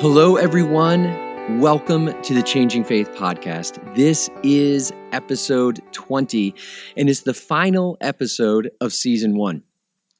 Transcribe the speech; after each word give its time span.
Hello, 0.00 0.36
everyone. 0.36 1.60
Welcome 1.60 2.18
to 2.22 2.32
the 2.32 2.42
Changing 2.42 2.84
Faith 2.84 3.10
podcast. 3.10 3.94
This 3.94 4.30
is 4.42 4.94
episode 5.12 5.78
20, 5.92 6.54
and 6.96 7.10
it's 7.10 7.20
the 7.20 7.34
final 7.34 7.98
episode 8.00 8.70
of 8.80 8.94
season 8.94 9.36
one. 9.36 9.62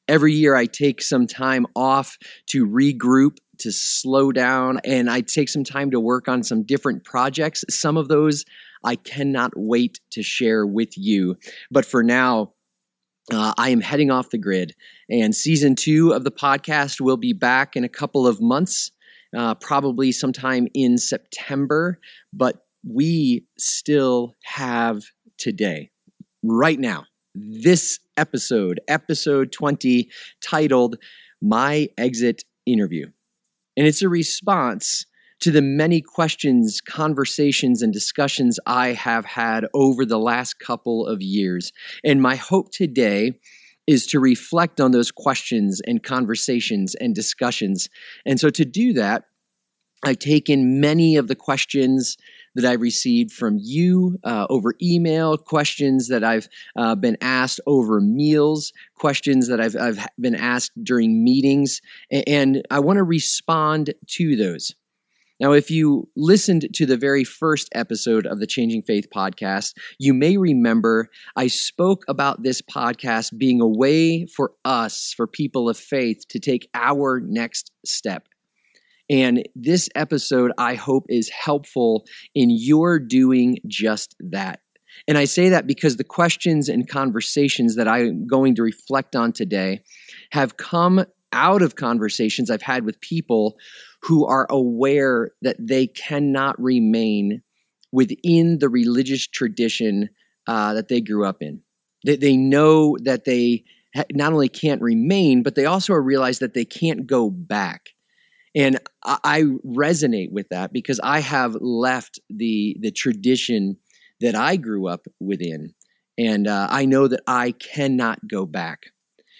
Every 0.06 0.34
year, 0.34 0.54
I 0.54 0.66
take 0.66 1.00
some 1.00 1.26
time 1.26 1.64
off 1.74 2.18
to 2.48 2.66
regroup, 2.66 3.38
to 3.60 3.72
slow 3.72 4.32
down, 4.32 4.80
and 4.84 5.08
I 5.08 5.22
take 5.22 5.48
some 5.48 5.64
time 5.64 5.90
to 5.92 5.98
work 5.98 6.28
on 6.28 6.42
some 6.42 6.62
different 6.62 7.02
projects. 7.04 7.64
Some 7.70 7.96
of 7.96 8.08
those 8.08 8.44
I 8.84 8.96
cannot 8.96 9.52
wait 9.56 9.98
to 10.10 10.22
share 10.22 10.66
with 10.66 10.98
you. 10.98 11.38
But 11.70 11.86
for 11.86 12.02
now, 12.02 12.52
uh, 13.32 13.54
I 13.56 13.70
am 13.70 13.80
heading 13.80 14.10
off 14.10 14.28
the 14.28 14.36
grid, 14.36 14.74
and 15.08 15.34
season 15.34 15.74
two 15.74 16.12
of 16.12 16.24
the 16.24 16.30
podcast 16.30 17.00
will 17.00 17.16
be 17.16 17.32
back 17.32 17.76
in 17.76 17.84
a 17.84 17.88
couple 17.88 18.26
of 18.26 18.42
months 18.42 18.90
uh, 19.36 19.54
probably 19.56 20.12
sometime 20.12 20.68
in 20.74 20.98
September, 20.98 21.98
but 22.32 22.64
we 22.86 23.44
still 23.58 24.34
have 24.44 25.02
today, 25.38 25.90
right 26.42 26.78
now, 26.78 27.04
this 27.34 27.98
episode, 28.16 28.80
episode 28.88 29.52
20, 29.52 30.08
titled 30.42 30.96
My 31.40 31.88
Exit 31.96 32.44
Interview. 32.66 33.06
And 33.76 33.86
it's 33.86 34.02
a 34.02 34.08
response 34.08 35.06
to 35.40 35.50
the 35.50 35.62
many 35.62 36.02
questions, 36.02 36.80
conversations, 36.80 37.80
and 37.82 37.92
discussions 37.92 38.58
I 38.66 38.88
have 38.88 39.24
had 39.24 39.66
over 39.72 40.04
the 40.04 40.18
last 40.18 40.58
couple 40.58 41.06
of 41.06 41.22
years. 41.22 41.72
And 42.04 42.20
my 42.20 42.36
hope 42.36 42.72
today 42.72 43.32
is 43.90 44.06
to 44.06 44.20
reflect 44.20 44.80
on 44.80 44.92
those 44.92 45.10
questions 45.10 45.80
and 45.84 46.02
conversations 46.02 46.94
and 46.94 47.12
discussions. 47.14 47.88
And 48.24 48.38
so 48.38 48.48
to 48.50 48.64
do 48.64 48.92
that, 48.92 49.24
I've 50.04 50.18
taken 50.18 50.80
many 50.80 51.16
of 51.16 51.28
the 51.28 51.34
questions 51.34 52.16
that 52.54 52.64
I 52.64 52.72
received 52.72 53.32
from 53.32 53.58
you 53.60 54.18
uh, 54.24 54.46
over 54.48 54.74
email, 54.80 55.36
questions 55.36 56.08
that 56.08 56.24
I've 56.24 56.48
uh, 56.76 56.94
been 56.94 57.16
asked 57.20 57.60
over 57.66 58.00
meals, 58.00 58.72
questions 58.96 59.48
that 59.48 59.60
I've, 59.60 59.76
I've 59.76 60.06
been 60.18 60.34
asked 60.34 60.72
during 60.82 61.22
meetings, 61.22 61.80
and 62.10 62.62
I 62.70 62.78
want 62.78 62.96
to 62.96 63.04
respond 63.04 63.92
to 64.16 64.36
those. 64.36 64.74
Now, 65.40 65.52
if 65.52 65.70
you 65.70 66.06
listened 66.16 66.68
to 66.74 66.84
the 66.84 66.98
very 66.98 67.24
first 67.24 67.70
episode 67.74 68.26
of 68.26 68.40
the 68.40 68.46
Changing 68.46 68.82
Faith 68.82 69.08
podcast, 69.14 69.72
you 69.98 70.12
may 70.12 70.36
remember 70.36 71.08
I 71.34 71.46
spoke 71.46 72.04
about 72.08 72.42
this 72.42 72.60
podcast 72.60 73.38
being 73.38 73.62
a 73.62 73.66
way 73.66 74.26
for 74.26 74.52
us, 74.66 75.14
for 75.16 75.26
people 75.26 75.70
of 75.70 75.78
faith, 75.78 76.24
to 76.28 76.38
take 76.38 76.68
our 76.74 77.20
next 77.24 77.72
step. 77.86 78.28
And 79.08 79.48
this 79.56 79.88
episode, 79.94 80.52
I 80.58 80.74
hope, 80.74 81.06
is 81.08 81.30
helpful 81.30 82.04
in 82.34 82.50
your 82.50 82.98
doing 82.98 83.58
just 83.66 84.14
that. 84.20 84.60
And 85.08 85.16
I 85.16 85.24
say 85.24 85.48
that 85.48 85.66
because 85.66 85.96
the 85.96 86.04
questions 86.04 86.68
and 86.68 86.88
conversations 86.88 87.76
that 87.76 87.88
I'm 87.88 88.26
going 88.26 88.54
to 88.56 88.62
reflect 88.62 89.16
on 89.16 89.32
today 89.32 89.82
have 90.32 90.58
come 90.58 91.04
out 91.32 91.62
of 91.62 91.76
conversations 91.76 92.50
I've 92.50 92.62
had 92.62 92.84
with 92.84 93.00
people 93.00 93.56
who 94.02 94.26
are 94.26 94.46
aware 94.50 95.30
that 95.42 95.56
they 95.58 95.86
cannot 95.86 96.60
remain 96.60 97.42
within 97.92 98.58
the 98.58 98.68
religious 98.68 99.26
tradition 99.26 100.10
uh, 100.46 100.74
that 100.74 100.88
they 100.88 101.00
grew 101.00 101.24
up 101.24 101.42
in. 101.42 101.60
They, 102.04 102.16
they 102.16 102.36
know 102.36 102.96
that 103.02 103.24
they 103.24 103.64
not 104.12 104.32
only 104.32 104.48
can't 104.48 104.80
remain, 104.80 105.42
but 105.42 105.54
they 105.54 105.66
also 105.66 105.94
realize 105.94 106.38
that 106.38 106.54
they 106.54 106.64
can't 106.64 107.06
go 107.06 107.30
back. 107.30 107.90
And 108.54 108.78
I 109.04 109.42
resonate 109.64 110.32
with 110.32 110.48
that 110.48 110.72
because 110.72 110.98
I 111.02 111.20
have 111.20 111.54
left 111.60 112.18
the 112.28 112.76
the 112.80 112.90
tradition 112.90 113.76
that 114.20 114.34
I 114.34 114.56
grew 114.56 114.88
up 114.88 115.06
within, 115.20 115.74
and 116.18 116.48
uh, 116.48 116.66
I 116.68 116.84
know 116.84 117.06
that 117.06 117.20
I 117.28 117.52
cannot 117.52 118.26
go 118.26 118.46
back. 118.46 118.86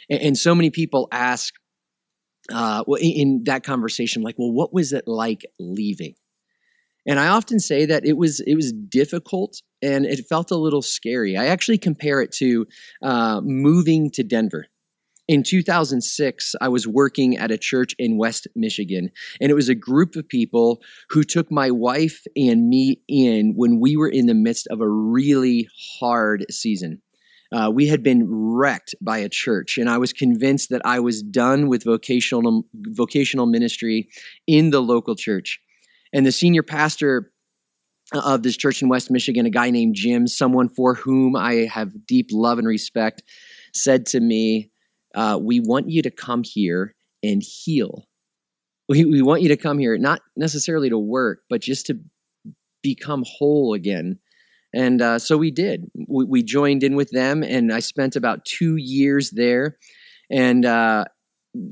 And, 0.09 0.20
and 0.20 0.38
so 0.38 0.54
many 0.54 0.70
people 0.70 1.09
ask, 1.10 1.54
uh, 2.50 2.84
in 3.00 3.43
that 3.44 3.65
conversation, 3.65 4.22
like, 4.22 4.37
well, 4.38 4.53
what 4.53 4.72
was 4.72 4.93
it 4.93 5.05
like 5.06 5.43
leaving? 5.59 6.15
And 7.06 7.19
I 7.19 7.28
often 7.28 7.59
say 7.61 7.87
that 7.87 8.05
it 8.05 8.16
was 8.16 8.41
it 8.41 8.55
was 8.55 8.72
difficult 8.72 9.62
and 9.83 10.05
it 10.05 10.27
felt 10.28 10.50
a 10.50 10.56
little 10.56 10.83
scary. 10.83 11.37
I 11.37 11.47
actually 11.47 11.78
compare 11.78 12.21
it 12.21 12.33
to 12.33 12.66
uh, 13.03 13.41
moving 13.43 14.11
to 14.12 14.22
Denver. 14.22 14.66
In 15.27 15.44
2006, 15.44 16.56
I 16.61 16.69
was 16.69 16.88
working 16.88 17.37
at 17.37 17.53
a 17.53 17.56
church 17.56 17.94
in 18.00 18.19
West 18.19 18.49
Michigan, 18.56 19.11
and 19.41 19.49
it 19.49 19.55
was 19.55 19.69
a 19.69 19.77
group 19.77 20.17
of 20.17 20.28
people 20.28 20.82
who 21.11 21.22
took 21.22 21.53
my 21.53 21.71
wife 21.71 22.25
and 22.34 22.69
me 22.69 23.00
in 23.06 23.55
when 23.55 23.78
we 23.78 23.97
were 23.97 24.09
in 24.09 24.27
the 24.27 24.34
midst 24.34 24.67
of 24.72 24.81
a 24.81 24.88
really 24.88 25.69
hard 26.00 26.47
season. 26.50 27.00
Uh, 27.53 27.71
we 27.72 27.88
had 27.88 28.03
been 28.03 28.27
wrecked 28.28 28.94
by 29.00 29.19
a 29.19 29.28
church, 29.28 29.77
and 29.77 29.91
I 29.91 29.99
was 29.99 30.12
convinced 30.12 30.71
that 30.71 30.83
I 30.84 31.00
was 31.00 31.22
done 31.22 31.69
with 31.69 31.84
vocational 31.84 32.65
vocational 32.75 33.47
ministry 33.47 34.09
in 34.47 34.71
the 34.71 34.81
local 34.81 35.16
church. 35.16 35.61
And 36.12 36.25
the 36.25 36.33
senior 36.33 36.62
pastor 36.62 37.33
of 38.12 38.43
this 38.43 38.56
church 38.56 38.83
in 38.83 38.88
West 38.88 39.11
Michigan, 39.11 39.47
a 39.47 39.50
guy 39.50 39.71
named 39.71 39.94
Jim, 39.94 40.27
someone 40.27 40.69
for 40.69 40.94
whom 40.94 41.37
I 41.37 41.69
have 41.72 42.06
deep 42.06 42.28
love 42.33 42.59
and 42.59 42.66
respect, 42.66 43.22
said 43.72 44.06
to 44.06 44.21
me, 44.21 44.71
uh, 45.15 45.38
we 45.41 45.61
want 45.61 45.91
you 45.91 46.03
to 46.03 46.11
come 46.11 46.43
here 46.44 46.94
and 47.22 47.43
heal. 47.43 48.06
We, 48.88 49.05
we 49.05 49.22
want 49.22 49.43
you 49.43 49.49
to 49.49 49.56
come 49.56 49.78
here, 49.78 49.97
not 49.99 50.21
necessarily 50.37 50.88
to 50.88 50.99
work, 50.99 51.43
but 51.49 51.61
just 51.61 51.87
to 51.87 52.00
become 52.82 53.25
whole 53.27 53.75
again. 53.75 54.19
And 54.75 55.03
uh, 55.03 55.19
so 55.19 55.36
we 55.36 55.50
did. 55.50 55.91
We, 55.94 56.25
we, 56.25 56.42
joined 56.42 56.84
in 56.84 56.94
with 56.94 57.10
them, 57.10 57.42
and 57.42 57.72
I 57.72 57.81
spent 57.81 58.16
about 58.16 58.44
two 58.44 58.76
years 58.76 59.31
there. 59.31 59.78
And 60.31 60.64
uh, 60.64 61.06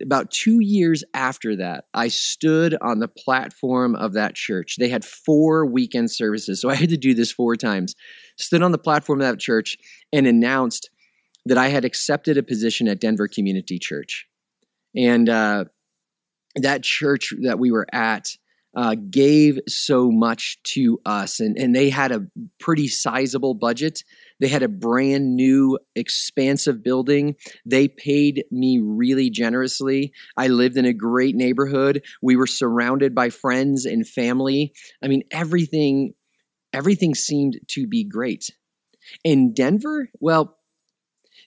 about 0.02 0.30
two 0.30 0.58
years 0.60 1.04
after 1.14 1.56
that, 1.56 1.84
I 1.94 2.08
stood 2.08 2.76
on 2.80 2.98
the 2.98 3.08
platform 3.08 3.94
of 3.94 4.14
that 4.14 4.34
church. 4.34 4.76
They 4.78 4.88
had 4.88 5.04
four 5.04 5.64
weekend 5.64 6.10
services, 6.10 6.60
so 6.60 6.68
I 6.68 6.74
had 6.74 6.88
to 6.88 6.96
do 6.96 7.14
this 7.14 7.30
four 7.30 7.54
times. 7.54 7.94
Stood 8.36 8.62
on 8.62 8.72
the 8.72 8.78
platform 8.78 9.20
of 9.20 9.28
that 9.28 9.40
church 9.40 9.76
and 10.12 10.26
announced 10.26 10.90
that 11.46 11.58
I 11.58 11.68
had 11.68 11.84
accepted 11.84 12.36
a 12.36 12.42
position 12.42 12.88
at 12.88 13.00
Denver 13.00 13.28
Community 13.28 13.78
Church. 13.78 14.26
And 14.96 15.28
uh, 15.28 15.66
that 16.56 16.82
church 16.82 17.32
that 17.42 17.58
we 17.58 17.70
were 17.70 17.86
at 17.92 18.30
uh, 18.78 18.94
gave 19.10 19.58
so 19.66 20.08
much 20.08 20.62
to 20.62 21.00
us, 21.04 21.40
and, 21.40 21.58
and 21.58 21.74
they 21.74 21.90
had 21.90 22.12
a 22.12 22.24
pretty 22.60 22.86
sizable 22.86 23.52
budget. 23.52 24.04
They 24.38 24.46
had 24.46 24.62
a 24.62 24.68
brand 24.68 25.34
new, 25.34 25.80
expansive 25.96 26.80
building. 26.84 27.34
They 27.66 27.88
paid 27.88 28.44
me 28.52 28.78
really 28.80 29.30
generously. 29.30 30.12
I 30.36 30.46
lived 30.46 30.76
in 30.76 30.84
a 30.84 30.92
great 30.92 31.34
neighborhood. 31.34 32.04
We 32.22 32.36
were 32.36 32.46
surrounded 32.46 33.16
by 33.16 33.30
friends 33.30 33.84
and 33.84 34.06
family. 34.06 34.72
I 35.02 35.08
mean, 35.08 35.24
everything, 35.32 36.14
everything 36.72 37.16
seemed 37.16 37.58
to 37.70 37.88
be 37.88 38.04
great. 38.04 38.48
In 39.24 39.54
Denver, 39.54 40.08
well, 40.20 40.56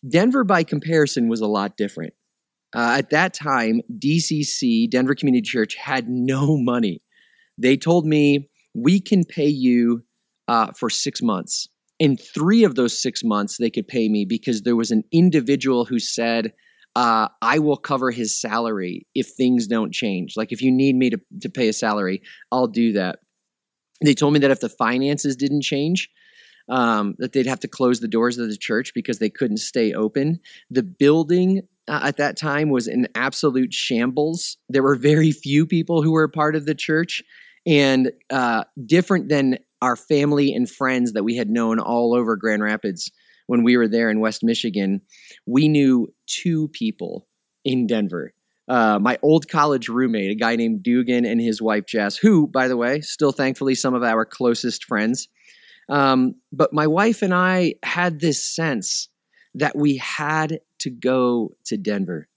Denver, 0.05 0.43
by 0.43 0.65
comparison, 0.65 1.29
was 1.29 1.39
a 1.39 1.47
lot 1.47 1.77
different. 1.77 2.13
Uh, 2.75 2.95
at 2.97 3.11
that 3.11 3.33
time, 3.33 3.79
DCC, 3.89 4.89
Denver 4.89 5.15
Community 5.15 5.43
Church, 5.43 5.75
had 5.75 6.09
no 6.09 6.57
money. 6.57 7.01
They 7.61 7.77
told 7.77 8.05
me, 8.05 8.49
we 8.73 8.99
can 8.99 9.23
pay 9.23 9.47
you 9.47 10.03
uh, 10.47 10.71
for 10.73 10.89
six 10.89 11.21
months. 11.21 11.67
In 11.99 12.17
three 12.17 12.63
of 12.63 12.75
those 12.75 12.99
six 12.99 13.23
months, 13.23 13.57
they 13.57 13.69
could 13.69 13.87
pay 13.87 14.09
me 14.09 14.25
because 14.25 14.63
there 14.63 14.75
was 14.75 14.91
an 14.91 15.03
individual 15.11 15.85
who 15.85 15.99
said, 15.99 16.53
uh, 16.95 17.27
I 17.41 17.59
will 17.59 17.77
cover 17.77 18.11
his 18.11 18.39
salary 18.39 19.05
if 19.13 19.27
things 19.27 19.67
don't 19.67 19.93
change. 19.93 20.35
Like 20.35 20.51
if 20.51 20.61
you 20.61 20.71
need 20.71 20.95
me 20.95 21.11
to, 21.11 21.19
to 21.41 21.49
pay 21.49 21.69
a 21.69 21.73
salary, 21.73 22.21
I'll 22.51 22.67
do 22.67 22.93
that. 22.93 23.19
They 24.03 24.13
told 24.13 24.33
me 24.33 24.39
that 24.39 24.51
if 24.51 24.59
the 24.59 24.69
finances 24.69 25.35
didn't 25.35 25.61
change, 25.61 26.09
um, 26.69 27.15
that 27.19 27.33
they'd 27.33 27.45
have 27.45 27.59
to 27.59 27.67
close 27.67 27.99
the 27.99 28.07
doors 28.07 28.37
of 28.37 28.49
the 28.49 28.57
church 28.57 28.93
because 28.95 29.19
they 29.19 29.29
couldn't 29.29 29.57
stay 29.57 29.93
open. 29.93 30.39
The 30.69 30.83
building 30.83 31.61
uh, 31.87 32.01
at 32.03 32.17
that 32.17 32.37
time 32.37 32.69
was 32.69 32.87
in 32.87 33.07
absolute 33.15 33.73
shambles. 33.73 34.57
There 34.69 34.83
were 34.83 34.95
very 34.95 35.31
few 35.31 35.65
people 35.65 36.01
who 36.01 36.11
were 36.11 36.23
a 36.23 36.29
part 36.29 36.55
of 36.55 36.65
the 36.65 36.75
church, 36.75 37.23
and 37.65 38.11
uh, 38.29 38.63
different 38.85 39.29
than 39.29 39.57
our 39.81 39.95
family 39.95 40.53
and 40.53 40.69
friends 40.69 41.13
that 41.13 41.23
we 41.23 41.35
had 41.35 41.49
known 41.49 41.79
all 41.79 42.13
over 42.15 42.35
Grand 42.35 42.61
Rapids 42.61 43.11
when 43.47 43.63
we 43.63 43.77
were 43.77 43.87
there 43.87 44.09
in 44.09 44.19
West 44.19 44.43
Michigan. 44.43 45.01
We 45.45 45.67
knew 45.67 46.13
two 46.27 46.67
people 46.69 47.27
in 47.63 47.87
Denver. 47.87 48.33
Uh, 48.67 48.99
my 48.99 49.17
old 49.21 49.49
college 49.49 49.89
roommate, 49.89 50.31
a 50.31 50.35
guy 50.35 50.55
named 50.55 50.83
Dugan, 50.83 51.25
and 51.25 51.41
his 51.41 51.61
wife 51.61 51.85
Jess, 51.85 52.15
who, 52.15 52.47
by 52.47 52.67
the 52.67 52.77
way, 52.77 53.01
still 53.01 53.31
thankfully 53.31 53.75
some 53.75 53.93
of 53.93 54.03
our 54.03 54.23
closest 54.23 54.85
friends. 54.85 55.27
Um, 55.89 56.35
but 56.53 56.71
my 56.71 56.87
wife 56.87 57.21
and 57.21 57.33
I 57.33 57.75
had 57.83 58.19
this 58.19 58.43
sense 58.43 59.09
that 59.55 59.75
we 59.75 59.97
had 59.97 60.61
to 60.79 60.89
go 60.89 61.51
to 61.65 61.75
Denver. 61.75 62.27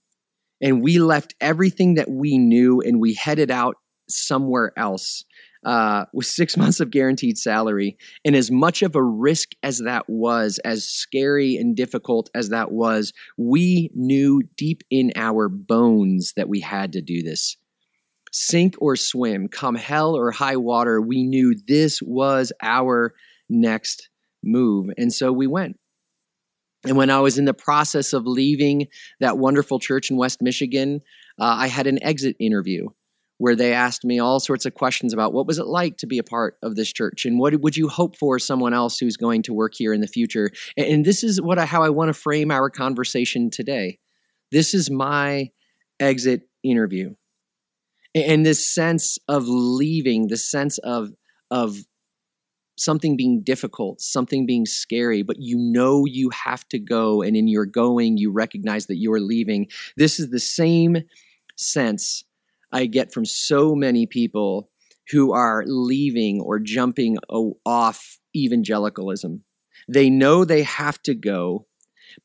And 0.61 0.81
we 0.81 0.99
left 0.99 1.35
everything 1.39 1.93
that 1.95 2.09
we 2.09 2.37
knew 2.37 2.81
and 2.81 2.99
we 2.99 3.13
headed 3.13 3.51
out 3.51 3.77
somewhere 4.07 4.71
else 4.77 5.25
uh, 5.65 6.05
with 6.13 6.27
six 6.27 6.55
months 6.57 6.79
of 6.79 6.91
guaranteed 6.91 7.37
salary. 7.37 7.97
And 8.23 8.35
as 8.35 8.51
much 8.51 8.81
of 8.81 8.95
a 8.95 9.03
risk 9.03 9.49
as 9.63 9.79
that 9.79 10.07
was, 10.07 10.59
as 10.59 10.87
scary 10.87 11.57
and 11.57 11.75
difficult 11.75 12.29
as 12.33 12.49
that 12.49 12.71
was, 12.71 13.11
we 13.37 13.89
knew 13.93 14.43
deep 14.55 14.83
in 14.89 15.11
our 15.15 15.49
bones 15.49 16.33
that 16.37 16.47
we 16.47 16.61
had 16.61 16.93
to 16.93 17.01
do 17.01 17.23
this. 17.23 17.57
Sink 18.31 18.75
or 18.79 18.95
swim, 18.95 19.47
come 19.47 19.75
hell 19.75 20.15
or 20.15 20.29
high 20.31 20.57
water, 20.57 21.01
we 21.01 21.23
knew 21.23 21.55
this 21.67 22.01
was 22.01 22.51
our 22.61 23.13
next 23.49 24.09
move. 24.43 24.89
And 24.97 25.11
so 25.11 25.31
we 25.31 25.47
went. 25.47 25.77
And 26.85 26.97
when 26.97 27.09
I 27.09 27.19
was 27.19 27.37
in 27.37 27.45
the 27.45 27.53
process 27.53 28.13
of 28.13 28.27
leaving 28.27 28.87
that 29.19 29.39
wonderful 29.39 29.79
church 29.79 30.11
in 30.11 30.17
West 30.17 30.41
Michigan, 30.41 31.01
uh, 31.39 31.55
I 31.57 31.67
had 31.67 31.87
an 31.87 32.03
exit 32.03 32.35
interview 32.39 32.89
where 33.37 33.55
they 33.55 33.73
asked 33.73 34.05
me 34.05 34.19
all 34.19 34.39
sorts 34.39 34.65
of 34.65 34.73
questions 34.73 35.13
about 35.13 35.33
what 35.33 35.47
was 35.47 35.59
it 35.59 35.67
like 35.67 35.97
to 35.97 36.07
be 36.07 36.17
a 36.17 36.23
part 36.23 36.57
of 36.63 36.75
this 36.75 36.91
church 36.91 37.25
and 37.25 37.37
what 37.37 37.59
would 37.61 37.75
you 37.75 37.89
hope 37.89 38.17
for 38.17 38.39
someone 38.39 38.73
else 38.73 38.97
who's 38.97 39.17
going 39.17 39.41
to 39.43 39.53
work 39.53 39.73
here 39.75 39.93
in 39.93 40.01
the 40.01 40.07
future? 40.07 40.51
And 40.77 41.05
this 41.05 41.23
is 41.23 41.41
what 41.41 41.59
I, 41.59 41.65
how 41.65 41.83
i 41.83 41.89
want 41.89 42.09
to 42.09 42.13
frame 42.13 42.51
our 42.51 42.69
conversation 42.69 43.49
today. 43.49 43.99
This 44.51 44.73
is 44.73 44.89
my 44.89 45.49
exit 45.99 46.43
interview. 46.63 47.15
And 48.13 48.45
this 48.45 48.65
sense 48.65 49.17
of 49.27 49.43
leaving 49.47 50.27
the 50.27 50.37
sense 50.37 50.77
of 50.79 51.11
of 51.51 51.77
something 52.77 53.15
being 53.15 53.41
difficult 53.41 54.01
something 54.01 54.45
being 54.45 54.65
scary 54.65 55.23
but 55.23 55.37
you 55.39 55.57
know 55.57 56.03
you 56.05 56.29
have 56.31 56.67
to 56.67 56.77
go 56.77 57.21
and 57.21 57.37
in 57.37 57.47
your 57.47 57.65
going 57.65 58.17
you 58.17 58.29
recognize 58.29 58.87
that 58.87 58.97
you 58.97 59.11
are 59.13 59.19
leaving. 59.19 59.67
This 59.95 60.19
is 60.19 60.29
the 60.29 60.39
same 60.39 60.97
sense 61.55 62.24
I 62.75 62.87
get 62.87 63.13
from 63.13 63.23
so 63.23 63.73
many 63.73 64.05
people 64.05 64.69
who 65.11 65.31
are 65.31 65.63
leaving 65.65 66.41
or 66.41 66.59
jumping 66.59 67.17
off 67.65 68.17
evangelicalism. 68.35 69.45
They 69.87 70.09
know 70.09 70.43
they 70.43 70.63
have 70.63 71.01
to 71.03 71.15
go, 71.15 71.67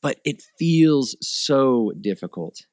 but 0.02 0.18
it 0.24 0.42
feels 0.58 1.16
so 1.20 1.92
difficult. 2.00 2.66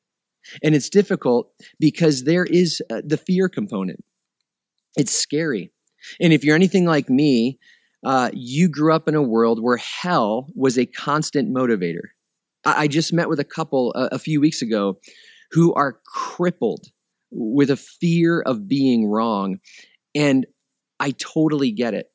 And 0.64 0.74
it's 0.74 0.90
difficult 0.90 1.52
because 1.80 2.24
there 2.24 2.46
is 2.46 2.82
uh, 2.90 3.02
the 3.06 3.18
fear 3.18 3.48
component. 3.48 4.04
It's 4.98 5.14
scary. 5.14 5.72
And 6.20 6.34
if 6.34 6.44
you're 6.44 6.56
anything 6.56 6.86
like 6.86 7.12
me, 7.12 7.60
uh, 8.04 8.32
you 8.34 8.70
grew 8.70 8.92
up 8.92 9.08
in 9.08 9.14
a 9.14 9.22
world 9.22 9.62
where 9.62 9.78
hell 9.78 10.48
was 10.56 10.80
a 10.80 10.88
constant 10.88 11.54
motivator. 11.54 12.10
I, 12.66 12.84
I 12.84 12.88
just 12.88 13.14
met 13.14 13.30
with 13.30 13.40
a 13.40 13.44
couple 13.44 13.94
a, 13.94 14.10
a 14.14 14.20
few 14.20 14.42
weeks 14.42 14.64
ago 14.64 14.98
who 15.52 15.76
are 15.76 16.00
crippled 16.08 16.88
with 17.32 17.70
a 17.70 17.78
fear 17.78 18.42
of 18.42 18.68
being 18.68 19.08
wrong. 19.08 19.58
And 20.16 20.46
I 21.00 21.12
totally 21.12 21.72
get 21.72 21.94
it 21.94 22.08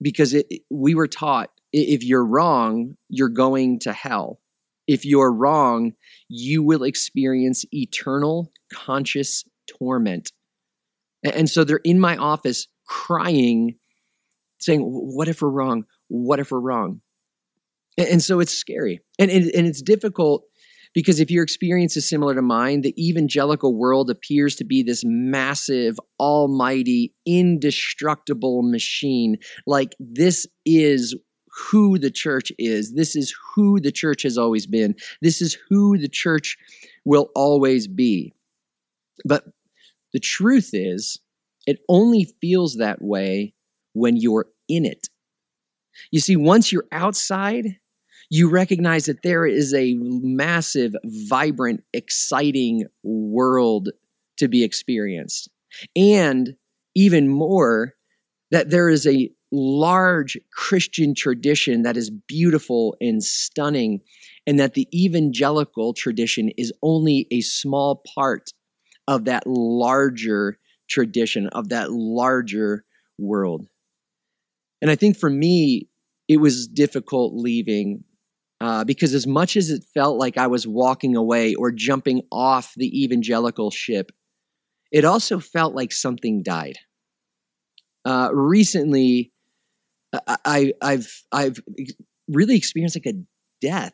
because 0.00 0.34
it, 0.34 0.46
we 0.70 0.94
were 0.94 1.08
taught 1.08 1.50
if 1.72 2.04
you're 2.04 2.24
wrong, 2.24 2.96
you're 3.08 3.28
going 3.28 3.80
to 3.80 3.92
hell. 3.92 4.40
If 4.86 5.04
you're 5.04 5.32
wrong, 5.32 5.92
you 6.28 6.62
will 6.62 6.84
experience 6.84 7.64
eternal 7.72 8.52
conscious 8.72 9.44
torment. 9.78 10.32
And 11.24 11.50
so 11.50 11.64
they're 11.64 11.78
in 11.78 11.98
my 11.98 12.16
office 12.16 12.68
crying, 12.86 13.76
saying, 14.60 14.80
What 14.82 15.28
if 15.28 15.42
we're 15.42 15.48
wrong? 15.48 15.84
What 16.08 16.38
if 16.38 16.52
we're 16.52 16.60
wrong? 16.60 17.00
And 17.98 18.22
so 18.22 18.40
it's 18.40 18.52
scary. 18.52 19.00
And, 19.18 19.30
and, 19.30 19.66
it's 19.66 19.80
difficult 19.80 20.44
because 20.96 21.20
if 21.20 21.30
your 21.30 21.44
experience 21.44 21.94
is 21.94 22.08
similar 22.08 22.34
to 22.34 22.40
mine, 22.40 22.80
the 22.80 22.94
evangelical 22.98 23.76
world 23.76 24.08
appears 24.08 24.56
to 24.56 24.64
be 24.64 24.82
this 24.82 25.02
massive, 25.04 26.00
almighty, 26.18 27.12
indestructible 27.26 28.62
machine. 28.62 29.36
Like 29.66 29.94
this 30.00 30.46
is 30.64 31.14
who 31.68 31.98
the 31.98 32.10
church 32.10 32.50
is. 32.58 32.94
This 32.94 33.14
is 33.14 33.36
who 33.54 33.78
the 33.78 33.92
church 33.92 34.22
has 34.22 34.38
always 34.38 34.66
been. 34.66 34.94
This 35.20 35.42
is 35.42 35.58
who 35.68 35.98
the 35.98 36.08
church 36.08 36.56
will 37.04 37.28
always 37.34 37.86
be. 37.86 38.32
But 39.26 39.44
the 40.14 40.20
truth 40.20 40.70
is, 40.72 41.20
it 41.66 41.80
only 41.90 42.24
feels 42.40 42.76
that 42.76 43.02
way 43.02 43.52
when 43.92 44.16
you're 44.16 44.46
in 44.66 44.86
it. 44.86 45.10
You 46.10 46.20
see, 46.20 46.36
once 46.36 46.72
you're 46.72 46.88
outside, 46.90 47.76
you 48.30 48.48
recognize 48.48 49.06
that 49.06 49.22
there 49.22 49.46
is 49.46 49.72
a 49.74 49.94
massive, 49.98 50.94
vibrant, 51.04 51.82
exciting 51.92 52.86
world 53.02 53.90
to 54.38 54.48
be 54.48 54.64
experienced. 54.64 55.48
And 55.94 56.56
even 56.94 57.28
more, 57.28 57.94
that 58.50 58.70
there 58.70 58.88
is 58.88 59.06
a 59.06 59.30
large 59.52 60.36
Christian 60.52 61.14
tradition 61.14 61.82
that 61.82 61.96
is 61.96 62.10
beautiful 62.10 62.96
and 63.00 63.22
stunning, 63.22 64.00
and 64.46 64.58
that 64.58 64.74
the 64.74 64.88
evangelical 64.92 65.92
tradition 65.94 66.50
is 66.56 66.72
only 66.82 67.26
a 67.30 67.40
small 67.40 68.02
part 68.14 68.50
of 69.08 69.24
that 69.24 69.44
larger 69.46 70.58
tradition, 70.88 71.48
of 71.48 71.68
that 71.68 71.92
larger 71.92 72.84
world. 73.18 73.66
And 74.82 74.90
I 74.90 74.96
think 74.96 75.16
for 75.16 75.30
me, 75.30 75.88
it 76.28 76.38
was 76.38 76.66
difficult 76.66 77.34
leaving 77.34 78.04
uh, 78.60 78.84
because 78.84 79.14
as 79.14 79.26
much 79.26 79.56
as 79.56 79.70
it 79.70 79.84
felt 79.94 80.18
like 80.18 80.38
I 80.38 80.46
was 80.46 80.66
walking 80.66 81.16
away 81.16 81.54
or 81.54 81.70
jumping 81.70 82.22
off 82.32 82.72
the 82.76 83.04
evangelical 83.04 83.70
ship, 83.70 84.12
it 84.90 85.04
also 85.04 85.38
felt 85.38 85.74
like 85.74 85.92
something 85.92 86.42
died. 86.42 86.78
Uh, 88.04 88.30
recently, 88.32 89.32
I, 90.44 90.72
have 90.80 91.06
I've 91.32 91.60
really 92.28 92.56
experienced 92.56 92.96
like 92.96 93.14
a 93.14 93.18
death. 93.60 93.92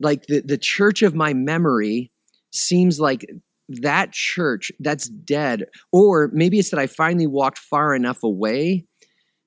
Like 0.00 0.26
the, 0.26 0.40
the 0.40 0.58
church 0.58 1.02
of 1.02 1.14
my 1.14 1.34
memory 1.34 2.12
seems 2.52 3.00
like 3.00 3.26
that 3.68 4.12
church 4.12 4.72
that's 4.80 5.08
dead. 5.08 5.64
Or 5.92 6.30
maybe 6.32 6.58
it's 6.58 6.70
that 6.70 6.80
I 6.80 6.86
finally 6.86 7.26
walked 7.26 7.58
far 7.58 7.94
enough 7.94 8.22
away 8.22 8.86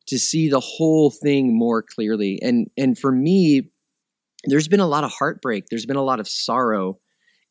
to 0.07 0.19
see 0.19 0.49
the 0.49 0.59
whole 0.59 1.09
thing 1.09 1.57
more 1.57 1.81
clearly. 1.81 2.39
And 2.41 2.69
and 2.77 2.99
for 2.99 3.11
me, 3.11 3.71
there's 4.45 4.67
been 4.67 4.79
a 4.79 4.87
lot 4.87 5.03
of 5.03 5.11
heartbreak. 5.11 5.65
There's 5.69 5.85
been 5.85 5.97
a 5.97 6.03
lot 6.03 6.19
of 6.19 6.27
sorrow 6.27 6.99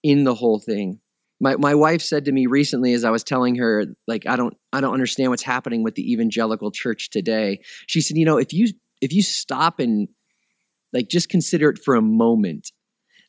in 0.02 0.25
the 0.25 0.35
whole 0.35 0.59
thing. 0.59 1.00
My 1.40 1.56
my 1.56 1.75
wife 1.75 2.02
said 2.02 2.26
to 2.26 2.32
me 2.32 2.47
recently 2.47 2.92
as 2.92 3.04
I 3.04 3.11
was 3.11 3.25
telling 3.25 3.56
her 3.56 3.87
like 4.06 4.26
I 4.26 4.37
don't 4.37 4.54
I 4.73 4.80
don't 4.80 4.92
understand 4.92 5.30
what's 5.30 5.42
happening 5.42 5.82
with 5.82 5.94
the 5.94 6.12
evangelical 6.12 6.70
church 6.70 7.11
today. 7.11 7.61
She 7.87 8.00
said, 8.00 8.16
"You 8.16 8.26
know, 8.26 8.38
if 8.38 8.52
you 8.52 8.68
if 9.00 9.12
you 9.12 9.23
stop 9.23 9.78
and 9.78 10.09
like 10.92 11.09
just 11.09 11.28
consider 11.28 11.70
it 11.70 11.78
for 11.82 11.94
a 11.94 12.02
moment, 12.02 12.73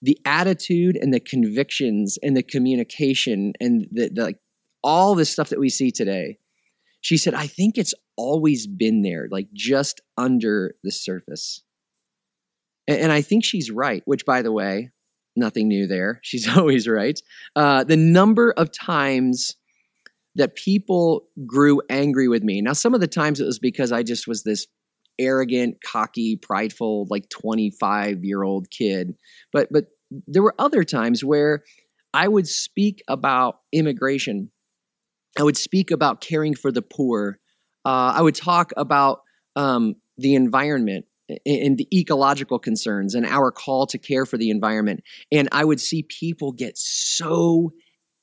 the 0.01 0.19
attitude 0.25 0.97
and 0.97 1.13
the 1.13 1.19
convictions 1.19 2.17
and 2.21 2.35
the 2.35 2.43
communication 2.43 3.53
and 3.61 3.87
the, 3.91 4.09
the 4.09 4.23
like 4.23 4.39
all 4.83 5.15
this 5.15 5.29
stuff 5.29 5.49
that 5.49 5.59
we 5.59 5.69
see 5.69 5.91
today." 5.91 6.37
She 6.99 7.17
said, 7.17 7.33
"I 7.33 7.47
think 7.47 7.77
it's 7.77 7.93
always 8.17 8.67
been 8.67 9.03
there, 9.03 9.27
like 9.31 9.47
just 9.53 10.01
under 10.17 10.75
the 10.83 10.91
surface." 10.91 11.63
And, 12.99 13.11
I 13.11 13.21
think 13.21 13.45
she's 13.45 13.71
right, 13.71 14.01
which, 14.05 14.25
by 14.25 14.41
the 14.41 14.51
way, 14.51 14.91
nothing 15.35 15.67
new 15.67 15.87
there. 15.87 16.19
She's 16.23 16.47
always 16.57 16.87
right. 16.87 17.19
Uh, 17.55 17.83
the 17.83 17.97
number 17.97 18.51
of 18.51 18.71
times 18.71 19.55
that 20.35 20.55
people 20.55 21.27
grew 21.45 21.81
angry 21.89 22.27
with 22.27 22.43
me. 22.43 22.61
Now, 22.61 22.73
some 22.73 22.93
of 22.93 23.01
the 23.01 23.07
times 23.07 23.39
it 23.39 23.45
was 23.45 23.59
because 23.59 23.91
I 23.91 24.03
just 24.03 24.27
was 24.27 24.43
this 24.43 24.67
arrogant, 25.19 25.77
cocky, 25.83 26.37
prideful, 26.37 27.05
like 27.09 27.29
25 27.29 28.23
year 28.23 28.43
old 28.43 28.69
kid. 28.71 29.15
But, 29.51 29.67
but 29.71 29.85
there 30.27 30.41
were 30.41 30.55
other 30.57 30.83
times 30.83 31.23
where 31.23 31.63
I 32.13 32.27
would 32.27 32.47
speak 32.47 33.01
about 33.07 33.59
immigration. 33.71 34.51
I 35.37 35.43
would 35.43 35.57
speak 35.57 35.91
about 35.91 36.21
caring 36.21 36.55
for 36.55 36.71
the 36.71 36.81
poor. 36.81 37.39
Uh, 37.85 38.13
I 38.15 38.21
would 38.21 38.35
talk 38.35 38.71
about 38.77 39.21
um, 39.55 39.95
the 40.17 40.35
environment 40.35 41.05
and 41.45 41.77
the 41.77 41.87
ecological 41.93 42.59
concerns 42.59 43.15
and 43.15 43.25
our 43.25 43.51
call 43.51 43.85
to 43.87 43.97
care 43.97 44.25
for 44.25 44.37
the 44.37 44.49
environment. 44.49 45.03
And 45.31 45.49
I 45.51 45.63
would 45.63 45.79
see 45.79 46.03
people 46.03 46.51
get 46.51 46.77
so 46.77 47.71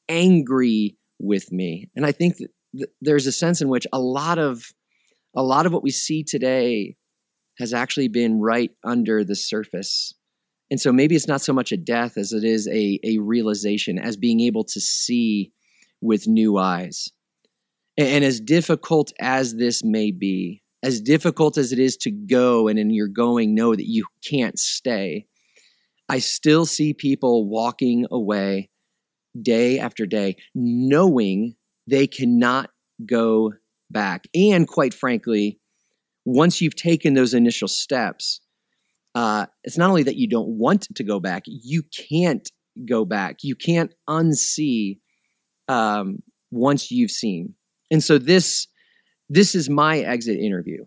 angry 0.08 0.96
with 1.18 1.52
me. 1.52 1.90
And 1.96 2.06
I 2.06 2.12
think 2.12 2.36
that 2.38 2.90
there's 3.00 3.26
a 3.26 3.32
sense 3.32 3.60
in 3.60 3.68
which 3.68 3.86
a 3.92 3.98
lot 3.98 4.38
of 4.38 4.64
a 5.34 5.42
lot 5.42 5.66
of 5.66 5.72
what 5.72 5.82
we 5.82 5.90
see 5.90 6.24
today 6.24 6.96
has 7.58 7.74
actually 7.74 8.08
been 8.08 8.40
right 8.40 8.70
under 8.84 9.24
the 9.24 9.36
surface. 9.36 10.14
And 10.70 10.80
so 10.80 10.92
maybe 10.92 11.16
it's 11.16 11.28
not 11.28 11.40
so 11.40 11.52
much 11.52 11.72
a 11.72 11.76
death 11.76 12.16
as 12.16 12.32
it 12.32 12.44
is 12.44 12.68
a, 12.68 13.00
a 13.02 13.18
realization, 13.18 13.98
as 13.98 14.16
being 14.16 14.40
able 14.40 14.64
to 14.64 14.80
see 14.80 15.52
with 16.00 16.26
new 16.26 16.58
eyes. 16.58 17.08
And, 17.96 18.08
and 18.08 18.24
as 18.24 18.40
difficult 18.40 19.12
as 19.20 19.54
this 19.54 19.82
may 19.82 20.10
be, 20.10 20.62
as 20.82 21.00
difficult 21.00 21.58
as 21.58 21.73
it 21.73 21.78
is 21.78 21.97
to 21.99 22.11
go 22.11 22.68
and 22.68 22.78
in 22.78 22.90
your 22.90 23.08
going 23.08 23.54
know 23.54 23.75
that 23.75 23.87
you 23.87 24.06
can't 24.25 24.58
stay, 24.58 25.26
I 26.08 26.20
still 26.20 26.66
see 26.66 26.94
people 26.94 27.49
walking 27.49 28.06
away 28.11 28.70
day 29.40 29.78
after 29.78 30.06
day, 30.06 30.37
knowing 30.54 31.54
they 31.87 32.06
cannot 32.06 32.70
go 33.04 33.52
back. 33.90 34.26
And 34.35 34.66
quite 34.66 34.94
frankly, 34.94 35.58
once 36.25 36.61
you've 36.61 36.76
taken 36.76 37.14
those 37.14 37.35
initial 37.35 37.68
steps, 37.68 38.40
uh, 39.14 39.47
it's 39.64 39.78
not 39.78 39.90
only 39.90 40.02
that 40.04 40.16
you 40.16 40.28
don't 40.28 40.58
want 40.58 40.87
to 40.94 41.04
go 41.04 41.18
back, 41.20 41.42
you 41.47 41.82
can't 42.11 42.49
go 42.87 43.04
back. 43.04 43.38
You 43.42 43.56
can't 43.56 43.92
unsee 44.08 44.99
um, 45.68 46.23
once 46.50 46.90
you've 46.90 47.11
seen. 47.11 47.54
And 47.90 48.02
so 48.02 48.18
this 48.18 48.68
this 49.28 49.54
is 49.54 49.68
my 49.68 49.99
exit 49.99 50.38
interview. 50.38 50.85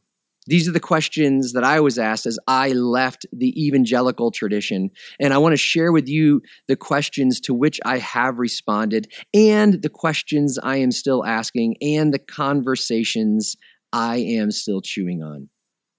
These 0.48 0.68
are 0.68 0.72
the 0.72 0.80
questions 0.80 1.54
that 1.54 1.64
I 1.64 1.80
was 1.80 2.00
asked 2.00 2.26
as 2.26 2.40
I 2.48 2.72
left 2.72 3.28
the 3.32 3.54
evangelical 3.64 4.32
tradition. 4.32 4.90
And 5.20 5.34
I 5.34 5.38
want 5.38 5.54
to 5.54 5.58
share 5.58 5.92
with 5.92 6.08
you 6.08 6.42
the 6.68 6.76
questions 6.76 7.40
to 7.42 7.54
which 7.54 7.80
I 7.86 8.00
have 8.00 8.40
responded, 8.40 9.12
and 9.34 9.82
the 9.82 9.90
questions 9.90 10.58
I 10.64 10.78
am 10.78 10.92
still 10.92 11.24
asking, 11.26 11.76
and 11.82 12.12
the 12.12 12.20
conversations 12.20 13.56
I 13.94 14.18
am 14.18 14.50
still 14.52 14.82
chewing 14.82 15.22
on. 15.22 15.48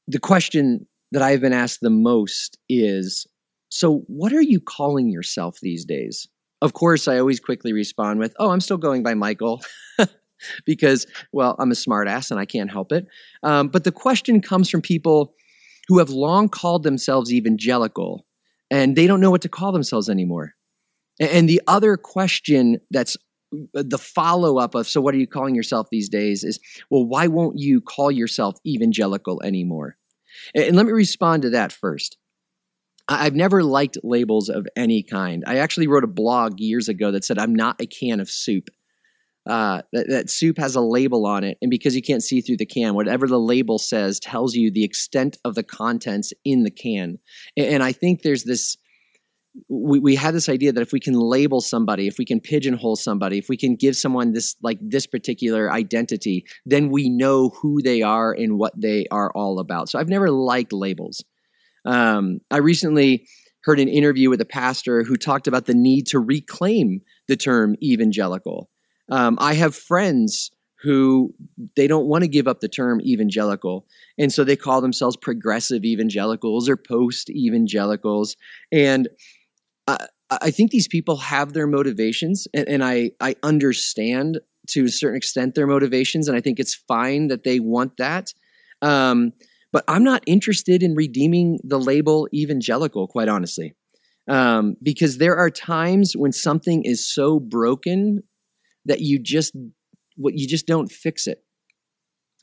The 0.08 0.18
question 0.18 0.86
that 1.12 1.22
I've 1.22 1.40
been 1.40 1.52
asked 1.52 1.80
the 1.80 1.90
most 1.90 2.58
is 2.68 3.26
So, 3.68 4.02
what 4.08 4.32
are 4.32 4.42
you 4.42 4.60
calling 4.60 5.08
yourself 5.08 5.58
these 5.62 5.84
days? 5.84 6.26
Of 6.62 6.72
course, 6.72 7.06
I 7.06 7.18
always 7.18 7.38
quickly 7.38 7.72
respond 7.72 8.18
with, 8.18 8.34
Oh, 8.40 8.50
I'm 8.50 8.60
still 8.60 8.78
going 8.78 9.04
by 9.04 9.14
Michael. 9.14 9.62
because, 10.64 11.06
well, 11.32 11.56
I'm 11.58 11.70
a 11.70 11.74
smartass 11.74 12.30
and 12.30 12.40
I 12.40 12.44
can't 12.44 12.70
help 12.70 12.92
it. 12.92 13.06
Um, 13.42 13.68
but 13.68 13.84
the 13.84 13.92
question 13.92 14.40
comes 14.40 14.68
from 14.68 14.82
people 14.82 15.34
who 15.88 15.98
have 15.98 16.10
long 16.10 16.48
called 16.48 16.82
themselves 16.82 17.32
evangelical 17.32 18.26
and 18.70 18.96
they 18.96 19.06
don't 19.06 19.20
know 19.20 19.30
what 19.30 19.42
to 19.42 19.48
call 19.48 19.72
themselves 19.72 20.08
anymore. 20.08 20.54
And 21.20 21.48
the 21.48 21.60
other 21.66 21.96
question 21.96 22.80
that's 22.90 23.16
uh, 23.52 23.82
the 23.84 23.98
follow 23.98 24.58
up 24.58 24.74
of, 24.74 24.88
so 24.88 25.00
what 25.00 25.14
are 25.14 25.18
you 25.18 25.26
calling 25.26 25.54
yourself 25.54 25.88
these 25.90 26.08
days 26.08 26.42
is, 26.42 26.58
well, 26.90 27.04
why 27.04 27.26
won't 27.26 27.58
you 27.58 27.80
call 27.80 28.10
yourself 28.10 28.58
evangelical 28.66 29.42
anymore? 29.42 29.96
And 30.54 30.74
let 30.74 30.86
me 30.86 30.92
respond 30.92 31.42
to 31.42 31.50
that 31.50 31.72
first. 31.72 32.16
I've 33.08 33.34
never 33.34 33.62
liked 33.62 33.98
labels 34.02 34.48
of 34.48 34.66
any 34.76 35.02
kind. 35.02 35.44
I 35.46 35.58
actually 35.58 35.88
wrote 35.88 36.04
a 36.04 36.08
blog 36.08 36.60
years 36.60 36.88
ago 36.88 37.10
that 37.10 37.24
said, 37.24 37.38
I'm 37.38 37.54
not 37.54 37.80
a 37.80 37.86
can 37.86 38.20
of 38.20 38.30
soup 38.30 38.70
uh, 39.46 39.82
that, 39.92 40.06
that 40.08 40.30
soup 40.30 40.58
has 40.58 40.76
a 40.76 40.80
label 40.80 41.26
on 41.26 41.42
it, 41.44 41.58
and 41.60 41.70
because 41.70 41.96
you 41.96 42.02
can't 42.02 42.22
see 42.22 42.40
through 42.40 42.58
the 42.58 42.66
can, 42.66 42.94
whatever 42.94 43.26
the 43.26 43.40
label 43.40 43.78
says 43.78 44.20
tells 44.20 44.54
you 44.54 44.70
the 44.70 44.84
extent 44.84 45.38
of 45.44 45.54
the 45.54 45.62
contents 45.62 46.32
in 46.44 46.62
the 46.62 46.70
can. 46.70 47.18
And, 47.56 47.66
and 47.66 47.82
I 47.82 47.92
think 47.92 48.22
there's 48.22 48.44
this. 48.44 48.76
We, 49.68 49.98
we 49.98 50.16
have 50.16 50.32
this 50.32 50.48
idea 50.48 50.72
that 50.72 50.80
if 50.80 50.92
we 50.92 51.00
can 51.00 51.12
label 51.12 51.60
somebody, 51.60 52.06
if 52.06 52.16
we 52.18 52.24
can 52.24 52.40
pigeonhole 52.40 52.96
somebody, 52.96 53.36
if 53.36 53.50
we 53.50 53.56
can 53.58 53.76
give 53.76 53.96
someone 53.96 54.32
this 54.32 54.56
like 54.62 54.78
this 54.80 55.06
particular 55.06 55.70
identity, 55.70 56.46
then 56.64 56.88
we 56.88 57.10
know 57.10 57.50
who 57.60 57.82
they 57.82 58.00
are 58.00 58.32
and 58.32 58.58
what 58.58 58.72
they 58.80 59.06
are 59.10 59.30
all 59.34 59.58
about. 59.58 59.90
So 59.90 59.98
I've 59.98 60.08
never 60.08 60.30
liked 60.30 60.72
labels. 60.72 61.22
Um, 61.84 62.38
I 62.50 62.58
recently 62.58 63.26
heard 63.64 63.78
an 63.78 63.88
interview 63.88 64.30
with 64.30 64.40
a 64.40 64.46
pastor 64.46 65.02
who 65.02 65.16
talked 65.16 65.46
about 65.46 65.66
the 65.66 65.74
need 65.74 66.06
to 66.06 66.18
reclaim 66.18 67.00
the 67.28 67.36
term 67.36 67.76
evangelical. 67.82 68.70
Um, 69.10 69.36
I 69.40 69.54
have 69.54 69.74
friends 69.74 70.50
who 70.82 71.32
they 71.76 71.86
don't 71.86 72.06
want 72.06 72.22
to 72.22 72.28
give 72.28 72.48
up 72.48 72.60
the 72.60 72.68
term 72.68 73.00
evangelical. 73.00 73.86
And 74.18 74.32
so 74.32 74.42
they 74.42 74.56
call 74.56 74.80
themselves 74.80 75.16
progressive 75.16 75.84
evangelicals 75.84 76.68
or 76.68 76.76
post 76.76 77.30
evangelicals. 77.30 78.36
And 78.72 79.08
I, 79.86 80.08
I, 80.28 80.50
think 80.50 80.72
these 80.72 80.88
people 80.88 81.18
have 81.18 81.52
their 81.52 81.68
motivations, 81.68 82.48
and, 82.52 82.68
and 82.68 82.84
I, 82.84 83.12
I 83.20 83.36
understand 83.44 84.40
to 84.70 84.84
a 84.84 84.88
certain 84.88 85.16
extent 85.16 85.54
their 85.54 85.66
motivations. 85.68 86.26
And 86.26 86.36
I 86.36 86.40
think 86.40 86.58
it's 86.58 86.74
fine 86.74 87.28
that 87.28 87.44
they 87.44 87.60
want 87.60 87.96
that. 87.98 88.32
Um, 88.80 89.32
but 89.72 89.84
I'm 89.88 90.04
not 90.04 90.22
interested 90.26 90.82
in 90.82 90.94
redeeming 90.94 91.58
the 91.62 91.78
label 91.78 92.28
evangelical, 92.34 93.06
quite 93.06 93.28
honestly. 93.28 93.74
Um, 94.28 94.76
because 94.82 95.18
there 95.18 95.36
are 95.36 95.50
times 95.50 96.14
when 96.14 96.32
something 96.32 96.84
is 96.84 97.06
so 97.06 97.40
broken 97.40 98.22
that 98.86 99.00
you 99.00 99.18
just 99.18 99.54
what 100.16 100.34
you 100.34 100.46
just 100.46 100.66
don't 100.66 100.90
fix 100.90 101.26
it. 101.26 101.42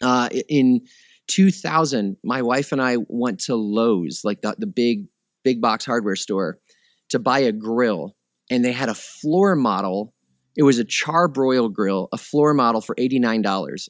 Uh, 0.01 0.29
in 0.47 0.81
2000, 1.27 2.17
my 2.23 2.41
wife 2.41 2.71
and 2.71 2.81
I 2.81 2.97
went 3.07 3.39
to 3.41 3.55
Lowe's, 3.55 4.21
like 4.23 4.41
the, 4.41 4.55
the 4.57 4.67
big 4.67 5.05
big 5.43 5.61
box 5.61 5.85
hardware 5.85 6.15
store, 6.15 6.59
to 7.09 7.19
buy 7.19 7.39
a 7.39 7.51
grill, 7.51 8.15
and 8.49 8.63
they 8.63 8.71
had 8.71 8.89
a 8.89 8.95
floor 8.95 9.55
model. 9.55 10.13
It 10.57 10.63
was 10.63 10.77
a 10.77 10.83
char-broil 10.83 11.69
grill, 11.69 12.09
a 12.11 12.17
floor 12.17 12.53
model 12.53 12.81
for 12.81 12.95
eighty 12.97 13.19
nine 13.19 13.41
dollars, 13.41 13.89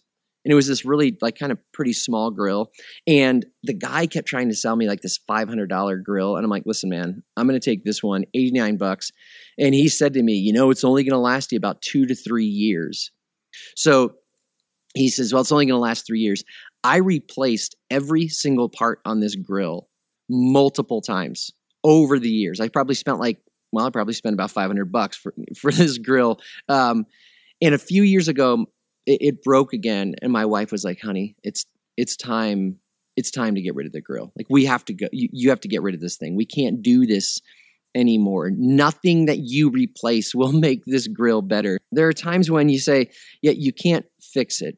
and 0.49 0.53
it 0.53 0.55
was 0.55 0.67
this 0.67 0.83
really 0.83 1.15
like 1.21 1.37
kind 1.37 1.51
of 1.51 1.59
pretty 1.73 1.93
small 1.93 2.31
grill. 2.31 2.71
And 3.05 3.45
the 3.61 3.75
guy 3.75 4.07
kept 4.07 4.27
trying 4.27 4.49
to 4.49 4.55
sell 4.55 4.75
me 4.75 4.87
like 4.87 5.01
this 5.01 5.19
$500 5.29 6.03
grill. 6.03 6.35
And 6.35 6.43
i'm 6.43 6.49
like 6.49 6.63
listen 6.65 6.89
man 6.89 7.21
i'm 7.37 7.47
going 7.47 7.59
to 7.59 7.63
take 7.63 7.83
this 7.83 8.01
one 8.01 8.25
89 8.33 8.77
bucks. 8.77 9.11
And 9.59 9.75
he 9.75 9.87
said 9.89 10.13
to 10.13 10.23
me 10.23 10.33
you 10.33 10.51
know 10.51 10.71
it's 10.71 10.83
only 10.83 11.03
going 11.03 11.13
to 11.13 11.19
last 11.19 11.51
you 11.51 11.57
about 11.57 11.83
two 11.83 12.07
to 12.07 12.15
three 12.15 12.47
years. 12.47 13.11
So 13.75 14.15
he 14.95 15.09
says 15.09 15.31
well 15.31 15.43
it's 15.43 15.51
only 15.51 15.67
going 15.67 15.77
to 15.77 15.79
last 15.79 16.07
three 16.07 16.21
years. 16.21 16.43
I 16.83 16.97
replaced 16.97 17.75
every 17.91 18.27
single 18.27 18.69
part 18.69 19.01
on 19.05 19.19
this 19.19 19.35
grill 19.35 19.87
multiple 20.31 21.01
times 21.01 21.51
over 21.83 22.17
the 22.17 22.31
years. 22.31 22.59
I 22.59 22.69
probably 22.69 22.95
spent 22.95 23.19
like 23.19 23.37
well 23.71 23.85
i 23.85 23.91
probably 23.91 24.15
spent 24.15 24.33
about 24.33 24.49
500 24.49 24.91
bucks 24.91 25.15
for, 25.15 25.31
for 25.55 25.71
this 25.71 25.99
grill. 25.99 26.39
Um, 26.67 27.05
and 27.61 27.75
a 27.75 27.77
few 27.77 28.01
years 28.01 28.27
ago 28.29 28.65
it, 29.09 29.21
it 29.21 29.43
broke 29.43 29.73
again, 29.73 30.15
and 30.21 30.31
my 30.31 30.45
wife 30.45 30.71
was 30.71 30.83
like, 30.83 31.01
"Honey, 31.01 31.35
it's 31.43 31.65
it's 31.97 32.15
time." 32.15 32.79
It's 33.15 33.31
time 33.31 33.55
to 33.55 33.61
get 33.61 33.75
rid 33.75 33.85
of 33.85 33.91
the 33.91 33.99
grill. 33.99 34.31
Like 34.37 34.47
we 34.49 34.63
have 34.63 34.85
to 34.85 34.93
go. 34.93 35.07
You, 35.11 35.27
you 35.33 35.49
have 35.49 35.59
to 35.61 35.67
get 35.67 35.81
rid 35.81 35.93
of 35.93 35.99
this 35.99 36.15
thing. 36.15 36.37
We 36.37 36.45
can't 36.45 36.81
do 36.81 37.05
this 37.05 37.41
anymore. 37.93 38.49
Nothing 38.51 39.25
that 39.25 39.39
you 39.39 39.69
replace 39.69 40.33
will 40.33 40.51
make 40.67 40.85
this 40.85 41.07
grill 41.07 41.41
better. 41.41 41.79
There 41.91 42.07
are 42.07 42.13
times 42.13 42.49
when 42.49 42.69
you 42.69 42.79
say, 42.79 43.09
yeah, 43.41 43.51
you 43.51 43.73
can't 43.73 44.05
fix 44.21 44.61
it. 44.61 44.77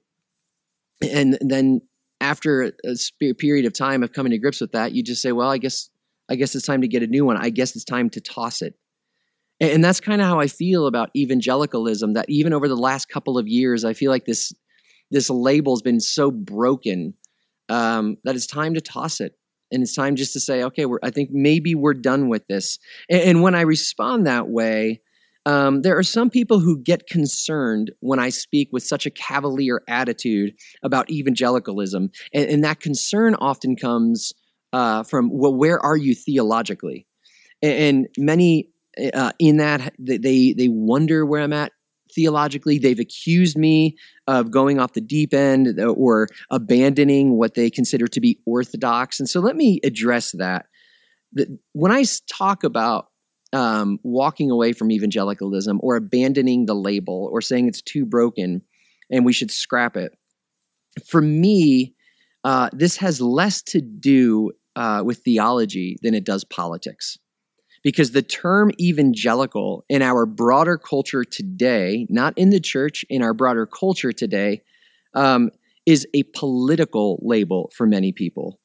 And 1.08 1.38
then 1.42 1.82
after 2.20 2.74
a 2.84 3.34
period 3.34 3.66
of 3.66 3.74
time 3.74 4.02
of 4.02 4.14
coming 4.14 4.32
to 4.32 4.40
grips 4.40 4.62
with 4.62 4.72
that, 4.72 4.94
you 4.94 5.04
just 5.04 5.22
say, 5.22 5.32
well, 5.32 5.50
I 5.50 5.60
guess 5.60 5.90
I 6.30 6.36
guess 6.36 6.56
it's 6.56 6.66
time 6.66 6.82
to 6.82 6.88
get 6.88 7.04
a 7.04 7.08
new 7.08 7.26
one. 7.26 7.38
I 7.38 7.50
guess 7.50 7.76
it's 7.76 7.86
time 7.86 8.10
to 8.12 8.22
toss 8.22 8.62
it. 8.62 8.76
And 9.62 9.84
that's 9.84 10.00
kind 10.00 10.22
of 10.22 10.28
how 10.28 10.40
I 10.40 10.48
feel 10.48 10.88
about 10.88 11.12
evangelicalism. 11.16 12.14
That 12.14 12.26
even 12.28 12.52
over 12.52 12.68
the 12.68 12.76
last 12.76 13.10
couple 13.10 13.38
of 13.38 13.48
years, 13.48 13.86
I 13.86 13.94
feel 13.94 14.12
like 14.12 14.26
this 14.26 14.52
this 15.12 15.30
label 15.30 15.76
has 15.76 15.84
been 15.84 16.00
so 16.00 16.32
broken 16.32 17.14
um, 17.70 18.18
that 18.24 18.36
it's 18.36 18.48
time 18.48 18.74
to 18.74 18.82
toss 18.82 19.22
it, 19.22 19.34
and 19.72 19.84
it's 19.84 19.94
time 19.94 20.16
just 20.16 20.34
to 20.34 20.40
say, 20.40 20.64
okay, 20.64 20.86
I 21.04 21.12
think 21.12 21.30
maybe 21.32 21.76
we're 21.76 21.94
done 21.94 22.28
with 22.28 22.48
this. 22.48 22.80
And, 23.08 23.22
and 23.22 23.42
when 23.44 23.54
I 23.54 23.62
respond 23.62 24.26
that 24.26 24.50
way, 24.50 25.02
um, 25.46 25.84
there 25.84 25.98
are 25.98 26.04
some 26.04 26.32
people 26.32 26.60
who 26.60 26.82
get 26.82 27.08
concerned 27.08 27.92
when 28.00 28.20
I 28.20 28.30
speak 28.30 28.70
with 28.72 28.84
such 28.84 29.06
a 29.06 29.12
cavalier 29.12 29.84
attitude 29.88 30.54
about 30.82 31.12
evangelicalism, 31.12 32.10
and, 32.34 32.50
and 32.50 32.64
that 32.64 32.80
concern 32.80 33.36
often 33.36 33.76
comes 33.76 34.34
uh, 34.74 35.04
from, 35.04 35.30
well, 35.32 35.54
where 35.54 35.80
are 35.80 35.98
you 35.98 36.16
theologically? 36.16 37.06
And, 37.62 37.74
and 37.74 38.08
many 38.18 38.70
uh, 39.14 39.32
in 39.40 39.58
that 39.58 39.94
they 40.00 40.54
they 40.54 40.68
wonder 40.68 41.26
where 41.26 41.42
I'm 41.42 41.54
at 41.54 41.72
theologically. 42.14 42.78
They've 42.78 43.00
accused 43.00 43.58
me 43.58 43.98
of 44.28 44.52
going 44.52 44.80
off 44.80 44.94
the 44.94 45.02
deep 45.02 45.34
end 45.34 45.80
or 45.80 46.28
abandoning 46.50 47.38
what 47.38 47.54
they 47.54 47.70
consider 47.70 48.08
to 48.08 48.22
be 48.22 48.40
orthodox. 48.46 49.20
And 49.20 49.30
so 49.30 49.40
let 49.40 49.56
me 49.56 49.80
address 49.84 50.32
that. 50.34 50.66
When 51.74 51.92
I 51.92 52.04
talk 52.30 52.64
about 52.64 53.08
um, 53.54 54.00
walking 54.04 54.52
away 54.52 54.74
from 54.74 54.92
evangelicalism 54.92 55.80
or 55.82 55.96
abandoning 55.96 56.66
the 56.66 56.76
label 56.76 57.30
or 57.32 57.42
saying 57.42 57.68
it's 57.68 57.82
too 57.82 58.06
broken 58.06 58.62
and 59.10 59.26
we 59.26 59.34
should 59.34 59.52
scrap 59.52 59.96
it, 59.96 60.14
for 61.08 61.22
me, 61.22 61.96
uh, 62.44 62.70
this 62.74 62.98
has 62.98 63.22
less 63.22 63.62
to 63.62 63.82
do 63.82 64.52
uh, 64.76 65.04
with 65.06 65.20
theology 65.20 65.98
than 66.02 66.14
it 66.14 66.26
does 66.26 66.44
politics 66.44 67.18
because 67.84 68.12
the 68.12 68.22
term 68.22 68.72
evangelical 68.80 69.86
in 69.90 70.02
our 70.02 70.26
broader 70.26 70.78
culture 70.78 71.24
today, 71.24 72.06
not 72.10 72.38
in 72.38 72.50
the 72.50 72.60
church, 72.60 73.04
in 73.10 73.22
our 73.22 73.34
broader 73.34 73.66
culture 73.66 74.12
today, 74.12 74.62
um, 75.14 75.50
is 75.86 76.08
a 76.14 76.24
political 76.36 77.20
label 77.24 77.72
for 77.76 77.88
many 77.88 78.12
people. 78.12 78.60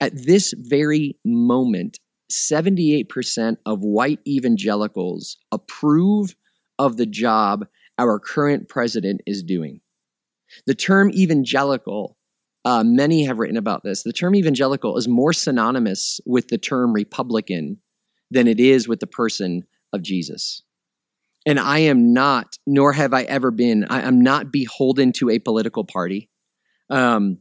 At 0.00 0.12
this 0.14 0.54
very 0.56 1.16
moment, 1.24 1.98
78% 2.30 3.56
of 3.66 3.80
white 3.80 4.20
evangelicals 4.26 5.36
approve 5.50 6.34
of 6.78 6.96
the 6.96 7.06
job 7.06 7.66
our 7.98 8.18
current 8.18 8.68
president 8.68 9.20
is 9.26 9.42
doing. 9.42 9.80
The 10.66 10.74
term 10.74 11.10
evangelical, 11.10 12.16
uh, 12.64 12.84
many 12.84 13.24
have 13.24 13.38
written 13.38 13.56
about 13.56 13.82
this, 13.82 14.04
the 14.04 14.12
term 14.12 14.34
evangelical 14.34 14.96
is 14.96 15.08
more 15.08 15.32
synonymous 15.32 16.20
with 16.24 16.48
the 16.48 16.58
term 16.58 16.92
Republican 16.92 17.78
than 18.30 18.48
it 18.48 18.60
is 18.60 18.88
with 18.88 19.00
the 19.00 19.06
person 19.06 19.64
of 19.92 20.02
Jesus. 20.02 20.62
And 21.46 21.58
I 21.58 21.80
am 21.80 22.12
not, 22.12 22.58
nor 22.66 22.92
have 22.92 23.14
I 23.14 23.22
ever 23.22 23.50
been, 23.50 23.86
I, 23.88 24.02
am 24.02 24.20
not 24.20 24.52
beholden 24.52 25.12
to 25.12 25.30
a 25.30 25.38
political 25.38 25.84
party. 25.84 26.28
Um, 26.90 27.38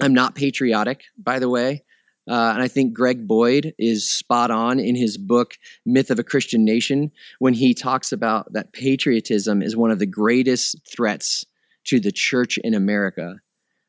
I'm 0.00 0.14
not 0.14 0.34
patriotic, 0.34 1.04
by 1.16 1.38
the 1.38 1.48
way. 1.48 1.84
Uh, 2.28 2.52
and 2.54 2.62
I 2.62 2.68
think 2.68 2.92
Greg 2.92 3.26
Boyd 3.26 3.74
is 3.78 4.10
spot 4.10 4.50
on 4.50 4.78
in 4.78 4.94
his 4.94 5.16
book, 5.16 5.54
Myth 5.86 6.10
of 6.10 6.18
a 6.18 6.24
Christian 6.24 6.64
Nation, 6.64 7.10
when 7.38 7.54
he 7.54 7.74
talks 7.74 8.12
about 8.12 8.52
that 8.52 8.72
patriotism 8.72 9.62
is 9.62 9.76
one 9.76 9.90
of 9.90 9.98
the 9.98 10.06
greatest 10.06 10.76
threats 10.94 11.44
to 11.86 11.98
the 11.98 12.12
church 12.12 12.58
in 12.58 12.74
America. 12.74 13.36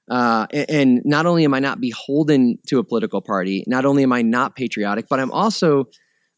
Uh, 0.09 0.47
and 0.53 1.01
not 1.05 1.25
only 1.25 1.45
am 1.45 1.53
I 1.53 1.59
not 1.59 1.79
beholden 1.79 2.57
to 2.67 2.79
a 2.79 2.83
political 2.83 3.21
party, 3.21 3.63
not 3.67 3.85
only 3.85 4.03
am 4.03 4.13
I 4.13 4.21
not 4.21 4.55
patriotic, 4.55 5.05
but 5.09 5.19
I'm 5.19 5.31
also 5.31 5.85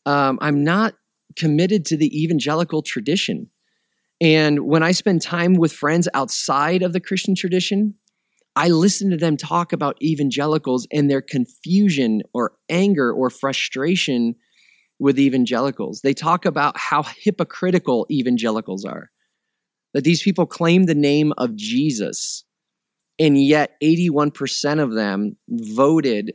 um, 0.06 0.38
I'm 0.42 0.64
not 0.64 0.96
committed 1.36 1.86
to 1.86 1.98
the 1.98 2.24
evangelical 2.24 2.82
tradition. 2.82 3.50
And 4.22 4.66
when 4.68 4.84
I 4.84 4.92
spend 4.92 5.22
time 5.22 5.56
with 5.56 5.74
friends 5.74 6.08
outside 6.14 6.82
of 6.82 6.94
the 6.94 7.02
Christian 7.02 7.36
tradition, 7.36 7.96
I 8.56 8.70
listen 8.70 9.10
to 9.10 9.18
them 9.18 9.36
talk 9.36 9.74
about 9.74 10.02
evangelicals 10.02 10.88
and 10.92 11.10
their 11.10 11.22
confusion 11.22 12.22
or 12.34 12.54
anger 12.70 13.12
or 13.12 13.30
frustration 13.30 14.36
with 15.00 15.20
evangelicals. 15.20 16.02
They 16.02 16.14
talk 16.14 16.46
about 16.46 16.78
how 16.78 17.04
hypocritical 17.04 18.06
evangelicals 18.12 18.86
are. 18.86 19.10
That 19.94 20.04
these 20.04 20.22
people 20.22 20.46
claim 20.46 20.86
the 20.86 20.96
name 20.96 21.34
of 21.38 21.56
Jesus, 21.56 22.46
and 23.20 23.42
yet 23.42 23.76
81% 23.84 24.82
of 24.82 24.94
them 24.94 25.38
voted, 25.50 26.34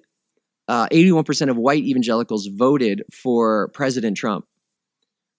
uh, 0.69 0.87
81% 0.89 1.51
of 1.51 1.57
white 1.57 1.83
evangelicals 1.83 2.47
voted 2.47 3.03
for 3.13 3.69
President 3.69 4.17
Trump. 4.17 4.45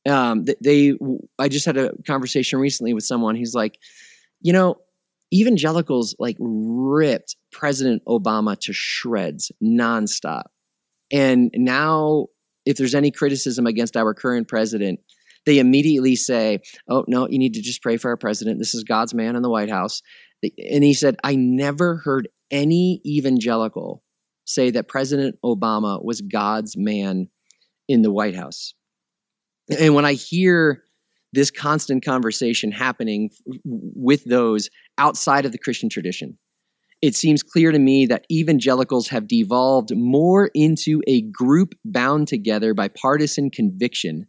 Um, 0.08 0.46
they, 0.62 0.94
I 1.38 1.50
just 1.50 1.66
had 1.66 1.78
a 1.78 1.92
conversation 2.08 2.60
recently 2.60 2.94
with 2.94 3.04
someone. 3.04 3.36
He's 3.36 3.54
like, 3.54 3.78
you 4.42 4.54
know, 4.54 4.78
evangelicals 5.34 6.16
like 6.18 6.38
ripped 6.40 7.36
President 7.52 8.02
Obama 8.08 8.60
to 8.62 8.74
shreds 8.74 9.52
nonstop. 9.64 10.46
And 11.12 11.52
now, 11.56 12.28
if 12.66 12.78
there's 12.78 12.96
any 12.96 13.12
criticism 13.12 13.66
against 13.68 13.98
our 13.98 14.14
current 14.14 14.48
president, 14.48 15.00
they 15.46 15.60
immediately 15.60 16.16
say, 16.16 16.60
Oh, 16.88 17.06
no, 17.08 17.28
you 17.28 17.40
need 17.40 17.56
to 17.56 17.62
just 17.62 17.82
pray 17.82 17.98
for 17.98 18.10
our 18.10 18.18
president. 18.18 18.60
This 18.60 18.76
is 18.76 18.84
God's 18.84 19.14
man 19.14 19.36
in 19.36 19.42
the 19.42 19.50
White 19.50 19.70
House. 19.70 20.02
And 20.44 20.84
he 20.84 20.94
said, 20.94 21.18
I 21.24 21.36
never 21.36 21.98
heard 21.98 22.30
any 22.52 23.02
evangelical 23.06 24.04
say 24.50 24.72
that 24.72 24.88
President 24.88 25.36
Obama 25.44 26.04
was 26.04 26.22
God's 26.22 26.76
man 26.76 27.30
in 27.88 28.02
the 28.02 28.12
White 28.12 28.36
House. 28.36 28.74
And 29.80 29.94
when 29.94 30.06
I 30.06 30.14
hear 30.14 30.84
this 31.34 31.52
constant 31.52 32.04
conversation 32.04 32.72
happening 32.72 33.30
with 33.64 34.24
those 34.24 34.70
outside 34.98 35.46
of 35.46 35.52
the 35.52 35.60
Christian 35.60 35.90
tradition. 35.90 36.38
It 37.02 37.16
seems 37.16 37.44
clear 37.44 37.72
to 37.72 37.80
me 37.80 38.08
that 38.08 38.26
evangelicals 38.32 39.08
have 39.10 39.28
devolved 39.28 39.96
more 39.96 40.50
into 40.54 41.02
a 41.08 41.22
group 41.22 41.76
bound 41.86 42.28
together 42.28 42.74
by 42.74 42.90
partisan 42.90 43.52
conviction 43.52 44.26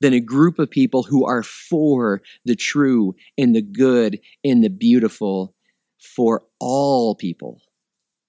than 0.00 0.12
a 0.12 0.20
group 0.20 0.58
of 0.58 0.70
people 0.70 1.02
who 1.02 1.24
are 1.24 1.42
for 1.42 2.20
the 2.44 2.56
true 2.56 3.14
and 3.38 3.54
the 3.54 3.62
good 3.62 4.18
and 4.44 4.64
the 4.64 4.70
beautiful 4.70 5.54
for 5.98 6.42
all 6.58 7.14
people. 7.14 7.60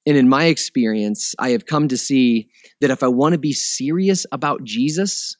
And 0.05 0.17
in 0.17 0.29
my 0.29 0.46
experience, 0.46 1.36
I 1.38 1.50
have 1.50 1.65
come 1.65 1.88
to 1.89 1.98
see 1.98 2.50
that 2.79 2.89
if 2.89 3.03
I 3.03 3.08
want 3.08 3.34
to 3.34 3.39
be 3.39 3.53
serious 3.53 4.25
about 4.31 4.63
Jesus 4.63 5.36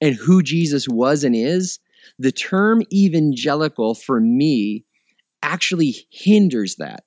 and 0.00 0.14
who 0.14 0.42
Jesus 0.42 0.88
was 0.88 1.22
and 1.22 1.36
is, 1.36 1.78
the 2.18 2.32
term 2.32 2.82
evangelical 2.92 3.94
for 3.94 4.20
me 4.20 4.84
actually 5.42 5.94
hinders 6.10 6.76
that. 6.76 7.04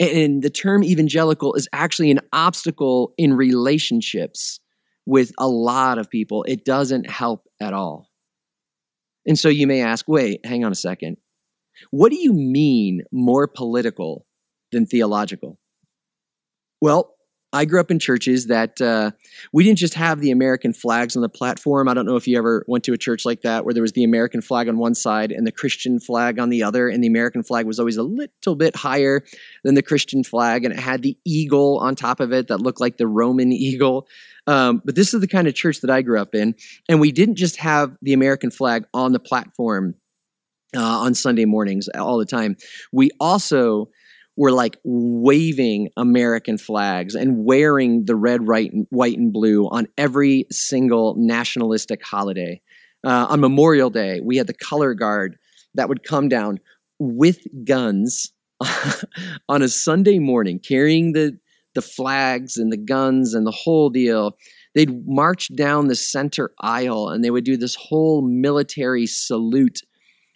And 0.00 0.42
the 0.42 0.50
term 0.50 0.82
evangelical 0.82 1.54
is 1.54 1.68
actually 1.72 2.10
an 2.10 2.20
obstacle 2.32 3.12
in 3.16 3.34
relationships 3.34 4.60
with 5.06 5.32
a 5.38 5.46
lot 5.46 5.98
of 5.98 6.10
people. 6.10 6.44
It 6.48 6.64
doesn't 6.64 7.08
help 7.08 7.46
at 7.60 7.72
all. 7.72 8.10
And 9.26 9.38
so 9.38 9.48
you 9.48 9.66
may 9.66 9.82
ask, 9.82 10.08
wait, 10.08 10.44
hang 10.44 10.64
on 10.64 10.72
a 10.72 10.76
second. 10.76 11.18
What 11.90 12.10
do 12.10 12.18
you 12.18 12.32
mean 12.32 13.02
more 13.12 13.46
political 13.46 14.26
than 14.72 14.86
theological? 14.86 15.58
Well, 16.80 17.14
I 17.52 17.64
grew 17.64 17.80
up 17.80 17.90
in 17.90 17.98
churches 17.98 18.46
that 18.46 18.80
uh, 18.80 19.10
we 19.52 19.64
didn't 19.64 19.78
just 19.78 19.94
have 19.94 20.20
the 20.20 20.30
American 20.30 20.72
flags 20.72 21.16
on 21.16 21.22
the 21.22 21.28
platform. 21.28 21.88
I 21.88 21.94
don't 21.94 22.06
know 22.06 22.14
if 22.14 22.28
you 22.28 22.38
ever 22.38 22.64
went 22.68 22.84
to 22.84 22.92
a 22.92 22.98
church 22.98 23.24
like 23.24 23.42
that 23.42 23.64
where 23.64 23.74
there 23.74 23.82
was 23.82 23.92
the 23.92 24.04
American 24.04 24.40
flag 24.40 24.68
on 24.68 24.78
one 24.78 24.94
side 24.94 25.32
and 25.32 25.44
the 25.44 25.52
Christian 25.52 25.98
flag 25.98 26.38
on 26.38 26.50
the 26.50 26.62
other, 26.62 26.88
and 26.88 27.02
the 27.02 27.08
American 27.08 27.42
flag 27.42 27.66
was 27.66 27.80
always 27.80 27.96
a 27.96 28.04
little 28.04 28.54
bit 28.54 28.76
higher 28.76 29.22
than 29.64 29.74
the 29.74 29.82
Christian 29.82 30.22
flag, 30.22 30.64
and 30.64 30.72
it 30.72 30.78
had 30.78 31.02
the 31.02 31.18
eagle 31.24 31.78
on 31.78 31.96
top 31.96 32.20
of 32.20 32.32
it 32.32 32.46
that 32.48 32.60
looked 32.60 32.80
like 32.80 32.98
the 32.98 33.08
Roman 33.08 33.52
eagle. 33.52 34.06
Um, 34.46 34.80
but 34.84 34.94
this 34.94 35.12
is 35.12 35.20
the 35.20 35.28
kind 35.28 35.48
of 35.48 35.54
church 35.54 35.80
that 35.80 35.90
I 35.90 36.02
grew 36.02 36.20
up 36.20 36.36
in, 36.36 36.54
and 36.88 37.00
we 37.00 37.10
didn't 37.10 37.34
just 37.34 37.56
have 37.56 37.96
the 38.00 38.12
American 38.12 38.52
flag 38.52 38.84
on 38.94 39.12
the 39.12 39.20
platform 39.20 39.96
uh, 40.76 40.80
on 40.80 41.14
Sunday 41.14 41.46
mornings 41.46 41.88
all 41.88 42.18
the 42.18 42.24
time. 42.24 42.56
We 42.92 43.10
also 43.18 43.90
were 44.40 44.52
like 44.52 44.78
waving 44.84 45.90
American 45.98 46.56
flags 46.56 47.14
and 47.14 47.44
wearing 47.44 48.06
the 48.06 48.16
red, 48.16 48.48
white, 48.48 48.72
white 48.88 49.18
and 49.18 49.34
blue 49.34 49.68
on 49.68 49.86
every 49.98 50.46
single 50.50 51.14
nationalistic 51.18 52.02
holiday. 52.02 52.58
Uh, 53.04 53.26
on 53.28 53.40
Memorial 53.40 53.90
Day, 53.90 54.18
we 54.24 54.38
had 54.38 54.46
the 54.46 54.54
color 54.54 54.94
guard 54.94 55.36
that 55.74 55.90
would 55.90 56.04
come 56.04 56.30
down 56.30 56.58
with 56.98 57.46
guns 57.66 58.32
on 59.50 59.60
a 59.60 59.68
Sunday 59.68 60.18
morning, 60.18 60.58
carrying 60.58 61.12
the 61.12 61.38
the 61.74 61.82
flags 61.82 62.56
and 62.56 62.72
the 62.72 62.78
guns 62.78 63.34
and 63.34 63.46
the 63.46 63.50
whole 63.50 63.90
deal. 63.90 64.38
They'd 64.74 65.06
march 65.06 65.54
down 65.54 65.88
the 65.88 65.94
center 65.94 66.50
aisle 66.60 67.10
and 67.10 67.22
they 67.22 67.30
would 67.30 67.44
do 67.44 67.58
this 67.58 67.74
whole 67.74 68.22
military 68.22 69.06
salute 69.06 69.80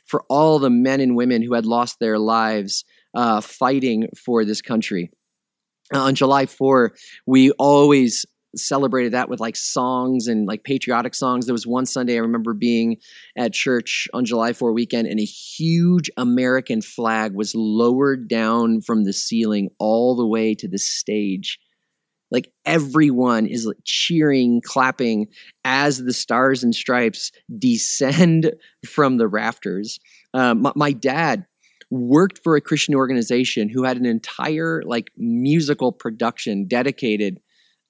for 0.04 0.24
all 0.28 0.58
the 0.58 0.68
men 0.68 1.00
and 1.00 1.16
women 1.16 1.40
who 1.40 1.54
had 1.54 1.64
lost 1.64 2.00
their 2.00 2.18
lives 2.18 2.84
uh, 3.14 3.40
fighting 3.40 4.08
for 4.24 4.44
this 4.44 4.62
country. 4.62 5.10
Uh, 5.92 6.00
on 6.00 6.14
July 6.14 6.46
4, 6.46 6.94
we 7.26 7.50
always 7.52 8.24
celebrated 8.56 9.12
that 9.12 9.28
with 9.28 9.40
like 9.40 9.56
songs 9.56 10.26
and 10.26 10.46
like 10.46 10.64
patriotic 10.64 11.14
songs. 11.14 11.46
There 11.46 11.54
was 11.54 11.66
one 11.66 11.86
Sunday 11.86 12.14
I 12.14 12.20
remember 12.20 12.54
being 12.54 12.98
at 13.36 13.52
church 13.52 14.08
on 14.14 14.24
July 14.24 14.52
4 14.52 14.72
weekend 14.72 15.08
and 15.08 15.20
a 15.20 15.24
huge 15.24 16.10
American 16.16 16.80
flag 16.80 17.34
was 17.34 17.54
lowered 17.54 18.28
down 18.28 18.80
from 18.80 19.04
the 19.04 19.12
ceiling 19.12 19.70
all 19.78 20.16
the 20.16 20.26
way 20.26 20.54
to 20.54 20.68
the 20.68 20.78
stage. 20.78 21.58
Like 22.30 22.50
everyone 22.64 23.46
is 23.46 23.66
like 23.66 23.76
cheering, 23.84 24.60
clapping 24.64 25.28
as 25.64 25.98
the 25.98 26.12
stars 26.12 26.64
and 26.64 26.74
stripes 26.74 27.30
descend 27.58 28.52
from 28.86 29.18
the 29.18 29.28
rafters. 29.28 30.00
Um, 30.32 30.62
my, 30.62 30.72
my 30.74 30.92
dad 30.92 31.46
worked 31.94 32.40
for 32.42 32.56
a 32.56 32.60
Christian 32.60 32.94
organization 32.94 33.68
who 33.68 33.84
had 33.84 33.96
an 33.96 34.06
entire 34.06 34.82
like 34.84 35.10
musical 35.16 35.92
production 35.92 36.66
dedicated 36.66 37.40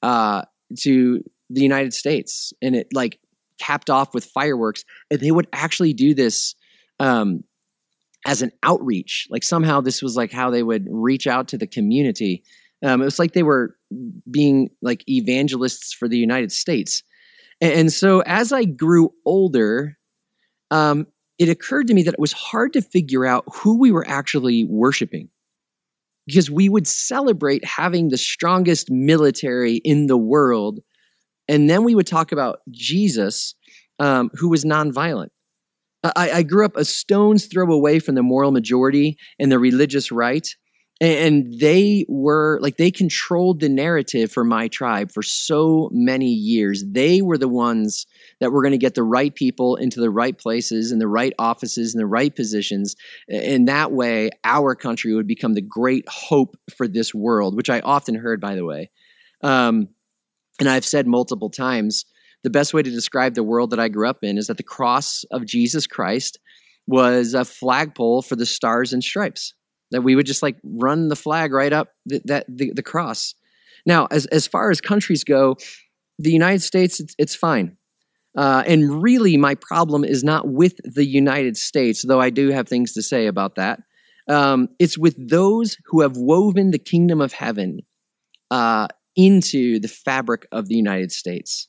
uh, 0.02 0.42
to 0.80 1.22
the 1.50 1.62
United 1.62 1.94
States, 1.94 2.52
and 2.60 2.76
it 2.76 2.88
like 2.92 3.18
capped 3.58 3.90
off 3.90 4.14
with 4.14 4.24
fireworks. 4.24 4.84
And 5.10 5.20
they 5.20 5.30
would 5.30 5.48
actually 5.52 5.94
do 5.94 6.14
this 6.14 6.54
um, 7.00 7.44
as 8.26 8.42
an 8.42 8.52
outreach. 8.62 9.26
Like 9.30 9.42
somehow 9.42 9.80
this 9.80 10.02
was 10.02 10.16
like 10.16 10.32
how 10.32 10.50
they 10.50 10.62
would 10.62 10.86
reach 10.90 11.26
out 11.26 11.48
to 11.48 11.58
the 11.58 11.66
community. 11.66 12.44
Um, 12.84 13.00
it 13.00 13.06
was 13.06 13.18
like 13.18 13.32
they 13.32 13.42
were 13.42 13.76
being 14.30 14.70
like 14.82 15.08
evangelists 15.08 15.94
for 15.94 16.08
the 16.08 16.18
United 16.18 16.52
States. 16.52 17.02
And, 17.60 17.72
and 17.72 17.92
so 17.92 18.20
as 18.20 18.52
I 18.52 18.64
grew 18.64 19.14
older, 19.24 19.96
um, 20.70 21.06
it 21.38 21.48
occurred 21.48 21.88
to 21.88 21.94
me 21.94 22.02
that 22.04 22.14
it 22.14 22.20
was 22.20 22.32
hard 22.32 22.72
to 22.74 22.82
figure 22.82 23.26
out 23.26 23.44
who 23.52 23.78
we 23.78 23.90
were 23.90 24.06
actually 24.06 24.64
worshiping 24.64 25.28
because 26.26 26.50
we 26.50 26.68
would 26.68 26.86
celebrate 26.86 27.64
having 27.64 28.08
the 28.08 28.16
strongest 28.16 28.90
military 28.90 29.76
in 29.76 30.06
the 30.06 30.16
world. 30.16 30.80
And 31.48 31.68
then 31.68 31.84
we 31.84 31.94
would 31.94 32.06
talk 32.06 32.32
about 32.32 32.60
Jesus, 32.70 33.54
um, 33.98 34.30
who 34.34 34.48
was 34.48 34.64
nonviolent. 34.64 35.28
I, 36.16 36.30
I 36.30 36.42
grew 36.42 36.64
up 36.64 36.76
a 36.76 36.84
stone's 36.84 37.46
throw 37.46 37.70
away 37.72 37.98
from 37.98 38.14
the 38.14 38.22
moral 38.22 38.52
majority 38.52 39.16
and 39.38 39.50
the 39.50 39.58
religious 39.58 40.12
right 40.12 40.46
and 41.00 41.58
they 41.58 42.06
were 42.08 42.58
like 42.62 42.76
they 42.76 42.90
controlled 42.90 43.60
the 43.60 43.68
narrative 43.68 44.30
for 44.30 44.44
my 44.44 44.68
tribe 44.68 45.10
for 45.10 45.22
so 45.22 45.88
many 45.92 46.28
years 46.28 46.84
they 46.86 47.20
were 47.20 47.36
the 47.36 47.48
ones 47.48 48.06
that 48.40 48.52
were 48.52 48.62
going 48.62 48.72
to 48.72 48.78
get 48.78 48.94
the 48.94 49.02
right 49.02 49.34
people 49.34 49.76
into 49.76 50.00
the 50.00 50.10
right 50.10 50.38
places 50.38 50.92
and 50.92 51.00
the 51.00 51.08
right 51.08 51.32
offices 51.38 51.94
and 51.94 52.00
the 52.00 52.06
right 52.06 52.36
positions 52.36 52.94
and 53.28 53.66
that 53.66 53.90
way 53.92 54.30
our 54.44 54.74
country 54.74 55.12
would 55.14 55.26
become 55.26 55.54
the 55.54 55.60
great 55.60 56.04
hope 56.08 56.56
for 56.76 56.86
this 56.86 57.12
world 57.12 57.56
which 57.56 57.70
i 57.70 57.80
often 57.80 58.14
heard 58.14 58.40
by 58.40 58.54
the 58.54 58.64
way 58.64 58.90
um, 59.42 59.88
and 60.60 60.68
i've 60.68 60.84
said 60.84 61.06
multiple 61.06 61.50
times 61.50 62.04
the 62.44 62.50
best 62.50 62.74
way 62.74 62.82
to 62.82 62.90
describe 62.90 63.34
the 63.34 63.42
world 63.42 63.70
that 63.70 63.80
I 63.80 63.88
grew 63.88 64.06
up 64.08 64.18
in 64.22 64.38
is 64.38 64.46
that 64.46 64.58
the 64.58 64.62
cross 64.62 65.24
of 65.32 65.46
Jesus 65.46 65.86
Christ 65.86 66.38
was 66.86 67.32
a 67.32 67.44
flagpole 67.44 68.20
for 68.20 68.36
the 68.36 68.46
stars 68.46 68.92
and 68.92 69.02
stripes. 69.02 69.54
That 69.94 70.02
we 70.02 70.14
would 70.14 70.26
just 70.26 70.42
like 70.42 70.56
run 70.62 71.08
the 71.08 71.16
flag 71.16 71.52
right 71.52 71.72
up 71.72 71.88
the, 72.06 72.20
that 72.26 72.46
the, 72.48 72.72
the 72.72 72.82
cross. 72.82 73.34
Now, 73.86 74.06
as 74.10 74.26
as 74.26 74.46
far 74.46 74.70
as 74.70 74.80
countries 74.80 75.24
go, 75.24 75.56
the 76.18 76.32
United 76.32 76.62
States 76.62 77.00
it's, 77.00 77.14
it's 77.18 77.34
fine. 77.34 77.76
Uh, 78.36 78.64
and 78.66 79.02
really, 79.02 79.36
my 79.36 79.54
problem 79.54 80.04
is 80.04 80.24
not 80.24 80.48
with 80.48 80.74
the 80.82 81.04
United 81.04 81.56
States, 81.56 82.02
though 82.02 82.20
I 82.20 82.30
do 82.30 82.50
have 82.50 82.68
things 82.68 82.92
to 82.94 83.02
say 83.02 83.26
about 83.26 83.54
that. 83.54 83.80
Um, 84.28 84.68
it's 84.78 84.98
with 84.98 85.30
those 85.30 85.76
who 85.86 86.00
have 86.00 86.16
woven 86.16 86.70
the 86.70 86.78
kingdom 86.78 87.20
of 87.20 87.32
heaven 87.32 87.80
uh, 88.50 88.88
into 89.14 89.78
the 89.78 89.88
fabric 89.88 90.46
of 90.50 90.68
the 90.68 90.74
United 90.74 91.12
States. 91.12 91.68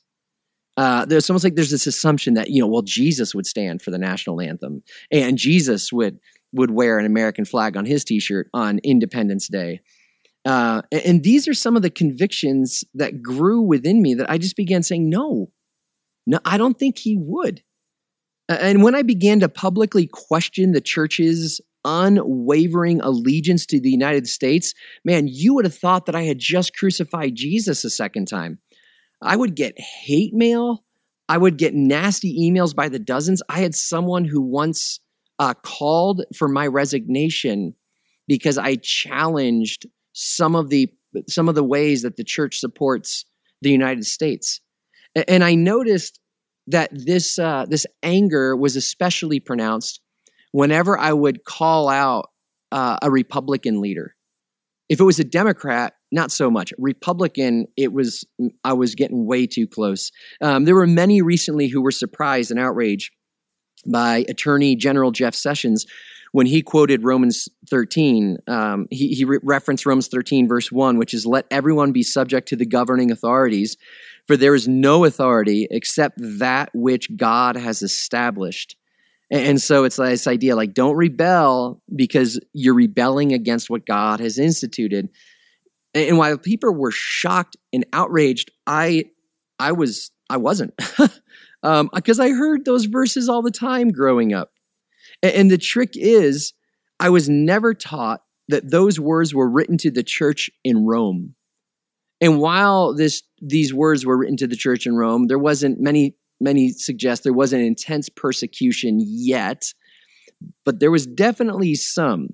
Uh, 0.76 1.04
there's 1.06 1.30
almost 1.30 1.44
like 1.44 1.54
there's 1.54 1.70
this 1.70 1.86
assumption 1.86 2.34
that 2.34 2.50
you 2.50 2.60
know, 2.60 2.66
well, 2.66 2.82
Jesus 2.82 3.34
would 3.34 3.46
stand 3.46 3.80
for 3.80 3.90
the 3.90 3.98
national 3.98 4.40
anthem, 4.40 4.82
and 5.10 5.38
Jesus 5.38 5.92
would 5.92 6.18
would 6.52 6.70
wear 6.70 6.98
an 6.98 7.06
American 7.06 7.44
flag 7.44 7.76
on 7.76 7.84
his 7.84 8.04
T-shirt 8.04 8.48
on 8.54 8.78
Independence 8.82 9.48
Day. 9.48 9.80
Uh, 10.44 10.82
and 10.92 11.22
these 11.22 11.48
are 11.48 11.54
some 11.54 11.76
of 11.76 11.82
the 11.82 11.90
convictions 11.90 12.84
that 12.94 13.20
grew 13.20 13.60
within 13.60 14.00
me 14.00 14.14
that 14.14 14.30
I 14.30 14.38
just 14.38 14.56
began 14.56 14.82
saying, 14.82 15.10
no, 15.10 15.50
no, 16.26 16.38
I 16.44 16.56
don't 16.56 16.78
think 16.78 16.98
he 16.98 17.16
would. 17.18 17.62
And 18.48 18.82
when 18.84 18.94
I 18.94 19.02
began 19.02 19.40
to 19.40 19.48
publicly 19.48 20.06
question 20.06 20.70
the 20.70 20.80
church's 20.80 21.60
unwavering 21.84 23.00
allegiance 23.00 23.66
to 23.66 23.80
the 23.80 23.90
United 23.90 24.28
States, 24.28 24.72
man, 25.04 25.26
you 25.28 25.54
would 25.54 25.64
have 25.64 25.74
thought 25.74 26.06
that 26.06 26.14
I 26.14 26.22
had 26.22 26.38
just 26.38 26.76
crucified 26.76 27.34
Jesus 27.34 27.84
a 27.84 27.90
second 27.90 28.26
time. 28.26 28.60
I 29.20 29.36
would 29.36 29.56
get 29.56 29.80
hate 29.80 30.34
mail. 30.34 30.84
I 31.28 31.38
would 31.38 31.58
get 31.58 31.74
nasty 31.74 32.38
emails 32.38 32.74
by 32.74 32.88
the 32.88 33.00
dozens. 33.00 33.42
I 33.48 33.60
had 33.60 33.74
someone 33.74 34.24
who 34.24 34.40
once 34.40 35.00
uh, 35.38 35.54
called 35.54 36.22
for 36.36 36.48
my 36.48 36.66
resignation 36.66 37.74
because 38.26 38.58
I 38.58 38.76
challenged 38.76 39.86
some 40.12 40.54
of 40.54 40.68
the 40.68 40.90
some 41.28 41.48
of 41.48 41.54
the 41.54 41.64
ways 41.64 42.02
that 42.02 42.16
the 42.16 42.24
church 42.24 42.58
supports 42.58 43.24
the 43.62 43.70
United 43.70 44.04
States. 44.04 44.60
And 45.28 45.42
I 45.42 45.54
noticed 45.54 46.20
that 46.66 46.90
this 46.92 47.38
uh, 47.38 47.66
this 47.68 47.86
anger 48.02 48.56
was 48.56 48.76
especially 48.76 49.40
pronounced 49.40 50.00
whenever 50.52 50.98
I 50.98 51.12
would 51.12 51.44
call 51.44 51.88
out 51.88 52.30
uh, 52.72 52.98
a 53.02 53.10
Republican 53.10 53.80
leader. 53.80 54.14
If 54.88 55.00
it 55.00 55.04
was 55.04 55.18
a 55.18 55.24
Democrat, 55.24 55.94
not 56.12 56.30
so 56.30 56.50
much. 56.50 56.72
Republican, 56.78 57.66
it 57.76 57.92
was 57.92 58.24
I 58.62 58.72
was 58.72 58.94
getting 58.94 59.26
way 59.26 59.46
too 59.46 59.66
close. 59.66 60.12
Um, 60.40 60.64
there 60.64 60.74
were 60.74 60.86
many 60.86 61.22
recently 61.22 61.68
who 61.68 61.82
were 61.82 61.90
surprised 61.90 62.50
and 62.50 62.60
outraged 62.60 63.12
by 63.86 64.24
Attorney 64.28 64.76
General 64.76 65.10
Jeff 65.10 65.34
Sessions 65.34 65.86
when 66.32 66.46
he 66.46 66.62
quoted 66.62 67.02
Romans 67.02 67.48
13. 67.70 68.38
Um, 68.46 68.88
he, 68.90 69.14
he 69.14 69.24
re- 69.24 69.38
referenced 69.42 69.86
Romans 69.86 70.08
13, 70.08 70.46
verse 70.46 70.70
1, 70.70 70.98
which 70.98 71.14
is, 71.14 71.24
Let 71.24 71.46
everyone 71.50 71.92
be 71.92 72.02
subject 72.02 72.48
to 72.48 72.56
the 72.56 72.66
governing 72.66 73.10
authorities, 73.10 73.76
for 74.26 74.36
there 74.36 74.54
is 74.54 74.68
no 74.68 75.04
authority 75.04 75.66
except 75.70 76.18
that 76.18 76.70
which 76.74 77.16
God 77.16 77.56
has 77.56 77.82
established. 77.82 78.76
And 79.30 79.60
so 79.60 79.84
it's 79.84 79.96
this 79.96 80.26
idea 80.26 80.54
like, 80.54 80.72
don't 80.72 80.94
rebel 80.94 81.82
because 81.94 82.38
you're 82.52 82.74
rebelling 82.74 83.32
against 83.32 83.68
what 83.68 83.84
God 83.84 84.20
has 84.20 84.38
instituted. 84.38 85.08
And 85.94 86.18
while 86.18 86.38
people 86.38 86.72
were 86.72 86.92
shocked 86.92 87.56
and 87.72 87.84
outraged, 87.92 88.50
I, 88.66 89.06
I 89.58 89.72
was, 89.72 90.10
I 90.30 90.36
wasn't, 90.36 90.74
because 91.66 92.20
um, 92.20 92.24
I 92.24 92.30
heard 92.30 92.64
those 92.64 92.84
verses 92.84 93.28
all 93.28 93.42
the 93.42 93.50
time 93.50 93.88
growing 93.88 94.32
up. 94.32 94.52
And 95.22 95.50
the 95.50 95.58
trick 95.58 95.90
is, 95.94 96.52
I 97.00 97.10
was 97.10 97.28
never 97.28 97.74
taught 97.74 98.22
that 98.48 98.70
those 98.70 99.00
words 99.00 99.34
were 99.34 99.48
written 99.48 99.76
to 99.78 99.90
the 99.90 100.04
church 100.04 100.48
in 100.62 100.86
Rome. 100.86 101.34
And 102.20 102.40
while 102.40 102.94
this 102.94 103.22
these 103.42 103.74
words 103.74 104.06
were 104.06 104.16
written 104.16 104.36
to 104.38 104.46
the 104.46 104.56
church 104.56 104.86
in 104.86 104.94
Rome, 104.94 105.26
there 105.26 105.38
wasn't 105.38 105.80
many 105.80 106.16
many 106.40 106.70
suggest 106.70 107.24
there 107.24 107.32
wasn't 107.32 107.62
intense 107.62 108.08
persecution 108.08 108.98
yet, 109.00 109.72
but 110.64 110.80
there 110.80 110.90
was 110.90 111.06
definitely 111.06 111.74
some. 111.74 112.28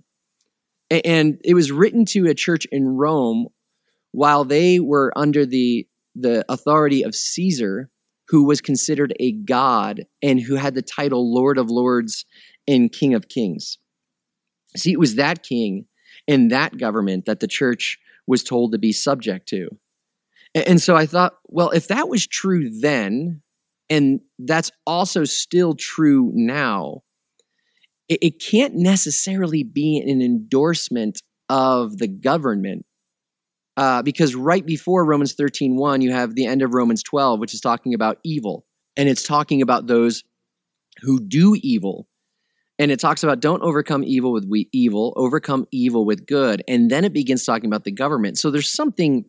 And 0.90 1.38
it 1.42 1.55
was 1.55 1.73
written 1.73 2.05
to 2.07 2.27
a 2.27 2.35
church 2.35 2.66
in 2.71 2.87
Rome 2.87 3.49
while 4.12 4.45
they 4.45 4.79
were 4.79 5.12
under 5.16 5.47
the 5.47 5.87
the 6.14 6.45
authority 6.49 7.03
of 7.03 7.14
Caesar, 7.14 7.88
who 8.33 8.45
was 8.45 8.62
considered 8.62 9.12
a 9.21 9.33
god 9.33 10.07
and 10.23 10.40
who 10.40 10.55
had 10.55 10.75
the 10.75 10.81
title 10.81 11.35
Lord 11.35 11.59
of 11.59 11.71
Lords 11.71 12.25
and 12.66 12.90
King 12.90 13.12
of 13.12 13.29
Kings. 13.29 13.77
See, 14.75 14.90
it 14.90 14.99
was 14.99 15.16
that 15.16 15.42
king 15.42 15.85
and 16.27 16.51
that 16.51 16.79
government 16.79 17.27
that 17.27 17.40
the 17.40 17.47
church 17.47 17.99
was 18.27 18.42
told 18.42 18.73
to 18.73 18.79
be 18.79 18.90
subject 18.90 19.47
to. 19.51 19.68
And 20.55 20.81
so 20.81 20.97
I 20.97 21.05
thought, 21.05 21.35
well, 21.49 21.68
if 21.73 21.88
that 21.88 22.09
was 22.09 22.27
true 22.27 22.71
then, 22.81 23.42
and 23.90 24.21
that's 24.38 24.71
also 24.87 25.25
still 25.25 25.75
true 25.75 26.33
now, 26.35 27.03
it, 28.09 28.40
can't 28.40 28.77
necessarily 28.77 29.62
be 29.62 29.99
an 29.99 30.23
endorsement 30.23 31.21
of 31.51 31.99
the 31.99 32.09
government. 32.09 32.87
Uh, 33.77 34.03
because 34.03 34.35
right 34.35 34.67
before 34.67 35.05
Romans 35.05 35.33
13 35.33 35.77
1, 35.77 36.01
you 36.03 36.13
have 36.13 36.35
the 36.35 36.47
end 36.47 36.63
of 36.63 36.75
Romans 36.75 37.03
12, 37.03 37.41
which 37.41 37.55
is 37.55 37.61
talking 37.61 37.95
about 37.95 38.19
evil. 38.23 38.67
And 38.97 39.09
it's 39.09 39.23
talking 39.23 39.63
about 39.63 39.87
those 39.87 40.25
who 41.01 41.19
do 41.21 41.57
evil. 41.63 42.07
And 42.79 42.91
it 42.91 43.01
talks 43.01 43.23
about 43.23 43.41
don't 43.41 43.63
overcome 43.63 44.03
evil 44.05 44.33
with 44.33 44.51
evil 44.73 45.13
overcome 45.17 45.67
evil 45.71 46.05
with 46.05 46.27
good. 46.27 46.63
And 46.67 46.91
then 46.91 47.05
it 47.05 47.13
begins 47.13 47.45
talking 47.45 47.67
about 47.67 47.85
the 47.85 47.93
government. 47.93 48.39
So 48.39 48.51
there's 48.51 48.71
something 48.71 49.25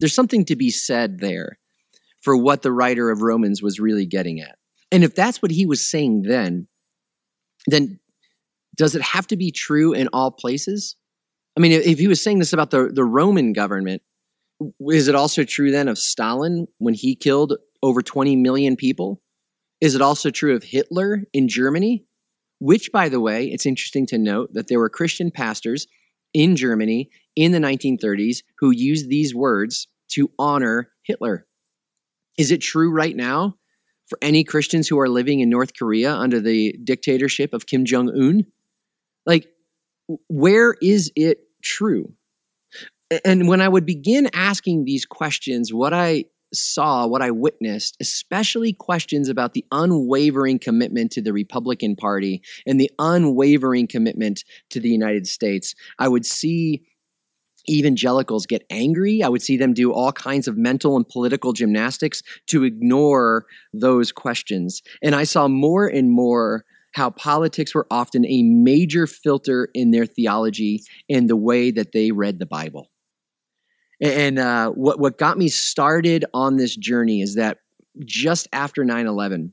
there's 0.00 0.14
something 0.14 0.44
to 0.44 0.56
be 0.56 0.70
said 0.70 1.18
there 1.18 1.58
for 2.20 2.36
what 2.36 2.62
the 2.62 2.72
writer 2.72 3.10
of 3.10 3.22
romans 3.22 3.62
was 3.62 3.80
really 3.80 4.06
getting 4.06 4.40
at. 4.40 4.56
And 4.92 5.04
if 5.04 5.14
that's 5.14 5.42
what 5.42 5.50
he 5.50 5.66
was 5.66 5.88
saying 5.88 6.22
then 6.22 6.68
then 7.66 7.98
does 8.76 8.94
it 8.94 9.02
have 9.02 9.26
to 9.28 9.36
be 9.36 9.50
true 9.50 9.92
in 9.92 10.08
all 10.12 10.30
places 10.30 10.96
i 11.58 11.60
mean 11.60 11.72
if 11.72 11.98
he 11.98 12.08
was 12.08 12.22
saying 12.22 12.38
this 12.38 12.52
about 12.52 12.70
the, 12.70 12.90
the 12.92 13.04
roman 13.04 13.52
government 13.52 14.02
is 14.80 15.08
it 15.08 15.14
also 15.14 15.44
true 15.44 15.70
then 15.70 15.88
of 15.88 15.98
stalin 15.98 16.66
when 16.78 16.94
he 16.94 17.14
killed 17.14 17.54
over 17.82 18.00
20 18.00 18.36
million 18.36 18.76
people 18.76 19.20
is 19.80 19.94
it 19.94 20.02
also 20.02 20.30
true 20.30 20.54
of 20.54 20.62
hitler 20.62 21.24
in 21.32 21.48
germany 21.48 22.06
which, 22.58 22.90
by 22.92 23.08
the 23.08 23.20
way, 23.20 23.46
it's 23.46 23.66
interesting 23.66 24.06
to 24.06 24.18
note 24.18 24.52
that 24.54 24.68
there 24.68 24.78
were 24.78 24.88
Christian 24.88 25.30
pastors 25.30 25.86
in 26.34 26.56
Germany 26.56 27.10
in 27.36 27.52
the 27.52 27.58
1930s 27.58 28.38
who 28.58 28.70
used 28.70 29.08
these 29.08 29.34
words 29.34 29.86
to 30.08 30.30
honor 30.38 30.90
Hitler. 31.04 31.46
Is 32.36 32.50
it 32.50 32.58
true 32.58 32.90
right 32.90 33.14
now 33.14 33.54
for 34.08 34.18
any 34.22 34.44
Christians 34.44 34.88
who 34.88 34.98
are 34.98 35.08
living 35.08 35.40
in 35.40 35.50
North 35.50 35.72
Korea 35.78 36.14
under 36.14 36.40
the 36.40 36.76
dictatorship 36.82 37.52
of 37.52 37.66
Kim 37.66 37.84
Jong 37.84 38.08
un? 38.08 38.46
Like, 39.24 39.48
where 40.28 40.74
is 40.80 41.12
it 41.14 41.38
true? 41.62 42.12
And 43.24 43.48
when 43.48 43.60
I 43.60 43.68
would 43.68 43.86
begin 43.86 44.28
asking 44.34 44.84
these 44.84 45.06
questions, 45.06 45.72
what 45.72 45.94
I 45.94 46.24
saw, 46.52 47.06
what 47.06 47.22
I 47.22 47.30
witnessed, 47.30 47.96
especially 48.00 48.72
questions 48.72 49.28
about 49.28 49.52
the 49.52 49.64
unwavering 49.70 50.58
commitment 50.58 51.12
to 51.12 51.22
the 51.22 51.32
Republican 51.32 51.96
Party 51.96 52.42
and 52.66 52.80
the 52.80 52.90
unwavering 52.98 53.86
commitment 53.86 54.44
to 54.70 54.80
the 54.80 54.88
United 54.88 55.26
States, 55.26 55.74
I 55.98 56.08
would 56.08 56.26
see 56.26 56.82
evangelicals 57.68 58.46
get 58.46 58.64
angry. 58.70 59.22
I 59.22 59.28
would 59.28 59.42
see 59.42 59.56
them 59.56 59.74
do 59.74 59.92
all 59.92 60.12
kinds 60.12 60.48
of 60.48 60.56
mental 60.56 60.96
and 60.96 61.06
political 61.06 61.52
gymnastics 61.52 62.22
to 62.46 62.64
ignore 62.64 63.44
those 63.74 64.10
questions. 64.10 64.82
And 65.02 65.14
I 65.14 65.24
saw 65.24 65.48
more 65.48 65.86
and 65.86 66.10
more 66.10 66.64
how 66.92 67.10
politics 67.10 67.74
were 67.74 67.86
often 67.90 68.24
a 68.26 68.42
major 68.42 69.06
filter 69.06 69.68
in 69.74 69.90
their 69.90 70.06
theology 70.06 70.82
and 71.08 71.28
the 71.28 71.36
way 71.36 71.70
that 71.70 71.92
they 71.92 72.10
read 72.10 72.38
the 72.38 72.46
Bible. 72.46 72.90
And 74.00 74.38
uh, 74.38 74.70
what 74.70 75.00
what 75.00 75.18
got 75.18 75.38
me 75.38 75.48
started 75.48 76.24
on 76.32 76.56
this 76.56 76.76
journey 76.76 77.20
is 77.20 77.34
that 77.34 77.58
just 78.04 78.46
after 78.52 78.84
9-11, 78.84 79.52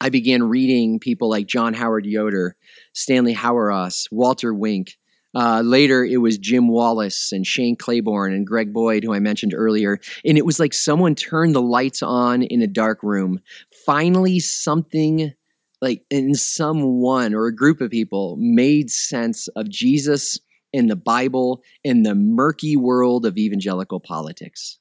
I 0.00 0.08
began 0.08 0.44
reading 0.44 0.98
people 0.98 1.28
like 1.28 1.46
John 1.46 1.74
Howard 1.74 2.06
Yoder, 2.06 2.56
Stanley 2.94 3.34
Hauerwas, 3.34 4.06
Walter 4.10 4.54
Wink. 4.54 4.96
Uh, 5.32 5.62
later, 5.64 6.04
it 6.04 6.16
was 6.16 6.38
Jim 6.38 6.68
Wallis 6.68 7.30
and 7.30 7.46
Shane 7.46 7.76
Claiborne 7.76 8.32
and 8.32 8.46
Greg 8.46 8.72
Boyd, 8.72 9.04
who 9.04 9.14
I 9.14 9.20
mentioned 9.20 9.54
earlier. 9.54 10.00
And 10.24 10.36
it 10.36 10.44
was 10.44 10.58
like 10.58 10.72
someone 10.72 11.14
turned 11.14 11.54
the 11.54 11.62
lights 11.62 12.02
on 12.02 12.42
in 12.42 12.62
a 12.62 12.66
dark 12.66 13.02
room. 13.02 13.40
Finally, 13.86 14.40
something 14.40 15.32
like 15.80 16.04
in 16.10 16.34
someone 16.34 17.34
or 17.34 17.46
a 17.46 17.54
group 17.54 17.80
of 17.80 17.90
people 17.90 18.36
made 18.38 18.90
sense 18.90 19.48
of 19.48 19.68
Jesus 19.68 20.38
in 20.72 20.86
the 20.86 20.96
Bible 20.96 21.62
in 21.82 22.02
the 22.02 22.14
murky 22.14 22.76
world 22.76 23.26
of 23.26 23.36
evangelical 23.36 24.00
politics. 24.00 24.78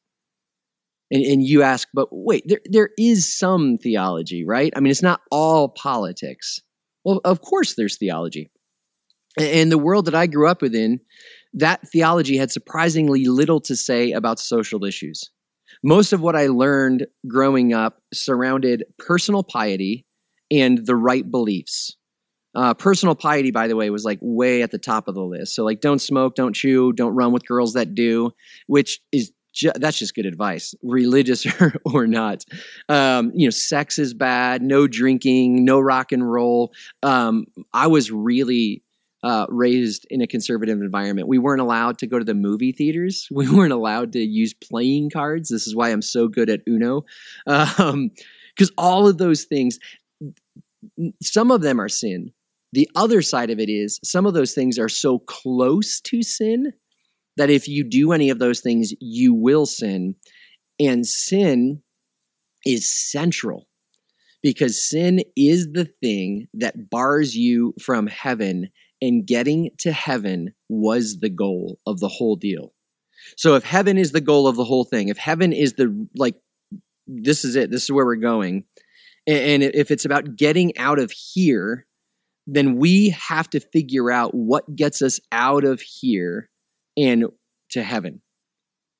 And, 1.11 1.23
and 1.23 1.43
you 1.43 1.63
ask, 1.63 1.87
but 1.93 2.09
wait, 2.11 2.43
there, 2.45 2.61
there 2.65 2.89
is 2.97 3.35
some 3.37 3.77
theology, 3.77 4.45
right? 4.45 4.71
I 4.75 4.79
mean, 4.79 4.91
it's 4.91 5.01
not 5.01 5.21
all 5.31 5.69
politics. 5.69 6.59
Well, 7.03 7.21
of 7.23 7.41
course, 7.41 7.75
there's 7.75 7.97
theology. 7.97 8.51
And 9.39 9.71
the 9.71 9.77
world 9.77 10.05
that 10.05 10.15
I 10.15 10.27
grew 10.27 10.49
up 10.49 10.61
within, 10.61 10.99
that 11.53 11.87
theology 11.87 12.37
had 12.37 12.51
surprisingly 12.51 13.25
little 13.25 13.61
to 13.61 13.75
say 13.75 14.11
about 14.11 14.39
social 14.39 14.83
issues. 14.83 15.31
Most 15.83 16.13
of 16.13 16.21
what 16.21 16.35
I 16.35 16.47
learned 16.47 17.07
growing 17.27 17.73
up 17.73 18.01
surrounded 18.13 18.83
personal 18.97 19.43
piety 19.43 20.05
and 20.51 20.85
the 20.85 20.95
right 20.95 21.29
beliefs. 21.29 21.95
Uh, 22.55 22.73
personal 22.73 23.13
piety, 23.13 23.51
by 23.51 23.67
the 23.67 23.75
way, 23.75 23.89
was 23.89 24.03
like 24.03 24.17
way 24.21 24.63
at 24.63 24.71
the 24.71 24.79
top 24.79 25.07
of 25.07 25.13
the 25.13 25.23
list. 25.23 25.53
So, 25.53 25.63
like, 25.63 25.81
don't 25.81 25.99
smoke, 25.99 26.35
don't 26.35 26.55
chew, 26.55 26.91
don't 26.93 27.13
run 27.15 27.31
with 27.31 27.45
girls 27.45 27.73
that 27.73 27.93
do, 27.93 28.31
which 28.65 28.99
is 29.11 29.31
ju- 29.53 29.71
that's 29.75 29.99
just 29.99 30.15
good 30.15 30.25
advice, 30.25 30.73
religious 30.81 31.45
or, 31.85 32.07
not. 32.07 32.43
Um, 32.87 33.31
you 33.35 33.45
know, 33.45 33.51
sex 33.51 33.99
is 33.99 34.13
bad, 34.13 34.61
no 34.61 34.87
drinking, 34.87 35.63
no 35.63 35.79
rock 35.79 36.11
and 36.11 36.29
roll. 36.29 36.71
Um, 37.03 37.45
I 37.73 37.87
was 37.87 38.11
really 38.11 38.83
uh, 39.23 39.45
raised 39.49 40.07
in 40.09 40.21
a 40.21 40.27
conservative 40.27 40.79
environment. 40.79 41.27
We 41.27 41.37
weren't 41.37 41.61
allowed 41.61 41.97
to 41.99 42.07
go 42.07 42.19
to 42.19 42.25
the 42.25 42.33
movie 42.33 42.71
theaters. 42.71 43.27
We 43.39 43.49
weren't 43.49 43.73
allowed 43.73 44.13
to 44.13 44.19
use 44.19 44.53
playing 44.53 45.11
cards. 45.11 45.49
This 45.49 45.67
is 45.67 45.75
why 45.75 45.89
I'm 45.89 46.01
so 46.01 46.27
good 46.27 46.49
at 46.49 46.61
Uno. 46.67 47.05
Because 47.45 47.79
um, 47.79 48.11
all 48.77 49.07
of 49.07 49.17
those 49.17 49.43
things, 49.43 49.77
some 51.21 51.51
of 51.51 51.61
them 51.61 51.79
are 51.79 51.89
sin. 51.89 52.31
The 52.71 52.89
other 52.95 53.21
side 53.21 53.49
of 53.49 53.59
it 53.59 53.69
is 53.69 53.99
some 54.03 54.25
of 54.25 54.33
those 54.33 54.53
things 54.53 54.77
are 54.77 54.89
so 54.89 55.19
close 55.19 55.99
to 56.01 56.21
sin 56.21 56.73
that 57.37 57.49
if 57.49 57.67
you 57.67 57.83
do 57.83 58.11
any 58.11 58.29
of 58.29 58.39
those 58.39 58.59
things, 58.59 58.93
you 58.99 59.33
will 59.33 59.65
sin. 59.65 60.15
And 60.79 61.05
sin 61.07 61.81
is 62.65 62.89
central 62.89 63.67
because 64.41 64.87
sin 64.87 65.21
is 65.35 65.69
the 65.71 65.85
thing 65.85 66.47
that 66.53 66.89
bars 66.89 67.35
you 67.35 67.73
from 67.81 68.07
heaven, 68.07 68.69
and 69.01 69.25
getting 69.25 69.71
to 69.79 69.91
heaven 69.91 70.53
was 70.67 71.19
the 71.19 71.29
goal 71.29 71.79
of 71.85 71.99
the 71.99 72.09
whole 72.09 72.35
deal. 72.35 72.73
So 73.37 73.55
if 73.55 73.63
heaven 73.63 73.97
is 73.97 74.11
the 74.11 74.21
goal 74.21 74.47
of 74.47 74.55
the 74.55 74.63
whole 74.63 74.83
thing, 74.83 75.09
if 75.09 75.17
heaven 75.17 75.53
is 75.53 75.73
the 75.73 76.07
like, 76.15 76.35
this 77.07 77.43
is 77.43 77.55
it, 77.55 77.71
this 77.71 77.83
is 77.83 77.91
where 77.91 78.05
we're 78.05 78.15
going, 78.15 78.65
and 79.29 79.63
if 79.63 79.91
it's 79.91 80.05
about 80.05 80.35
getting 80.35 80.77
out 80.77 80.99
of 80.99 81.11
here, 81.11 81.85
then 82.47 82.77
we 82.77 83.09
have 83.09 83.49
to 83.51 83.59
figure 83.59 84.11
out 84.11 84.33
what 84.33 84.75
gets 84.75 85.01
us 85.01 85.19
out 85.31 85.63
of 85.63 85.81
here 85.81 86.49
and 86.97 87.25
to 87.71 87.83
heaven. 87.83 88.21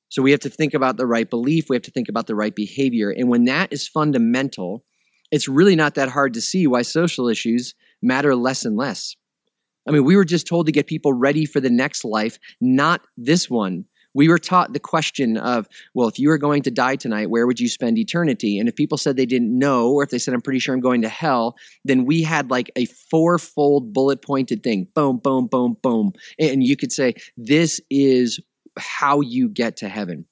So 0.08 0.22
we 0.22 0.30
have 0.30 0.40
to 0.40 0.50
think 0.50 0.74
about 0.74 0.96
the 0.96 1.06
right 1.06 1.28
belief, 1.28 1.68
we 1.68 1.76
have 1.76 1.82
to 1.82 1.90
think 1.90 2.08
about 2.08 2.26
the 2.26 2.34
right 2.34 2.54
behavior. 2.54 3.10
And 3.10 3.28
when 3.28 3.44
that 3.44 3.72
is 3.72 3.88
fundamental, 3.88 4.84
it's 5.30 5.48
really 5.48 5.76
not 5.76 5.94
that 5.94 6.08
hard 6.08 6.34
to 6.34 6.40
see 6.40 6.66
why 6.66 6.82
social 6.82 7.28
issues 7.28 7.74
matter 8.02 8.34
less 8.34 8.64
and 8.64 8.76
less. 8.76 9.14
I 9.88 9.92
mean, 9.92 10.04
we 10.04 10.16
were 10.16 10.24
just 10.24 10.46
told 10.46 10.66
to 10.66 10.72
get 10.72 10.86
people 10.86 11.12
ready 11.12 11.46
for 11.46 11.60
the 11.60 11.70
next 11.70 12.04
life, 12.04 12.38
not 12.60 13.02
this 13.16 13.48
one. 13.48 13.84
We 14.14 14.28
were 14.28 14.38
taught 14.38 14.72
the 14.72 14.80
question 14.80 15.36
of, 15.36 15.68
well, 15.94 16.08
if 16.08 16.18
you 16.18 16.28
were 16.28 16.38
going 16.38 16.62
to 16.62 16.70
die 16.70 16.96
tonight, 16.96 17.30
where 17.30 17.46
would 17.46 17.60
you 17.60 17.68
spend 17.68 17.98
eternity? 17.98 18.58
And 18.58 18.68
if 18.68 18.74
people 18.74 18.98
said 18.98 19.16
they 19.16 19.26
didn't 19.26 19.56
know, 19.56 19.90
or 19.90 20.02
if 20.02 20.10
they 20.10 20.18
said, 20.18 20.34
I'm 20.34 20.40
pretty 20.40 20.58
sure 20.58 20.74
I'm 20.74 20.80
going 20.80 21.02
to 21.02 21.08
hell, 21.08 21.56
then 21.84 22.04
we 22.04 22.22
had 22.22 22.50
like 22.50 22.70
a 22.76 22.86
fourfold 22.86 23.92
bullet 23.92 24.22
pointed 24.22 24.62
thing 24.62 24.88
boom, 24.94 25.18
boom, 25.18 25.46
boom, 25.46 25.76
boom. 25.82 26.12
And 26.38 26.64
you 26.64 26.76
could 26.76 26.92
say, 26.92 27.14
this 27.36 27.80
is 27.90 28.40
how 28.78 29.20
you 29.20 29.48
get 29.48 29.76
to 29.78 29.88
heaven. 29.88 30.26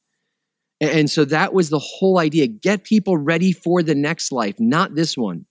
And 0.81 1.11
so 1.11 1.25
that 1.25 1.53
was 1.53 1.71
the 1.71 1.79
whole 1.79 2.19
idea 2.19 2.47
get 2.47 2.85
people 2.85 3.17
ready 3.17 3.53
for 3.53 3.83
the 3.83 3.95
next 3.97 4.31
life, 4.31 4.57
not 4.61 4.95
this 4.95 5.17
one. 5.17 5.45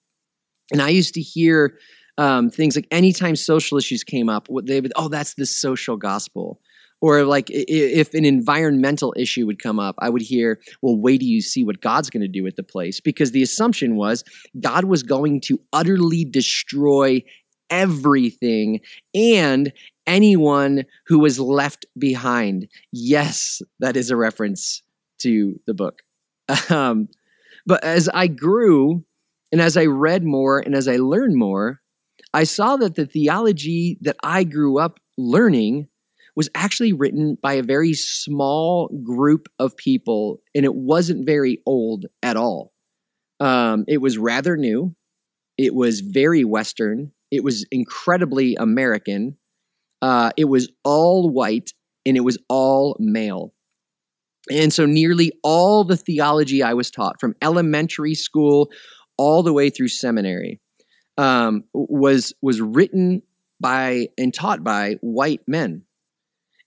And 0.72 0.82
I 0.82 0.90
used 0.90 1.14
to 1.16 1.22
hear 1.22 1.78
um, 2.18 2.50
things 2.50 2.76
like 2.76 2.88
anytime 2.92 3.36
social 3.36 3.78
issues 3.78 4.04
came 4.04 4.30
up, 4.30 4.48
they 4.64 4.82
would, 4.82 4.94
oh, 4.96 5.10
that's 5.10 5.36
the 5.36 5.46
social 5.46 5.98
gospel. 5.98 6.60
Or 7.00 7.24
like 7.24 7.48
if 7.50 8.14
an 8.14 8.26
environmental 8.26 9.14
issue 9.16 9.46
would 9.46 9.62
come 9.62 9.80
up, 9.80 9.96
I 10.00 10.10
would 10.10 10.22
hear, 10.22 10.60
well, 10.82 10.98
wait 10.98 11.20
do 11.20 11.28
you 11.28 11.42
see 11.42 11.64
what 11.64 11.82
God's 11.82 12.10
going 12.10 12.22
to 12.22 12.28
do 12.28 12.44
with 12.44 12.56
the 12.56 12.64
place? 12.64 13.00
Because 13.00 13.32
the 13.32 13.44
assumption 13.44 13.96
was 13.96 14.24
God 14.60 14.86
was 14.86 15.04
going 15.04 15.42
to 15.42 15.60
utterly 15.74 16.26
destroy 16.26 17.24
everything 17.70 18.82
and 19.14 19.72
anyone 20.08 20.86
who 21.06 21.20
was 21.20 21.40
left 21.40 21.86
behind. 21.98 22.68
Yes, 22.92 23.62
that 23.80 23.96
is 23.96 24.10
a 24.10 24.16
reference 24.16 24.82
to 25.20 25.60
the 25.66 25.74
book. 25.74 26.02
Um, 26.70 27.10
but 27.66 27.84
as 27.84 28.08
I 28.14 28.28
grew 28.28 29.04
and 29.52 29.60
as 29.60 29.76
I 29.76 29.86
read 29.86 30.24
more 30.24 30.60
and 30.60 30.74
as 30.74 30.88
I 30.88 30.96
learned 30.96 31.36
more, 31.36 31.82
I 32.34 32.46
saw 32.46 32.78
that 32.78 32.96
the 32.96 33.06
theology 33.06 33.98
that 34.02 34.16
I 34.24 34.46
grew 34.46 34.80
up 34.80 35.00
learning 35.18 35.90
was 36.38 36.50
actually 36.54 36.94
written 36.94 37.36
by 37.42 37.54
a 37.54 37.64
very 37.64 37.96
small 37.96 38.90
group 39.04 39.50
of 39.58 39.76
people, 39.76 40.40
and 40.54 40.66
it 40.66 40.76
wasn't 40.76 41.26
very 41.26 41.64
old 41.66 42.06
at 42.22 42.38
all. 42.38 42.72
Um, 43.40 43.86
it 43.88 44.02
was 44.02 44.20
rather 44.20 44.56
new. 44.56 44.96
It 45.58 45.74
was 45.74 46.02
very 46.02 46.44
Western. 46.44 47.12
It 47.32 47.44
was 47.44 47.66
incredibly 47.72 48.56
American. 48.56 49.36
Uh, 50.04 50.30
it 50.38 50.46
was 50.46 50.70
all 50.84 51.28
white 51.32 51.74
and 52.06 52.16
it 52.16 52.22
was 52.22 52.38
all 52.50 52.96
male. 53.00 53.52
And 54.52 54.72
so, 54.72 54.86
nearly 54.86 55.32
all 55.42 55.84
the 55.84 55.98
theology 55.98 56.62
I 56.62 56.76
was 56.76 56.92
taught 56.92 57.20
from 57.20 57.34
elementary 57.42 58.14
school 58.14 58.70
all 59.18 59.42
the 59.42 59.54
way 59.54 59.72
through 59.72 59.88
seminary 59.88 60.62
um, 61.18 61.64
was 61.74 62.34
was 62.44 62.62
written 62.62 63.24
by 63.60 64.10
and 64.20 64.32
taught 64.32 64.64
by 64.64 64.98
white 65.02 65.42
men. 65.48 65.82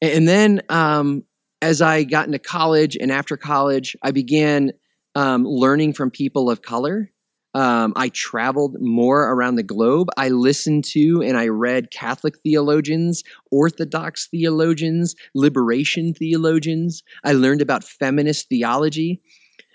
And 0.03 0.27
then 0.27 0.63
um, 0.69 1.25
as 1.63 1.83
I 1.83 2.05
got 2.05 2.27
into 2.27 2.39
college 2.39 2.97
and 3.01 3.13
after 3.13 3.37
college, 3.37 3.97
I 4.03 4.11
began 4.11 4.73
um, 5.15 5.45
learning 5.45 5.93
from 5.93 6.11
people 6.11 6.51
of 6.51 6.63
color. 6.63 7.11
Um, 7.53 7.93
I 7.97 8.11
traveled 8.11 8.77
more 8.81 9.33
around 9.33 9.57
the 9.57 9.65
globe. 9.65 10.09
I 10.17 10.29
listened 10.29 10.85
to 10.93 11.21
and 11.21 11.37
I 11.37 11.49
read 11.49 11.91
Catholic 11.91 12.39
theologians, 12.39 13.25
Orthodox 13.51 14.29
theologians, 14.29 15.17
liberation 15.35 16.15
theologians. 16.15 17.03
I 17.25 17.33
learned 17.33 17.61
about 17.61 17.83
feminist 17.83 18.49
theology. 18.49 19.21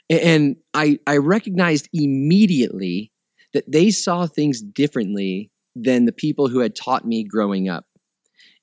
And 0.10 0.56
I, 0.74 1.00
I 1.06 1.18
recognized 1.18 1.90
immediately 1.92 3.12
that 3.54 3.70
they 3.70 3.92
saw 3.92 4.26
things 4.26 4.62
differently 4.62 5.52
than 5.76 6.06
the 6.06 6.14
people 6.14 6.48
who 6.48 6.60
had 6.60 6.76
taught 6.76 7.06
me 7.06 7.24
growing 7.26 7.68
up. 7.68 7.86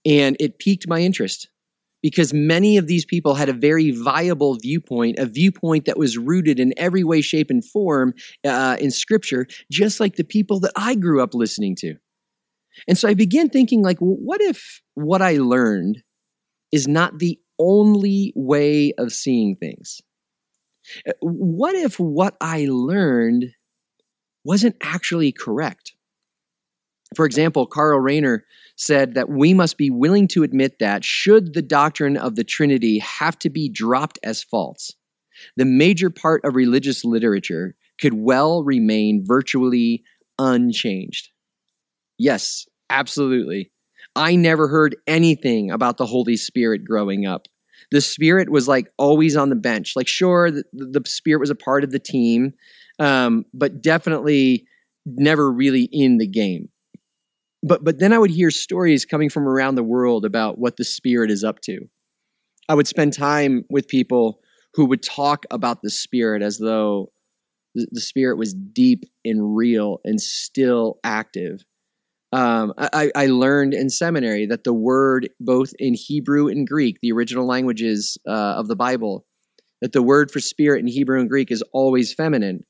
And 0.06 0.36
it 0.40 0.58
piqued 0.58 0.88
my 0.88 1.00
interest 1.00 1.48
because 2.02 2.34
many 2.34 2.76
of 2.76 2.86
these 2.86 3.04
people 3.04 3.34
had 3.34 3.48
a 3.48 3.52
very 3.52 3.92
viable 3.92 4.56
viewpoint, 4.56 5.18
a 5.18 5.26
viewpoint 5.26 5.86
that 5.86 5.98
was 5.98 6.18
rooted 6.18 6.58
in 6.58 6.74
every 6.76 7.04
way, 7.04 7.20
shape, 7.20 7.48
and 7.48 7.64
form 7.64 8.12
uh, 8.44 8.76
in 8.80 8.90
Scripture, 8.90 9.46
just 9.70 10.00
like 10.00 10.16
the 10.16 10.24
people 10.24 10.60
that 10.60 10.72
I 10.76 10.94
grew 10.96 11.22
up 11.22 11.34
listening 11.34 11.76
to. 11.76 11.94
And 12.88 12.98
so 12.98 13.08
I 13.08 13.14
began 13.14 13.48
thinking, 13.48 13.82
like, 13.82 13.98
what 13.98 14.40
if 14.40 14.82
what 14.94 15.22
I 15.22 15.36
learned 15.36 16.02
is 16.72 16.88
not 16.88 17.18
the 17.18 17.38
only 17.58 18.32
way 18.34 18.92
of 18.98 19.12
seeing 19.12 19.56
things? 19.56 20.00
Uh, 21.06 21.12
what 21.20 21.74
if 21.74 22.00
what 22.00 22.36
I 22.40 22.66
learned 22.68 23.52
wasn't 24.44 24.76
actually 24.82 25.32
correct? 25.32 25.94
For 27.14 27.26
example, 27.26 27.66
Karl 27.66 28.00
Rahner 28.00 28.40
said 28.82 29.14
that 29.14 29.28
we 29.28 29.54
must 29.54 29.78
be 29.78 29.90
willing 29.90 30.26
to 30.28 30.42
admit 30.42 30.78
that, 30.80 31.04
should 31.04 31.54
the 31.54 31.62
doctrine 31.62 32.16
of 32.16 32.34
the 32.34 32.44
Trinity 32.44 32.98
have 32.98 33.38
to 33.38 33.48
be 33.50 33.68
dropped 33.68 34.18
as 34.22 34.42
false, 34.42 34.92
the 35.56 35.64
major 35.64 36.10
part 36.10 36.44
of 36.44 36.56
religious 36.56 37.04
literature 37.04 37.76
could 38.00 38.14
well 38.14 38.64
remain 38.64 39.24
virtually 39.24 40.02
unchanged. 40.38 41.30
Yes, 42.18 42.66
absolutely. 42.90 43.70
I 44.16 44.34
never 44.34 44.68
heard 44.68 44.96
anything 45.06 45.70
about 45.70 45.96
the 45.96 46.06
Holy 46.06 46.36
Spirit 46.36 46.84
growing 46.84 47.24
up. 47.24 47.46
The 47.92 48.00
Spirit 48.00 48.50
was 48.50 48.66
like 48.66 48.88
always 48.98 49.36
on 49.36 49.48
the 49.48 49.56
bench. 49.56 49.94
Like, 49.94 50.08
sure, 50.08 50.50
the, 50.50 50.64
the 50.72 51.02
Spirit 51.06 51.40
was 51.40 51.50
a 51.50 51.54
part 51.54 51.84
of 51.84 51.92
the 51.92 51.98
team, 51.98 52.54
um, 52.98 53.44
but 53.54 53.80
definitely 53.80 54.66
never 55.06 55.50
really 55.50 55.88
in 55.92 56.18
the 56.18 56.26
game 56.26 56.68
but 57.62 57.84
but 57.84 57.98
then 57.98 58.12
I 58.12 58.18
would 58.18 58.30
hear 58.30 58.50
stories 58.50 59.04
coming 59.04 59.30
from 59.30 59.46
around 59.46 59.74
the 59.74 59.82
world 59.82 60.24
about 60.24 60.58
what 60.58 60.76
the 60.76 60.84
spirit 60.84 61.30
is 61.30 61.44
up 61.44 61.60
to. 61.62 61.88
I 62.68 62.74
would 62.74 62.86
spend 62.86 63.12
time 63.12 63.64
with 63.68 63.88
people 63.88 64.40
who 64.74 64.86
would 64.86 65.02
talk 65.02 65.44
about 65.50 65.82
the 65.82 65.90
spirit 65.90 66.42
as 66.42 66.58
though 66.58 67.12
the, 67.74 68.00
spirit 68.00 68.36
was 68.36 68.54
deep 68.54 69.04
and 69.24 69.56
real 69.56 70.00
and 70.04 70.20
still 70.20 70.98
active. 71.04 71.64
Um, 72.32 72.72
I, 72.78 73.10
I, 73.14 73.26
learned 73.26 73.74
in 73.74 73.90
seminary 73.90 74.46
that 74.46 74.64
the 74.64 74.72
word, 74.72 75.28
both 75.38 75.72
in 75.78 75.92
Hebrew 75.92 76.48
and 76.48 76.66
Greek, 76.66 76.98
the 77.02 77.12
original 77.12 77.46
languages 77.46 78.16
uh, 78.26 78.30
of 78.30 78.68
the 78.68 78.76
Bible, 78.76 79.26
that 79.82 79.92
the 79.92 80.02
word 80.02 80.30
for 80.30 80.40
spirit 80.40 80.80
in 80.80 80.86
Hebrew 80.86 81.20
and 81.20 81.28
Greek 81.28 81.50
is 81.50 81.62
always 81.72 82.14
feminine. 82.14 82.64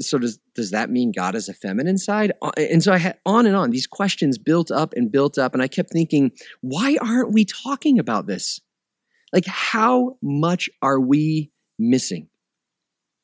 So 0.00 0.18
does 0.18 0.38
does 0.54 0.70
that 0.70 0.90
mean 0.90 1.12
God 1.12 1.34
is 1.34 1.48
a 1.48 1.54
feminine 1.54 1.98
side? 1.98 2.32
Uh, 2.40 2.52
and 2.56 2.82
so 2.82 2.92
I 2.92 2.98
had 2.98 3.18
on 3.26 3.46
and 3.46 3.56
on 3.56 3.70
these 3.70 3.86
questions 3.86 4.38
built 4.38 4.70
up 4.70 4.94
and 4.96 5.12
built 5.12 5.38
up, 5.38 5.52
and 5.52 5.62
I 5.62 5.68
kept 5.68 5.90
thinking, 5.92 6.32
why 6.60 6.96
aren't 7.00 7.32
we 7.32 7.44
talking 7.44 7.98
about 7.98 8.26
this? 8.26 8.60
Like, 9.32 9.46
how 9.46 10.16
much 10.22 10.70
are 10.80 11.00
we 11.00 11.50
missing? 11.78 12.28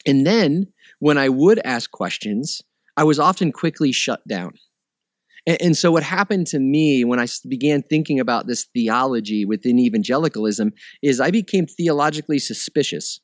And 0.07 0.27
then 0.27 0.73
when 0.99 1.19
I 1.19 1.29
would 1.29 1.61
ask 1.65 1.91
questions, 1.91 2.63
I 2.97 3.05
was 3.05 3.19
often 3.19 3.53
quickly 3.53 3.93
shut 3.93 4.27
down. 4.27 4.55
And, 5.47 5.63
and, 5.63 5.77
so, 5.77 5.91
what 5.91 6.03
happened 6.03 6.47
to 6.49 6.59
me 6.59 7.05
when 7.05 7.19
I 7.19 7.27
began 7.49 7.83
thinking 7.83 8.21
about 8.21 8.47
this 8.47 8.65
theology 8.75 9.45
within 9.45 9.79
evangelicalism 9.79 10.73
is 11.03 11.21
I 11.21 11.31
became 11.31 11.67
theologically 11.67 12.39
suspicious. 12.39 13.21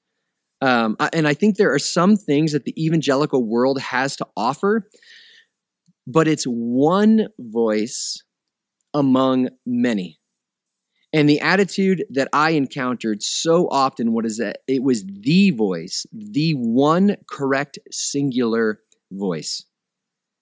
Um, 0.61 0.97
and 1.12 1.29
I 1.29 1.35
think 1.35 1.57
there 1.57 1.73
are 1.73 1.79
some 1.79 2.16
things 2.16 2.53
that 2.53 2.64
the 2.64 2.75
evangelical 2.83 3.45
world 3.45 3.81
has 3.81 4.16
to 4.16 4.27
offer, 4.37 4.88
but 6.07 6.27
it's 6.27 6.45
one 6.45 7.29
voice 7.38 8.23
among 8.95 9.51
many. 9.66 10.19
And 11.12 11.29
the 11.29 11.40
attitude 11.40 12.05
that 12.11 12.29
I 12.33 12.51
encountered 12.51 13.23
so 13.23 13.69
often 13.71 14.12
what 14.12 14.27
is 14.27 14.38
that 14.38 14.59
it 14.66 14.83
was 14.83 15.05
the 15.07 15.51
voice, 15.51 16.05
the 16.12 16.53
one 16.53 17.16
correct 17.31 17.79
singular 17.90 18.81
voice. 19.11 19.64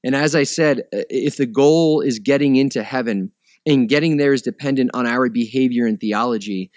And 0.02 0.14
as 0.14 0.34
I 0.34 0.42
said, 0.42 0.80
uh, 0.92 1.02
if 1.10 1.36
the 1.36 1.46
goal 1.46 2.00
is 2.00 2.18
getting 2.18 2.56
into 2.56 2.82
heaven 2.82 3.32
and 3.66 3.88
getting 3.88 4.16
there 4.16 4.32
is 4.32 4.42
dependent 4.42 4.90
on 4.94 5.06
our 5.06 5.28
behavior 5.28 5.86
and 5.86 5.98
theology, 5.98 6.70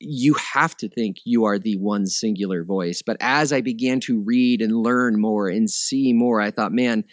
you 0.00 0.34
have 0.34 0.76
to 0.76 0.88
think 0.88 1.18
you 1.24 1.44
are 1.44 1.58
the 1.58 1.76
one 1.76 2.06
singular 2.06 2.64
voice. 2.64 3.02
But 3.04 3.16
as 3.20 3.52
I 3.52 3.60
began 3.60 4.00
to 4.00 4.20
read 4.20 4.62
and 4.62 4.76
learn 4.76 5.20
more 5.20 5.48
and 5.48 5.68
see 5.68 6.12
more, 6.12 6.40
I 6.40 6.50
thought, 6.50 6.72
man, 6.72 7.04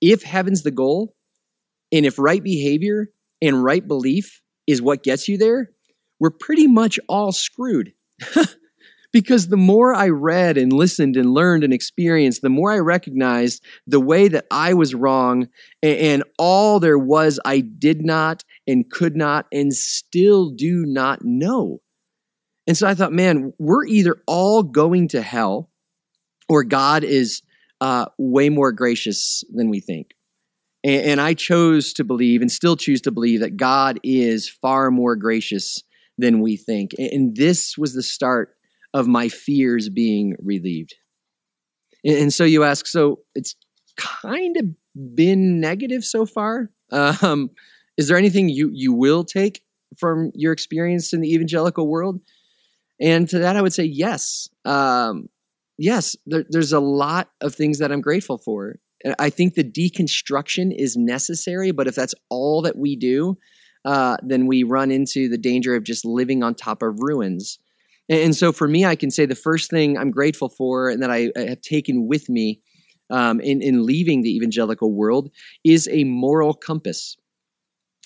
if 0.00 0.22
heaven's 0.22 0.62
the 0.62 0.70
goal, 0.70 1.14
and 1.92 2.06
if 2.06 2.18
right 2.18 2.42
behavior 2.42 3.08
and 3.42 3.62
right 3.62 3.86
belief 3.86 4.42
is 4.66 4.80
what 4.80 5.02
gets 5.02 5.28
you 5.28 5.38
there, 5.38 5.70
we're 6.18 6.30
pretty 6.30 6.66
much 6.66 6.98
all 7.08 7.32
screwed. 7.32 7.92
because 9.12 9.48
the 9.48 9.56
more 9.56 9.94
I 9.94 10.08
read 10.08 10.56
and 10.56 10.72
listened 10.72 11.16
and 11.16 11.34
learned 11.34 11.64
and 11.64 11.72
experienced, 11.72 12.42
the 12.42 12.48
more 12.48 12.70
I 12.70 12.78
recognized 12.78 13.62
the 13.86 14.00
way 14.00 14.28
that 14.28 14.46
I 14.50 14.74
was 14.74 14.94
wrong 14.94 15.48
and, 15.82 16.22
all 16.38 16.80
there 16.80 16.98
was 16.98 17.40
I 17.44 17.60
did 17.60 18.04
not 18.04 18.44
and 18.66 18.88
could 18.90 19.16
not 19.16 19.46
and 19.52 19.74
still 19.74 20.50
do 20.50 20.84
not 20.86 21.20
know. 21.24 21.80
And 22.70 22.76
so 22.76 22.86
I 22.86 22.94
thought, 22.94 23.12
man, 23.12 23.52
we're 23.58 23.84
either 23.84 24.22
all 24.28 24.62
going 24.62 25.08
to 25.08 25.22
hell 25.22 25.72
or 26.48 26.62
God 26.62 27.02
is 27.02 27.42
uh, 27.80 28.04
way 28.16 28.48
more 28.48 28.70
gracious 28.70 29.42
than 29.52 29.70
we 29.70 29.80
think. 29.80 30.10
And, 30.84 31.04
and 31.04 31.20
I 31.20 31.34
chose 31.34 31.92
to 31.94 32.04
believe 32.04 32.42
and 32.42 32.52
still 32.52 32.76
choose 32.76 33.00
to 33.00 33.10
believe 33.10 33.40
that 33.40 33.56
God 33.56 33.98
is 34.04 34.48
far 34.48 34.92
more 34.92 35.16
gracious 35.16 35.82
than 36.16 36.40
we 36.40 36.56
think. 36.56 36.92
And 36.96 37.34
this 37.34 37.76
was 37.76 37.92
the 37.92 38.04
start 38.04 38.54
of 38.94 39.08
my 39.08 39.28
fears 39.28 39.88
being 39.88 40.36
relieved. 40.38 40.94
And 42.04 42.32
so 42.32 42.44
you 42.44 42.62
ask, 42.62 42.86
so 42.86 43.18
it's 43.34 43.56
kind 43.96 44.56
of 44.56 45.16
been 45.16 45.58
negative 45.58 46.04
so 46.04 46.24
far. 46.24 46.70
Um, 46.92 47.50
is 47.96 48.06
there 48.06 48.16
anything 48.16 48.48
you 48.48 48.70
you 48.72 48.92
will 48.92 49.24
take 49.24 49.64
from 49.98 50.30
your 50.36 50.52
experience 50.52 51.12
in 51.12 51.20
the 51.20 51.34
evangelical 51.34 51.88
world? 51.88 52.20
And 53.00 53.28
to 53.30 53.38
that, 53.38 53.56
I 53.56 53.62
would 53.62 53.72
say 53.72 53.84
yes. 53.84 54.48
Um, 54.64 55.28
yes, 55.78 56.16
there, 56.26 56.44
there's 56.48 56.72
a 56.72 56.80
lot 56.80 57.30
of 57.40 57.54
things 57.54 57.78
that 57.78 57.90
I'm 57.90 58.00
grateful 58.00 58.38
for. 58.38 58.76
I 59.18 59.30
think 59.30 59.54
the 59.54 59.64
deconstruction 59.64 60.74
is 60.76 60.96
necessary, 60.96 61.70
but 61.70 61.88
if 61.88 61.94
that's 61.94 62.14
all 62.28 62.60
that 62.62 62.76
we 62.76 62.96
do, 62.96 63.38
uh, 63.84 64.18
then 64.22 64.46
we 64.46 64.62
run 64.62 64.90
into 64.90 65.28
the 65.28 65.38
danger 65.38 65.74
of 65.74 65.84
just 65.84 66.04
living 66.04 66.42
on 66.42 66.54
top 66.54 66.82
of 66.82 66.98
ruins. 67.00 67.58
And, 68.10 68.20
and, 68.20 68.36
so 68.36 68.52
for 68.52 68.68
me, 68.68 68.84
I 68.84 68.94
can 68.94 69.10
say 69.10 69.24
the 69.24 69.34
first 69.34 69.70
thing 69.70 69.96
I'm 69.96 70.10
grateful 70.10 70.50
for 70.50 70.90
and 70.90 71.02
that 71.02 71.10
I, 71.10 71.30
I 71.34 71.40
have 71.48 71.62
taken 71.62 72.06
with 72.06 72.28
me 72.28 72.60
um, 73.08 73.40
in, 73.40 73.62
in 73.62 73.86
leaving 73.86 74.20
the 74.20 74.36
evangelical 74.36 74.92
world 74.92 75.30
is 75.64 75.88
a 75.90 76.04
moral 76.04 76.52
compass. 76.52 77.16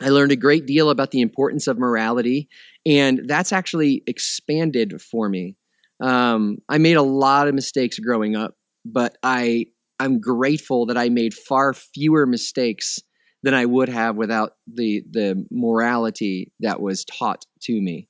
I 0.00 0.08
learned 0.10 0.32
a 0.32 0.36
great 0.36 0.66
deal 0.66 0.90
about 0.90 1.10
the 1.10 1.20
importance 1.20 1.66
of 1.66 1.78
morality, 1.78 2.48
and 2.86 3.22
that's 3.26 3.52
actually 3.52 4.02
expanded 4.06 5.00
for 5.00 5.28
me. 5.28 5.56
Um, 6.02 6.58
I 6.68 6.78
made 6.78 6.96
a 6.96 7.02
lot 7.02 7.48
of 7.48 7.54
mistakes 7.54 7.98
growing 7.98 8.36
up, 8.36 8.54
but 8.84 9.16
I 9.22 9.66
I'm 10.00 10.20
grateful 10.20 10.86
that 10.86 10.98
I 10.98 11.08
made 11.08 11.34
far 11.34 11.72
fewer 11.72 12.26
mistakes 12.26 12.98
than 13.42 13.54
I 13.54 13.64
would 13.64 13.88
have 13.88 14.16
without 14.16 14.52
the 14.66 15.02
the 15.10 15.46
morality 15.50 16.52
that 16.60 16.80
was 16.80 17.04
taught 17.04 17.44
to 17.62 17.80
me. 17.80 18.08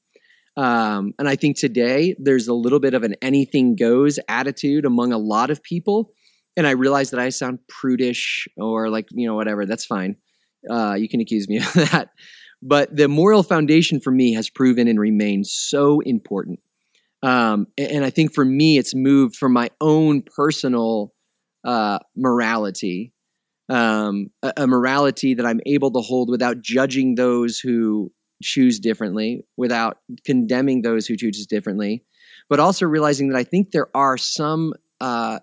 Um, 0.56 1.12
and 1.18 1.28
I 1.28 1.37
think 1.37 1.56
today 1.56 2.14
there's 2.18 2.48
a 2.48 2.54
little 2.54 2.78
bit 2.78 2.94
of 2.94 3.02
an 3.02 3.16
anything 3.20 3.74
goes 3.74 4.18
attitude 4.28 4.84
among 4.84 5.12
a 5.12 5.18
lot 5.18 5.50
of 5.50 5.62
people. 5.62 6.12
And 6.56 6.66
I 6.66 6.70
realize 6.70 7.10
that 7.10 7.18
I 7.18 7.30
sound 7.30 7.58
prudish 7.68 8.46
or 8.56 8.88
like, 8.88 9.08
you 9.10 9.26
know, 9.26 9.34
whatever, 9.34 9.66
that's 9.66 9.84
fine. 9.84 10.16
Uh, 10.70 10.94
you 10.94 11.08
can 11.08 11.20
accuse 11.20 11.48
me 11.48 11.56
of 11.58 11.72
that. 11.74 12.10
But 12.66 12.96
the 12.96 13.09
moral 13.09 13.42
foundation 13.42 14.00
for 14.00 14.11
me 14.11 14.33
has 14.33 14.48
proven 14.48 14.88
and 14.88 14.98
remained 14.98 15.46
so 15.46 16.00
important. 16.00 16.61
Um, 17.22 17.66
and 17.77 18.05
I 18.05 18.11
think 18.11 18.33
for 18.33 18.44
me, 18.44 18.79
it's 18.79 18.94
moved 18.94 19.37
from 19.37 19.53
my 19.53 19.68
own 19.83 20.22
personal 20.22 21.12
uh, 21.62 21.98
morality, 22.16 23.12
um, 23.68 24.31
a, 24.42 24.53
a 24.57 24.66
morality 24.66 25.35
that 25.35 25.44
I'm 25.44 25.61
able 25.66 25.90
to 25.92 26.00
hold 26.00 26.31
without 26.31 26.62
judging 26.62 27.16
those 27.16 27.59
who 27.59 28.11
choose 28.42 28.79
differently, 28.79 29.44
without 29.59 29.98
condemning 30.24 30.83
those 30.83 31.07
who 31.07 31.16
choose 31.16 31.46
differently, 31.46 32.03
but 32.48 32.61
also 32.61 32.87
realizing 32.87 33.29
that 33.29 33.38
I 33.38 33.44
think 33.44 33.72
there 33.72 33.94
are 33.94 34.16
some 34.16 34.72
uh, 35.00 35.38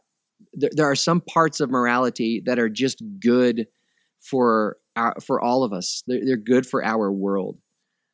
there 0.54 0.90
are 0.90 0.96
some 0.96 1.22
parts 1.22 1.60
of 1.60 1.70
morality 1.70 2.42
that 2.46 2.58
are 2.58 2.70
just 2.70 3.02
good 3.20 3.68
for 4.20 4.78
our, 4.96 5.16
for 5.26 5.42
all 5.42 5.64
of 5.64 5.74
us. 5.74 6.04
They're, 6.08 6.26
they're 6.26 6.38
good 6.38 6.66
for 6.66 6.84
our 6.84 7.12
world. 7.12 7.58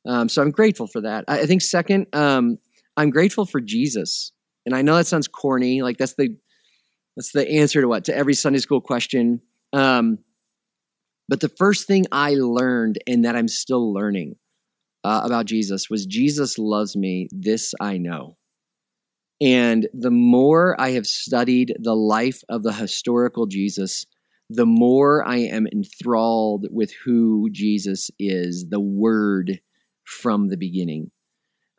Um, 0.07 0.29
so 0.29 0.41
I'm 0.41 0.51
grateful 0.51 0.87
for 0.87 1.01
that. 1.01 1.25
I, 1.27 1.41
I 1.41 1.45
think 1.45 1.61
second, 1.61 2.07
um, 2.13 2.57
I'm 2.95 3.09
grateful 3.09 3.45
for 3.45 3.59
Jesus. 3.59 4.31
And 4.65 4.75
I 4.75 4.81
know 4.81 4.95
that 4.95 5.07
sounds 5.07 5.27
corny, 5.27 5.81
like 5.81 5.97
that's 5.97 6.15
the 6.15 6.35
that's 7.15 7.31
the 7.31 7.49
answer 7.49 7.81
to 7.81 7.87
what? 7.87 8.05
To 8.05 8.15
every 8.15 8.35
Sunday 8.35 8.59
school 8.59 8.79
question. 8.79 9.41
Um, 9.73 10.19
but 11.27 11.39
the 11.39 11.49
first 11.49 11.87
thing 11.87 12.05
I 12.11 12.35
learned 12.35 12.99
and 13.07 13.25
that 13.25 13.35
I'm 13.35 13.47
still 13.47 13.91
learning 13.91 14.35
uh, 15.03 15.21
about 15.23 15.45
Jesus 15.45 15.89
was 15.89 16.05
Jesus 16.05 16.57
loves 16.57 16.95
me. 16.95 17.27
This 17.31 17.73
I 17.81 17.97
know. 17.97 18.37
And 19.41 19.87
the 19.93 20.11
more 20.11 20.79
I 20.79 20.91
have 20.91 21.05
studied 21.05 21.75
the 21.79 21.95
life 21.95 22.41
of 22.49 22.63
the 22.63 22.73
historical 22.73 23.45
Jesus, 23.45 24.05
the 24.49 24.65
more 24.65 25.27
I 25.27 25.38
am 25.38 25.67
enthralled 25.67 26.67
with 26.71 26.91
who 27.03 27.49
Jesus 27.51 28.10
is, 28.19 28.67
the 28.69 28.79
Word 28.79 29.60
from 30.05 30.47
the 30.47 30.57
beginning. 30.57 31.12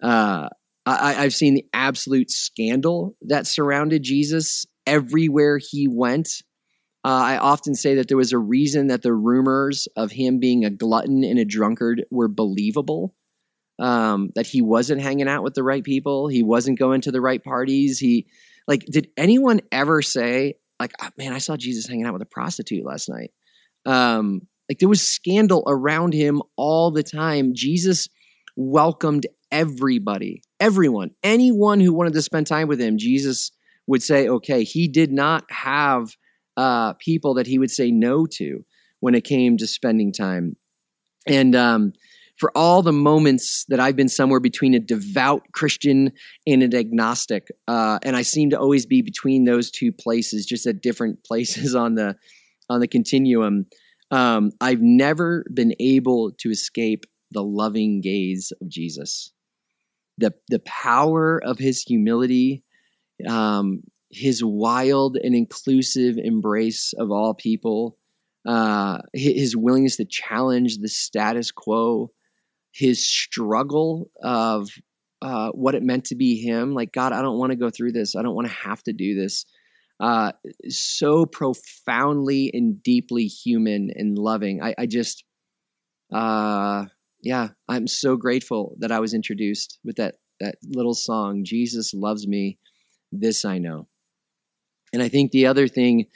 Uh, 0.03 0.49
I, 0.87 1.13
have 1.15 1.35
seen 1.35 1.55
the 1.55 1.67
absolute 1.73 2.31
scandal 2.31 3.15
that 3.23 3.47
surrounded 3.47 4.03
Jesus 4.03 4.65
everywhere 4.87 5.59
he 5.59 5.87
went. 5.87 6.43
Uh, 7.05 7.09
I 7.09 7.37
often 7.39 7.75
say 7.75 7.97
that 7.97 8.09
there 8.09 8.17
was 8.17 8.33
a 8.33 8.39
reason 8.39 8.87
that 8.89 9.03
the 9.03 9.13
rumors 9.13 9.87
of 9.97 10.11
him 10.11 10.39
being 10.39 10.65
a 10.65 10.71
glutton 10.71 11.25
and 11.25 11.39
a 11.39 11.45
drunkard 11.45 12.05
were 12.11 12.29
believable. 12.29 13.15
Um, 13.79 14.31
that 14.35 14.47
he 14.47 14.61
wasn't 14.61 15.03
hanging 15.03 15.29
out 15.29 15.45
with 15.45 15.55
the 15.55 15.63
right 15.63 15.85
people, 15.85 16.27
he 16.27 16.43
wasn't 16.43 16.81
going 16.81 17.03
to 17.03 17.13
the 17.13 17.21
right 17.21 17.43
parties. 17.43 18.01
He, 18.01 18.27
like, 18.67 18.85
did 18.85 19.09
anyone 19.17 19.61
ever 19.71 20.03
say, 20.03 20.55
like, 20.81 20.93
oh, 21.03 21.09
man, 21.17 21.33
I 21.33 21.39
saw 21.39 21.57
Jesus 21.57 21.87
hanging 21.87 22.07
out 22.07 22.13
with 22.13 22.23
a 22.23 22.27
prostitute 22.27 22.85
last 22.85 23.09
night? 23.09 23.31
Um, 23.87 24.43
like, 24.69 24.79
there 24.79 24.89
was 24.89 25.07
scandal 25.07 25.65
around 25.67 26.13
him 26.13 26.43
all 26.57 26.91
the 26.91 27.03
time. 27.03 27.55
Jesus 27.55 28.09
welcomed 28.57 29.27
everybody, 29.51 30.43
everyone, 30.61 31.11
anyone 31.23 31.81
who 31.81 31.95
wanted 31.95 32.13
to 32.13 32.23
spend 32.23 32.47
time 32.47 32.69
with 32.69 32.81
him. 32.81 32.99
Jesus 32.99 33.51
would 33.87 34.03
say, 34.03 34.29
okay, 34.29 34.65
he 34.65 34.89
did 34.89 35.13
not 35.13 35.45
have 35.51 36.15
uh, 36.57 36.93
people 36.95 37.35
that 37.35 37.47
he 37.47 37.59
would 37.59 37.71
say 37.71 37.91
no 37.91 38.27
to 38.27 38.65
when 39.01 39.15
it 39.15 39.25
came 39.25 39.57
to 39.57 39.67
spending 39.67 40.13
time. 40.13 40.57
And 41.27 41.55
um, 41.55 41.93
for 42.39 42.57
all 42.57 42.83
the 42.83 42.93
moments 42.93 43.65
that 43.69 43.81
I've 43.81 43.97
been 43.97 44.09
somewhere 44.09 44.41
between 44.41 44.75
a 44.75 44.81
devout 44.81 45.43
Christian 45.53 46.13
and 46.47 46.63
an 46.63 46.75
agnostic, 46.75 47.49
uh, 47.67 47.99
and 48.03 48.17
I 48.17 48.23
seem 48.23 48.51
to 48.51 48.59
always 48.59 48.87
be 48.87 49.03
between 49.03 49.45
those 49.45 49.71
two 49.71 49.93
places, 49.93 50.47
just 50.47 50.67
at 50.67 50.81
different 50.81 51.25
places 51.29 51.75
on 51.75 51.95
the 51.97 52.17
on 52.71 52.81
the 52.81 52.89
continuum. 52.89 53.67
Um, 54.11 54.53
I've 54.61 54.83
never 54.83 55.45
been 55.53 55.75
able 55.81 56.33
to 56.39 56.51
escape 56.51 57.05
the 57.33 57.43
loving 57.43 58.01
gaze 58.01 58.53
of 58.61 58.69
Jesus. 58.69 59.33
the 60.19 60.33
the 60.49 60.61
power 60.61 61.43
of 61.45 61.59
his 61.59 61.83
humility, 61.83 62.63
um, 63.29 63.83
his 64.11 64.43
wild 64.45 65.17
and 65.17 65.35
inclusive 65.35 66.17
embrace 66.19 66.93
of 66.99 67.11
all 67.11 67.35
people, 67.35 67.99
uh, 68.47 68.99
his 69.13 69.57
willingness 69.57 69.97
to 69.97 70.05
challenge 70.05 70.79
the 70.79 70.89
status 70.89 71.51
quo, 71.53 72.11
his 72.79 73.05
struggle 73.05 74.09
of 74.23 74.69
uh, 75.21 75.51
what 75.51 75.75
it 75.75 75.83
meant 75.83 76.05
to 76.05 76.15
be 76.15 76.41
him. 76.41 76.75
Like 76.75 76.93
God, 76.93 77.13
I 77.13 77.23
don't 77.23 77.39
want 77.39 77.51
to 77.51 77.57
go 77.57 77.71
through 77.71 77.91
this. 77.93 78.15
I 78.15 78.23
don't 78.23 78.37
want 78.37 78.47
to 78.47 78.55
have 78.55 78.83
to 78.85 78.93
do 78.93 79.17
this. 79.17 79.45
Uh, 79.99 80.31
so 80.69 81.27
profoundly 81.27 82.53
and 82.55 82.81
deeply 82.81 83.25
human 83.25 83.91
and 83.97 84.17
loving. 84.17 84.63
I, 84.63 84.75
I 84.79 84.87
just, 84.87 85.25
uh, 86.15 86.85
yeah, 87.21 87.49
I'm 87.69 87.89
so 87.89 88.17
grateful 88.17 88.77
that 88.79 88.93
I 88.93 89.01
was 89.01 89.13
introduced 89.13 89.81
with 89.85 89.97
that 89.97 90.15
that 90.39 90.55
little 90.65 90.95
song, 90.95 91.43
"Jesus 91.45 91.93
loves 91.93 92.29
me." 92.29 92.59
This 93.11 93.45
I 93.45 93.59
know. 93.59 93.89
And 94.93 95.03
I 95.03 95.09
think 95.09 95.33
the 95.33 95.47
other 95.47 95.67
thing 95.67 96.07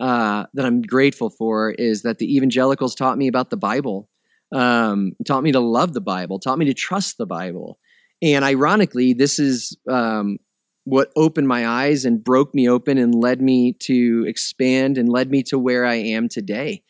uh, 0.00 0.46
that 0.54 0.64
I'm 0.64 0.80
grateful 0.80 1.28
for 1.28 1.72
is 1.72 2.02
that 2.02 2.18
the 2.18 2.34
evangelicals 2.34 2.94
taught 2.94 3.18
me 3.18 3.28
about 3.28 3.50
the 3.50 3.56
Bible, 3.58 4.07
um, 4.52 5.12
taught 5.26 5.42
me 5.42 5.52
to 5.52 5.60
love 5.60 5.92
the 5.92 6.00
Bible, 6.00 6.38
taught 6.38 6.58
me 6.58 6.66
to 6.66 6.74
trust 6.74 7.18
the 7.18 7.26
Bible. 7.26 7.78
And 8.22 8.44
ironically, 8.44 9.12
this 9.12 9.38
is 9.38 9.76
um, 9.88 10.38
what 10.84 11.12
opened 11.16 11.48
my 11.48 11.66
eyes 11.66 12.04
and 12.04 12.24
broke 12.24 12.54
me 12.54 12.68
open 12.68 12.98
and 12.98 13.14
led 13.14 13.40
me 13.40 13.74
to 13.80 14.24
expand 14.26 14.98
and 14.98 15.08
led 15.08 15.30
me 15.30 15.42
to 15.44 15.58
where 15.58 15.84
I 15.84 15.96
am 15.96 16.28
today. 16.28 16.82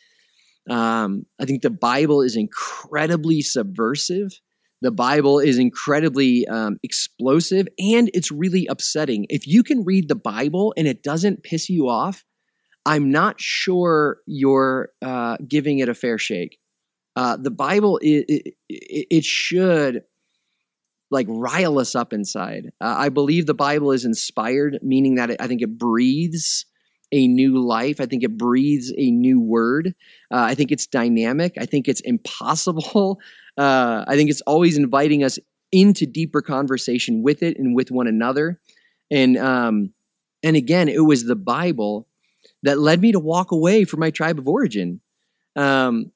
Um, 0.70 1.24
I 1.40 1.44
think 1.44 1.62
the 1.62 1.70
Bible 1.70 2.22
is 2.22 2.36
incredibly 2.36 3.40
subversive. 3.40 4.32
The 4.80 4.90
Bible 4.92 5.40
is 5.40 5.58
incredibly 5.58 6.46
um, 6.46 6.78
explosive 6.84 7.66
and 7.78 8.10
it's 8.14 8.30
really 8.30 8.66
upsetting. 8.70 9.26
If 9.28 9.46
you 9.46 9.64
can 9.64 9.84
read 9.84 10.08
the 10.08 10.14
Bible 10.14 10.72
and 10.76 10.86
it 10.86 11.02
doesn't 11.02 11.42
piss 11.42 11.68
you 11.68 11.88
off, 11.88 12.24
I'm 12.86 13.10
not 13.10 13.40
sure 13.40 14.18
you're 14.26 14.90
uh, 15.02 15.38
giving 15.46 15.80
it 15.80 15.88
a 15.88 15.94
fair 15.94 16.16
shake. 16.16 16.58
Uh, 17.18 17.36
the 17.36 17.50
Bible, 17.50 17.98
it, 18.00 18.26
it, 18.28 18.54
it 18.68 19.24
should 19.24 20.04
like 21.10 21.26
rile 21.28 21.80
us 21.80 21.96
up 21.96 22.12
inside. 22.12 22.70
Uh, 22.80 22.94
I 22.96 23.08
believe 23.08 23.44
the 23.46 23.54
Bible 23.54 23.90
is 23.90 24.04
inspired, 24.04 24.78
meaning 24.82 25.16
that 25.16 25.30
it, 25.30 25.40
I 25.40 25.48
think 25.48 25.60
it 25.60 25.76
breathes 25.76 26.64
a 27.10 27.26
new 27.26 27.58
life. 27.58 28.00
I 28.00 28.06
think 28.06 28.22
it 28.22 28.38
breathes 28.38 28.92
a 28.96 29.10
new 29.10 29.40
word. 29.40 29.96
Uh, 30.30 30.42
I 30.42 30.54
think 30.54 30.70
it's 30.70 30.86
dynamic. 30.86 31.54
I 31.58 31.66
think 31.66 31.88
it's 31.88 32.00
impossible. 32.02 33.20
Uh, 33.58 34.04
I 34.06 34.14
think 34.14 34.30
it's 34.30 34.42
always 34.42 34.78
inviting 34.78 35.24
us 35.24 35.36
into 35.72 36.06
deeper 36.06 36.40
conversation 36.42 37.24
with 37.24 37.42
it 37.42 37.58
and 37.58 37.74
with 37.74 37.90
one 37.90 38.06
another. 38.06 38.60
And 39.10 39.36
um, 39.36 39.92
and 40.44 40.54
again, 40.54 40.88
it 40.88 41.04
was 41.04 41.24
the 41.24 41.34
Bible 41.34 42.06
that 42.62 42.78
led 42.78 43.00
me 43.00 43.10
to 43.10 43.18
walk 43.18 43.50
away 43.50 43.82
from 43.82 43.98
my 43.98 44.12
tribe 44.12 44.38
of 44.38 44.46
origin. 44.46 45.00
Um, 45.56 46.12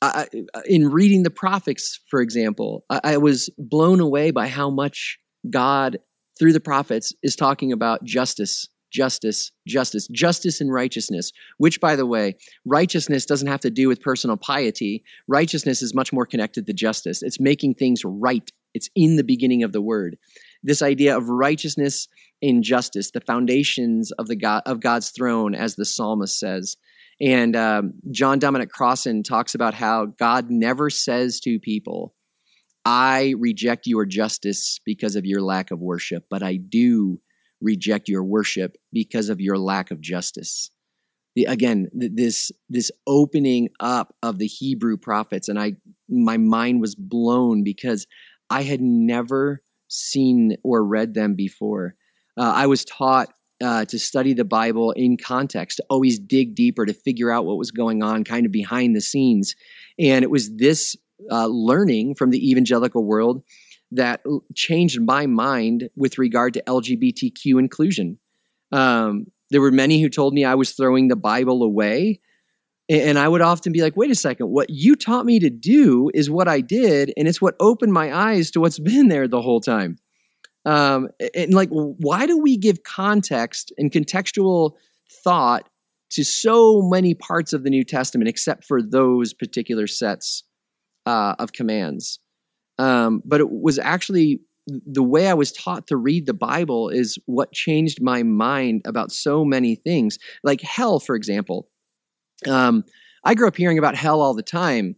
I, 0.00 0.26
in 0.66 0.90
reading 0.90 1.22
the 1.22 1.30
prophets, 1.30 2.00
for 2.08 2.20
example, 2.20 2.84
I, 2.88 3.00
I 3.04 3.16
was 3.16 3.50
blown 3.58 4.00
away 4.00 4.30
by 4.30 4.46
how 4.46 4.70
much 4.70 5.18
God, 5.50 5.98
through 6.38 6.52
the 6.52 6.60
prophets, 6.60 7.12
is 7.22 7.34
talking 7.34 7.72
about 7.72 8.04
justice, 8.04 8.68
justice, 8.92 9.50
justice, 9.66 10.06
justice 10.08 10.60
and 10.60 10.72
righteousness, 10.72 11.32
which, 11.58 11.80
by 11.80 11.96
the 11.96 12.06
way, 12.06 12.36
righteousness 12.64 13.26
doesn't 13.26 13.48
have 13.48 13.60
to 13.60 13.70
do 13.70 13.88
with 13.88 14.00
personal 14.00 14.36
piety. 14.36 15.02
Righteousness 15.26 15.82
is 15.82 15.94
much 15.94 16.12
more 16.12 16.26
connected 16.26 16.66
to 16.66 16.72
justice. 16.72 17.22
It's 17.22 17.40
making 17.40 17.74
things 17.74 18.02
right, 18.04 18.50
it's 18.74 18.88
in 18.94 19.16
the 19.16 19.24
beginning 19.24 19.62
of 19.62 19.72
the 19.72 19.82
word. 19.82 20.16
This 20.62 20.82
idea 20.82 21.16
of 21.16 21.28
righteousness 21.28 22.08
and 22.40 22.62
justice, 22.62 23.10
the 23.10 23.20
foundations 23.20 24.12
of, 24.12 24.28
the 24.28 24.36
God, 24.36 24.62
of 24.64 24.80
God's 24.80 25.10
throne, 25.10 25.54
as 25.54 25.74
the 25.74 25.84
psalmist 25.84 26.38
says. 26.38 26.76
And 27.20 27.56
um, 27.56 27.94
John 28.10 28.38
Dominic 28.38 28.70
Crossan 28.70 29.22
talks 29.22 29.54
about 29.54 29.74
how 29.74 30.06
God 30.06 30.50
never 30.50 30.88
says 30.88 31.40
to 31.40 31.58
people, 31.58 32.14
I 32.84 33.34
reject 33.38 33.86
your 33.86 34.06
justice 34.06 34.80
because 34.84 35.16
of 35.16 35.26
your 35.26 35.42
lack 35.42 35.70
of 35.70 35.80
worship, 35.80 36.24
but 36.30 36.42
I 36.42 36.56
do 36.56 37.20
reject 37.60 38.08
your 38.08 38.22
worship 38.22 38.76
because 38.92 39.28
of 39.28 39.40
your 39.40 39.58
lack 39.58 39.90
of 39.90 40.00
justice. 40.00 40.70
The, 41.34 41.44
again, 41.44 41.88
this 41.92 42.50
this 42.68 42.90
opening 43.06 43.68
up 43.80 44.14
of 44.22 44.38
the 44.38 44.46
Hebrew 44.46 44.96
prophets, 44.96 45.48
and 45.48 45.58
I 45.58 45.74
my 46.08 46.36
mind 46.36 46.80
was 46.80 46.94
blown 46.94 47.62
because 47.62 48.06
I 48.48 48.62
had 48.62 48.80
never 48.80 49.62
seen 49.88 50.56
or 50.64 50.84
read 50.84 51.14
them 51.14 51.34
before. 51.34 51.94
Uh, 52.36 52.52
I 52.54 52.66
was 52.66 52.84
taught 52.84 53.28
uh, 53.62 53.84
to 53.86 53.98
study 53.98 54.34
the 54.34 54.44
Bible 54.44 54.92
in 54.92 55.16
context, 55.16 55.78
to 55.78 55.84
always 55.90 56.18
dig 56.18 56.54
deeper 56.54 56.86
to 56.86 56.92
figure 56.92 57.30
out 57.30 57.44
what 57.44 57.58
was 57.58 57.70
going 57.70 58.02
on 58.02 58.24
kind 58.24 58.46
of 58.46 58.52
behind 58.52 58.94
the 58.94 59.00
scenes. 59.00 59.54
And 59.98 60.22
it 60.22 60.30
was 60.30 60.56
this 60.56 60.96
uh, 61.30 61.46
learning 61.46 62.14
from 62.14 62.30
the 62.30 62.50
evangelical 62.50 63.04
world 63.04 63.42
that 63.90 64.22
changed 64.54 65.00
my 65.00 65.26
mind 65.26 65.88
with 65.96 66.18
regard 66.18 66.54
to 66.54 66.62
LGBTQ 66.62 67.58
inclusion. 67.58 68.18
Um, 68.70 69.26
there 69.50 69.60
were 69.60 69.72
many 69.72 70.00
who 70.00 70.08
told 70.08 70.34
me 70.34 70.44
I 70.44 70.54
was 70.54 70.72
throwing 70.72 71.08
the 71.08 71.16
Bible 71.16 71.62
away. 71.62 72.20
And 72.90 73.18
I 73.18 73.28
would 73.28 73.42
often 73.42 73.72
be 73.72 73.82
like, 73.82 73.98
wait 73.98 74.10
a 74.10 74.14
second, 74.14 74.46
what 74.46 74.70
you 74.70 74.96
taught 74.96 75.26
me 75.26 75.40
to 75.40 75.50
do 75.50 76.10
is 76.14 76.30
what 76.30 76.48
I 76.48 76.62
did, 76.62 77.12
and 77.18 77.28
it's 77.28 77.40
what 77.40 77.54
opened 77.60 77.92
my 77.92 78.14
eyes 78.16 78.50
to 78.52 78.60
what's 78.60 78.78
been 78.78 79.08
there 79.08 79.28
the 79.28 79.42
whole 79.42 79.60
time. 79.60 79.98
Um, 80.64 81.08
and 81.34 81.54
like, 81.54 81.70
why 81.70 82.26
do 82.26 82.38
we 82.38 82.56
give 82.56 82.82
context 82.82 83.72
and 83.78 83.90
contextual 83.90 84.72
thought 85.24 85.68
to 86.10 86.24
so 86.24 86.82
many 86.82 87.14
parts 87.14 87.52
of 87.52 87.64
the 87.64 87.70
New 87.70 87.84
Testament 87.84 88.28
except 88.28 88.64
for 88.64 88.82
those 88.82 89.32
particular 89.32 89.86
sets 89.86 90.44
uh, 91.06 91.34
of 91.38 91.52
commands? 91.52 92.20
Um, 92.78 93.22
but 93.24 93.40
it 93.40 93.50
was 93.50 93.78
actually 93.78 94.40
the 94.86 95.02
way 95.02 95.28
I 95.28 95.34
was 95.34 95.52
taught 95.52 95.86
to 95.88 95.96
read 95.96 96.26
the 96.26 96.34
Bible 96.34 96.88
is 96.90 97.18
what 97.26 97.52
changed 97.52 98.02
my 98.02 98.22
mind 98.22 98.82
about 98.84 99.12
so 99.12 99.44
many 99.44 99.74
things, 99.74 100.18
like 100.44 100.60
hell, 100.60 101.00
for 101.00 101.14
example. 101.16 101.68
Um, 102.46 102.84
I 103.24 103.34
grew 103.34 103.48
up 103.48 103.56
hearing 103.56 103.78
about 103.78 103.94
hell 103.94 104.20
all 104.20 104.34
the 104.34 104.42
time. 104.42 104.96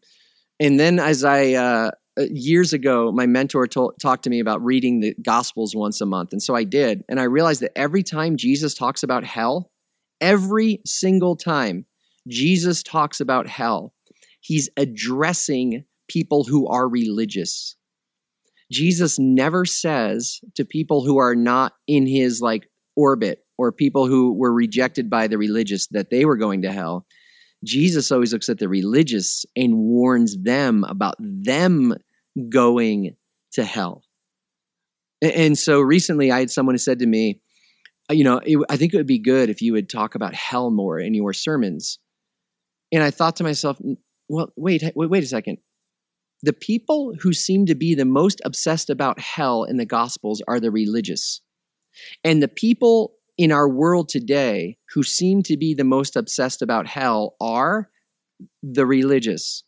And 0.58 0.78
then 0.78 0.98
as 0.98 1.24
I 1.24 1.52
uh, 1.54 1.90
Uh, 2.18 2.24
years 2.30 2.72
ago, 2.72 3.12
my 3.12 3.26
mentor 3.26 3.66
talked 3.66 4.24
to 4.24 4.30
me 4.30 4.40
about 4.40 4.64
reading 4.64 5.00
the 5.00 5.14
Gospels 5.22 5.74
once 5.76 6.00
a 6.00 6.06
month. 6.06 6.32
And 6.32 6.42
so 6.42 6.54
I 6.54 6.64
did. 6.64 7.02
And 7.08 7.20
I 7.20 7.24
realized 7.24 7.61
that 7.62 7.76
every 7.76 8.02
time 8.02 8.36
Jesus 8.36 8.74
talks 8.74 9.02
about 9.02 9.24
hell, 9.24 9.70
every 10.20 10.80
single 10.84 11.36
time 11.36 11.86
Jesus 12.28 12.82
talks 12.82 13.20
about 13.20 13.46
hell, 13.46 13.94
he's 14.40 14.68
addressing 14.76 15.84
people 16.08 16.44
who 16.44 16.66
are 16.66 16.88
religious. 16.88 17.76
Jesus 18.72 19.18
never 19.18 19.64
says 19.64 20.40
to 20.54 20.64
people 20.64 21.04
who 21.04 21.18
are 21.18 21.34
not 21.34 21.74
in 21.86 22.06
his 22.06 22.40
like 22.40 22.68
orbit 22.96 23.44
or 23.56 23.72
people 23.72 24.06
who 24.06 24.32
were 24.32 24.52
rejected 24.52 25.11
by 25.11 25.26
the 25.26 25.38
religious 25.38 25.86
that 25.88 26.11
they 26.11 26.24
were 26.24 26.36
going 26.36 26.62
to 26.62 26.72
hell. 26.72 27.06
Jesus 27.64 28.11
always 28.11 28.32
looks 28.32 28.48
at 28.48 28.58
the 28.58 28.68
religious 28.68 29.44
and 29.54 29.76
warns 29.76 30.36
them 30.36 30.84
about 30.84 31.16
them 31.18 31.94
going 32.48 33.16
to 33.52 33.64
hell. 33.64 34.02
And 35.22 35.58
so 35.58 35.80
recently, 35.80 36.32
I 36.32 36.40
had 36.40 36.50
someone 36.50 36.74
who 36.74 36.78
said 36.78 37.00
to 37.00 37.06
me, 37.06 37.40
uh, 38.11 38.14
You 38.14 38.24
know, 38.24 38.40
it, 38.44 38.58
I 38.70 38.76
think 38.76 38.94
it 38.94 38.96
would 38.96 39.06
be 39.06 39.18
good 39.18 39.50
if 39.50 39.61
you 39.61 39.72
would 39.74 39.90
talk 39.90 40.14
about 40.14 40.34
hell 40.34 40.70
more 40.70 40.98
in 40.98 41.14
your 41.14 41.32
sermons. 41.32 41.98
And 42.92 43.02
I 43.02 43.11
thought 43.11 43.36
to 43.36 43.44
myself, 43.44 43.78
Well, 44.28 44.52
wait, 44.56 44.82
wait, 44.94 45.11
wait 45.11 45.24
a 45.24 45.26
second. 45.26 45.58
The 46.42 46.54
people 46.54 47.14
who 47.20 47.34
seem 47.34 47.66
to 47.66 47.74
be 47.74 47.94
the 47.94 48.06
most 48.06 48.40
obsessed 48.44 48.88
about 48.88 49.20
hell 49.20 49.64
in 49.64 49.76
the 49.76 49.84
Gospels 49.84 50.42
are 50.48 50.58
the 50.58 50.70
religious. 50.70 51.42
And 52.24 52.42
the 52.42 52.48
people 52.48 53.12
in 53.41 53.51
our 53.51 53.70
world 53.70 54.07
today 54.11 54.76
who 54.93 55.03
seem 55.03 55.43
to 55.43 55.57
be 55.57 55.72
the 55.72 55.82
most 55.82 56.14
obsessed 56.14 56.61
about 56.61 56.86
hell 56.86 57.36
are 57.41 57.88
the 58.62 58.84
religious. 58.84 59.64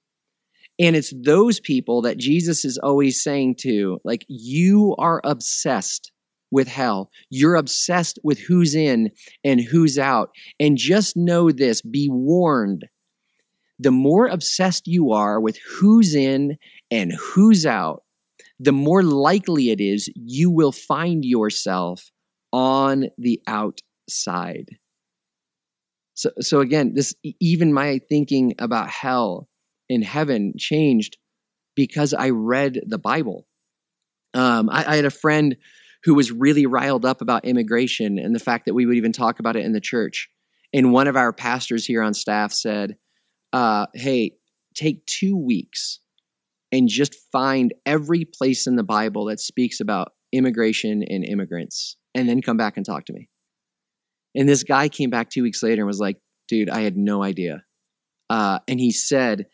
And 0.79 0.95
it's 0.95 1.15
those 1.17 1.59
people 1.59 2.03
that 2.03 2.19
Jesus 2.19 2.67
is 2.67 2.77
always 2.77 3.23
saying 3.23 3.55
to, 3.61 3.99
like, 4.05 4.27
you 4.29 4.95
are 4.99 5.23
obsessed 5.25 6.13
with 6.51 6.69
hell. 6.69 7.11
You're 7.31 7.55
obsessed 7.55 8.19
with 8.23 8.39
who's 8.39 8.75
in 8.75 9.11
and 9.43 9.59
who's 9.59 9.99
out. 9.99 10.33
And 10.61 10.77
just 10.77 11.17
know 11.17 11.51
this 11.51 11.81
be 11.81 12.11
warned. 12.11 12.85
The 13.79 13.91
more 13.91 14.27
obsessed 14.27 14.87
you 14.87 15.13
are 15.13 15.41
with 15.41 15.59
who's 15.79 16.15
in 16.15 16.59
and 16.91 17.15
who's 17.19 17.65
out, 17.65 18.03
the 18.61 18.73
more 18.73 19.03
likely 19.03 19.71
it 19.71 19.81
is 19.81 20.11
you 20.15 20.51
will 20.51 20.73
find 20.73 21.25
yourself 21.25 22.12
on 22.53 23.07
the 23.19 23.41
outside. 23.47 24.77
So, 26.15 26.31
so 26.41 26.61
again, 26.61 26.93
this 26.95 27.15
even 27.41 27.73
my 27.73 28.01
thinking 28.09 28.55
about 28.59 28.91
hell 28.91 29.49
and 29.89 30.05
heaven 30.05 30.55
changed 30.59 31.17
because 31.75 32.13
I 32.13 32.31
read 32.31 32.81
the 32.87 32.99
Bible. 32.99 33.47
Um, 34.35 34.69
I, 34.71 34.85
I 34.85 34.97
had 34.97 35.05
a 35.05 35.11
friend 35.11 35.57
who 36.05 36.15
was 36.15 36.33
really 36.33 36.67
riled 36.67 37.05
up 37.05 37.21
about 37.21 37.45
immigration 37.45 38.19
and 38.19 38.35
the 38.35 38.41
fact 38.41 38.67
that 38.67 38.75
we 38.75 38.87
would 38.87 38.97
even 38.97 39.13
talk 39.13 39.39
about 39.39 39.57
it 39.57 39.65
in 39.65 39.73
the 39.73 39.81
church. 39.81 40.29
And 40.73 40.93
one 40.93 41.07
of 41.07 41.17
our 41.17 41.33
pastors 41.33 41.87
here 41.87 42.03
on 42.03 42.15
staff 42.15 42.53
said, 42.53 42.97
uh, 43.53 43.87
Hey, 43.95 44.33
take 44.75 45.07
two 45.07 45.37
weeks 45.37 46.01
and 46.73 46.89
just 46.89 47.15
find 47.31 47.75
every 47.85 48.25
place 48.25 48.67
in 48.67 48.77
the 48.77 48.83
Bible 48.83 49.27
that 49.27 49.41
speaks 49.41 49.81
about 49.81 50.13
immigration 50.33 51.03
and 51.03 51.25
immigrants, 51.25 51.97
and 52.15 52.29
then 52.29 52.43
come 52.43 52.57
back 52.57 52.77
and 52.77 52.85
talk 52.85 53.07
to 53.07 53.13
me. 53.13 53.29
And 54.35 54.49
this 54.49 54.63
guy 54.63 54.89
came 54.89 55.11
back 55.11 55.31
two 55.31 55.43
weeks 55.43 55.63
later 55.63 55.83
and 55.83 55.87
was 55.87 56.01
like, 56.01 56.19
Dude, 56.49 56.71
I 56.71 56.81
had 56.81 56.97
no 56.97 57.23
idea. 57.23 57.63
Uh, 58.29 58.59
and 58.69 58.81
he 58.81 58.91
said, 58.91 59.47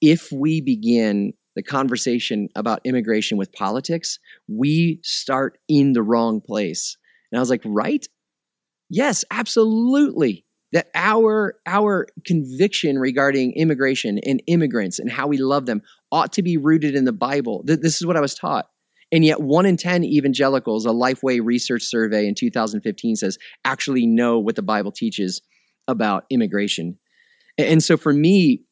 If 0.00 0.30
we 0.32 0.60
begin 0.60 1.32
the 1.56 1.62
conversation 1.62 2.48
about 2.56 2.80
immigration 2.84 3.38
with 3.38 3.52
politics, 3.52 4.18
we 4.48 5.00
start 5.02 5.58
in 5.68 5.92
the 5.92 6.02
wrong 6.02 6.40
place. 6.40 6.96
And 7.30 7.38
I 7.38 7.40
was 7.40 7.50
like, 7.50 7.62
Right? 7.64 8.06
Yes, 8.90 9.24
absolutely 9.30 10.44
that 10.74 10.88
our 10.96 11.54
our 11.66 12.08
conviction 12.26 12.98
regarding 12.98 13.52
immigration 13.52 14.18
and 14.26 14.42
immigrants 14.48 14.98
and 14.98 15.08
how 15.08 15.28
we 15.28 15.38
love 15.38 15.66
them 15.66 15.80
ought 16.10 16.32
to 16.32 16.42
be 16.42 16.56
rooted 16.56 16.96
in 16.96 17.04
the 17.04 17.12
Bible. 17.12 17.62
This 17.64 18.00
is 18.00 18.04
what 18.04 18.16
I 18.16 18.20
was 18.20 18.34
taught. 18.34 18.66
And 19.14 19.24
yet, 19.24 19.40
one 19.40 19.64
in 19.64 19.76
10 19.76 20.02
evangelicals, 20.02 20.86
a 20.86 20.88
Lifeway 20.88 21.40
research 21.40 21.84
survey 21.84 22.26
in 22.26 22.34
2015 22.34 23.14
says, 23.14 23.38
actually 23.64 24.08
know 24.08 24.40
what 24.40 24.56
the 24.56 24.62
Bible 24.62 24.90
teaches 24.90 25.40
about 25.86 26.24
immigration. 26.30 26.98
And 27.56 27.80
so, 27.80 27.96
for 27.96 28.12
me, 28.12 28.64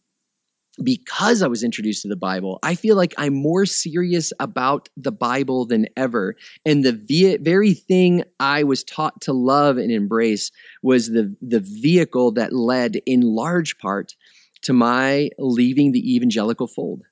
because 0.82 1.43
I 1.43 1.47
was 1.47 1.62
introduced 1.62 2.03
to 2.03 2.09
the 2.09 2.16
Bible, 2.16 2.59
I 2.64 2.74
feel 2.74 2.97
like 2.97 3.14
I'm 3.16 3.34
more 3.34 3.66
serious 3.66 4.32
about 4.40 4.88
the 4.97 5.12
Bible 5.12 5.64
than 5.64 5.86
ever. 5.97 6.34
And 6.66 6.84
the 6.84 7.38
very 7.40 7.74
thing 7.74 8.24
I 8.40 8.64
was 8.64 8.82
taught 8.82 9.20
to 9.20 9.32
love 9.32 9.76
and 9.76 9.93
embrace 9.93 10.51
was 10.82 11.07
the, 11.07 11.36
the 11.40 11.61
vehicle 11.61 12.32
that 12.32 12.53
led, 12.53 12.97
in 13.07 13.20
large 13.20 13.78
part, 13.78 14.16
to 14.62 14.72
my 14.72 15.30
leaving 15.38 15.93
the 15.93 16.16
evangelical 16.16 16.66
fold. 16.66 17.03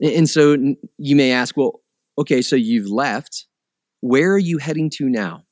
And 0.00 0.30
so 0.30 0.56
you 0.96 1.16
may 1.16 1.32
ask, 1.32 1.58
well, 1.58 1.82
okay, 2.18 2.42
so 2.42 2.56
you've 2.56 2.88
left. 2.90 3.46
Where 4.00 4.32
are 4.32 4.38
you 4.38 4.58
heading 4.58 4.90
to 4.96 5.08
now? 5.08 5.44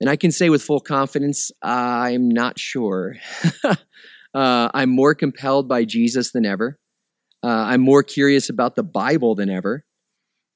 And 0.00 0.10
I 0.10 0.16
can 0.16 0.30
say 0.30 0.50
with 0.50 0.62
full 0.62 0.80
confidence, 0.80 1.50
I'm 1.62 2.28
not 2.28 2.58
sure. 2.58 3.16
Uh, 4.36 4.68
I'm 4.74 4.90
more 4.90 5.14
compelled 5.14 5.66
by 5.66 5.86
Jesus 5.86 6.32
than 6.32 6.44
ever. 6.44 6.78
Uh, 7.42 7.48
I'm 7.68 7.80
more 7.80 8.02
curious 8.02 8.50
about 8.50 8.74
the 8.74 8.82
Bible 8.82 9.34
than 9.34 9.48
ever. 9.48 9.86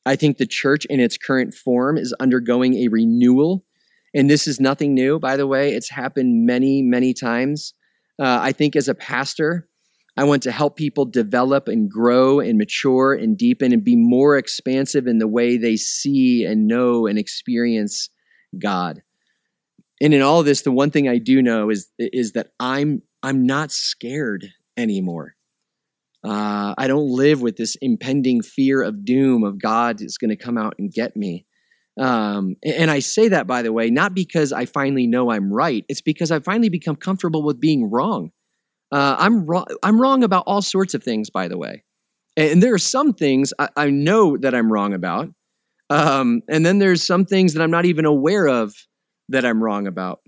I 0.04 0.16
think 0.16 0.36
the 0.36 0.46
church 0.46 0.84
in 0.90 1.00
its 1.00 1.16
current 1.16 1.54
form 1.54 1.96
is 1.96 2.14
undergoing 2.20 2.74
a 2.74 2.88
renewal. 2.88 3.64
And 4.14 4.28
this 4.28 4.46
is 4.46 4.60
nothing 4.60 4.92
new, 4.92 5.18
by 5.18 5.38
the 5.38 5.46
way. 5.46 5.72
It's 5.72 5.88
happened 5.88 6.44
many, 6.44 6.82
many 6.82 7.14
times. 7.14 7.72
Uh, 8.20 8.40
I 8.42 8.52
think 8.52 8.76
as 8.76 8.86
a 8.86 8.94
pastor, 8.94 9.66
I 10.16 10.24
want 10.24 10.42
to 10.42 10.52
help 10.52 10.76
people 10.76 11.04
develop 11.04 11.68
and 11.68 11.90
grow 11.90 12.40
and 12.40 12.58
mature 12.58 13.14
and 13.14 13.38
deepen 13.38 13.72
and 13.72 13.84
be 13.84 13.96
more 13.96 14.36
expansive 14.36 15.06
in 15.06 15.18
the 15.18 15.28
way 15.28 15.56
they 15.56 15.76
see 15.76 16.44
and 16.44 16.66
know 16.66 17.06
and 17.06 17.18
experience 17.18 18.10
God. 18.58 19.02
And 20.00 20.12
in 20.14 20.22
all 20.22 20.40
of 20.40 20.46
this, 20.46 20.62
the 20.62 20.72
one 20.72 20.90
thing 20.90 21.08
I 21.08 21.18
do 21.18 21.42
know 21.42 21.70
is, 21.70 21.88
is 21.98 22.32
that 22.32 22.52
I'm 22.58 23.02
I'm 23.22 23.44
not 23.44 23.70
scared 23.70 24.48
anymore. 24.76 25.34
Uh, 26.24 26.74
I 26.76 26.86
don't 26.86 27.08
live 27.08 27.40
with 27.40 27.56
this 27.56 27.76
impending 27.76 28.42
fear 28.42 28.82
of 28.82 29.04
doom 29.04 29.44
of 29.44 29.60
God 29.60 30.00
is 30.00 30.18
going 30.18 30.30
to 30.30 30.36
come 30.36 30.58
out 30.58 30.74
and 30.78 30.92
get 30.92 31.16
me. 31.16 31.46
Um, 31.98 32.56
and 32.64 32.90
I 32.90 33.00
say 33.00 33.28
that, 33.28 33.46
by 33.46 33.62
the 33.62 33.72
way, 33.72 33.90
not 33.90 34.14
because 34.14 34.52
I 34.52 34.64
finally 34.64 35.06
know 35.06 35.30
I'm 35.30 35.52
right. 35.52 35.84
It's 35.88 36.00
because 36.00 36.30
I've 36.30 36.44
finally 36.44 36.68
become 36.68 36.96
comfortable 36.96 37.42
with 37.42 37.60
being 37.60 37.90
wrong. 37.90 38.32
Uh, 38.92 39.16
I'm 39.18 39.46
wrong. 39.46 39.66
I'm 39.82 40.00
wrong 40.00 40.24
about 40.24 40.44
all 40.46 40.62
sorts 40.62 40.94
of 40.94 41.02
things, 41.02 41.30
by 41.30 41.48
the 41.48 41.58
way. 41.58 41.84
And 42.36 42.62
there 42.62 42.74
are 42.74 42.78
some 42.78 43.12
things 43.12 43.52
I, 43.58 43.68
I 43.76 43.90
know 43.90 44.36
that 44.38 44.54
I'm 44.54 44.72
wrong 44.72 44.94
about. 44.94 45.28
Um, 45.90 46.42
and 46.48 46.64
then 46.64 46.78
there's 46.78 47.04
some 47.04 47.24
things 47.24 47.54
that 47.54 47.62
I'm 47.62 47.70
not 47.70 47.84
even 47.84 48.04
aware 48.04 48.46
of 48.46 48.74
that 49.28 49.44
I'm 49.44 49.62
wrong 49.62 49.86
about. 49.86 50.20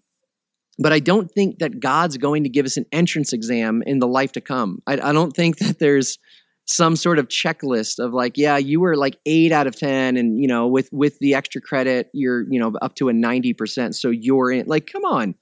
But 0.79 0.93
I 0.93 0.99
don't 0.99 1.31
think 1.31 1.59
that 1.59 1.81
God's 1.81 2.17
going 2.17 2.43
to 2.45 2.49
give 2.49 2.67
us 2.67 2.77
an 2.77 2.87
entrance 2.93 3.33
exam 3.33 3.83
in 3.87 3.99
the 3.99 4.09
life 4.09 4.33
to 4.33 4.41
come. 4.41 4.83
I, 4.87 4.95
I 4.95 5.13
don't 5.13 5.33
think 5.33 5.59
that 5.59 5.79
there's 5.79 6.19
some 6.65 6.97
sort 6.97 7.19
of 7.19 7.29
checklist 7.29 7.99
of 7.99 8.13
like, 8.13 8.39
yeah, 8.39 8.57
you 8.57 8.81
were 8.81 8.97
like 8.97 9.19
eight 9.27 9.53
out 9.53 9.67
of 9.67 9.77
ten, 9.77 10.17
and 10.17 10.41
you 10.41 10.49
know, 10.49 10.67
with 10.67 10.89
with 10.93 11.19
the 11.19 11.35
extra 11.35 11.61
credit, 11.61 12.09
you're 12.13 12.45
you 12.51 12.59
know 12.59 12.73
up 12.81 12.95
to 12.97 13.09
a 13.09 13.13
ninety 13.13 13.53
percent. 13.53 13.95
So 13.95 14.11
you're 14.11 14.51
in. 14.51 14.67
Like, 14.67 14.87
come 14.91 15.05
on. 15.05 15.35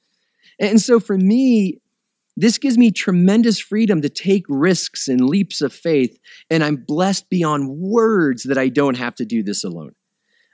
And 0.59 0.81
so 0.81 1.01
for 1.01 1.17
me, 1.17 1.81
this 2.41 2.59
gives 2.59 2.79
me 2.79 2.91
tremendous 2.91 3.59
freedom 3.59 4.01
to 4.03 4.09
take 4.09 4.45
risks 4.49 5.09
and 5.09 5.21
leaps 5.21 5.61
of 5.61 5.73
faith, 5.73 6.19
and 6.49 6.65
I'm 6.65 6.77
blessed 6.77 7.29
beyond 7.29 7.69
words 7.69 8.45
that 8.45 8.59
I 8.59 8.69
don't 8.69 8.97
have 8.97 9.15
to 9.17 9.25
do 9.25 9.43
this 9.43 9.65
alone. 9.65 9.95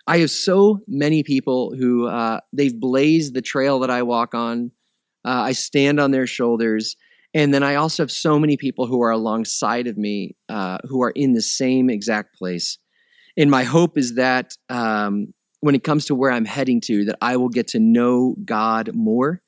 I 0.06 0.18
have 0.18 0.30
so 0.30 0.80
many 0.86 1.22
people 1.22 1.74
who 1.76 2.06
uh, 2.06 2.40
they've 2.52 2.78
blazed 2.78 3.34
the 3.34 3.42
trail 3.42 3.80
that 3.80 3.90
I 3.90 4.02
walk 4.02 4.34
on. 4.34 4.70
Uh, 5.24 5.42
I 5.46 5.52
stand 5.52 5.98
on 5.98 6.12
their 6.12 6.26
shoulders. 6.26 6.96
And 7.34 7.52
then 7.52 7.62
I 7.62 7.74
also 7.74 8.02
have 8.02 8.10
so 8.10 8.38
many 8.38 8.56
people 8.56 8.86
who 8.86 9.02
are 9.02 9.10
alongside 9.10 9.88
of 9.88 9.98
me 9.98 10.36
uh, 10.48 10.78
who 10.88 11.02
are 11.02 11.10
in 11.10 11.32
the 11.32 11.42
same 11.42 11.90
exact 11.90 12.36
place. 12.36 12.78
And 13.36 13.50
my 13.50 13.64
hope 13.64 13.98
is 13.98 14.14
that 14.14 14.56
um, 14.70 15.34
when 15.60 15.74
it 15.74 15.84
comes 15.84 16.06
to 16.06 16.14
where 16.14 16.30
I'm 16.30 16.44
heading 16.44 16.80
to, 16.82 17.04
that 17.06 17.18
I 17.20 17.36
will 17.36 17.48
get 17.48 17.68
to 17.68 17.80
know 17.80 18.36
God 18.44 18.94
more, 18.94 19.42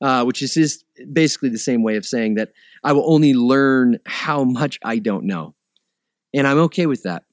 uh, 0.00 0.24
which 0.24 0.42
is, 0.42 0.56
is 0.56 0.84
basically 1.12 1.48
the 1.48 1.58
same 1.58 1.82
way 1.82 1.96
of 1.96 2.06
saying 2.06 2.34
that 2.34 2.52
I 2.82 2.92
will 2.92 3.12
only 3.12 3.34
learn 3.34 3.98
how 4.06 4.44
much 4.44 4.78
I 4.82 4.98
don't 4.98 5.24
know. 5.24 5.54
And 6.34 6.46
I'm 6.46 6.58
okay 6.58 6.86
with 6.86 7.02
that 7.02 7.24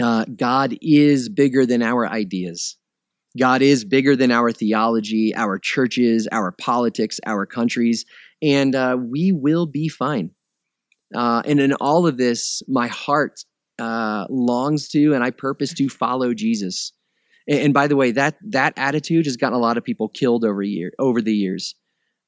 uh, 0.00 0.24
God 0.24 0.76
is 0.80 1.28
bigger 1.28 1.66
than 1.66 1.82
our 1.82 2.06
ideas. 2.06 2.76
God 3.38 3.62
is 3.62 3.84
bigger 3.84 4.16
than 4.16 4.32
our 4.32 4.52
theology, 4.52 5.34
our 5.34 5.58
churches, 5.58 6.28
our 6.32 6.52
politics, 6.52 7.20
our 7.26 7.46
countries, 7.46 8.04
and 8.42 8.74
uh, 8.74 8.96
we 8.98 9.32
will 9.32 9.66
be 9.66 9.88
fine. 9.88 10.30
Uh, 11.14 11.42
and 11.44 11.60
in 11.60 11.72
all 11.74 12.06
of 12.06 12.16
this, 12.16 12.62
my 12.68 12.88
heart 12.88 13.44
uh, 13.78 14.26
longs 14.28 14.88
to 14.88 15.14
and 15.14 15.24
I 15.24 15.30
purpose 15.30 15.72
to 15.74 15.88
follow 15.88 16.34
Jesus. 16.34 16.92
And, 17.50 17.74
by 17.74 17.88
the 17.88 17.96
way, 17.96 18.12
that 18.12 18.36
that 18.50 18.74
attitude 18.76 19.26
has 19.26 19.36
gotten 19.36 19.58
a 19.58 19.60
lot 19.60 19.76
of 19.76 19.84
people 19.84 20.08
killed 20.08 20.44
over 20.44 20.62
year 20.62 20.92
over 20.98 21.20
the 21.20 21.34
years. 21.34 21.74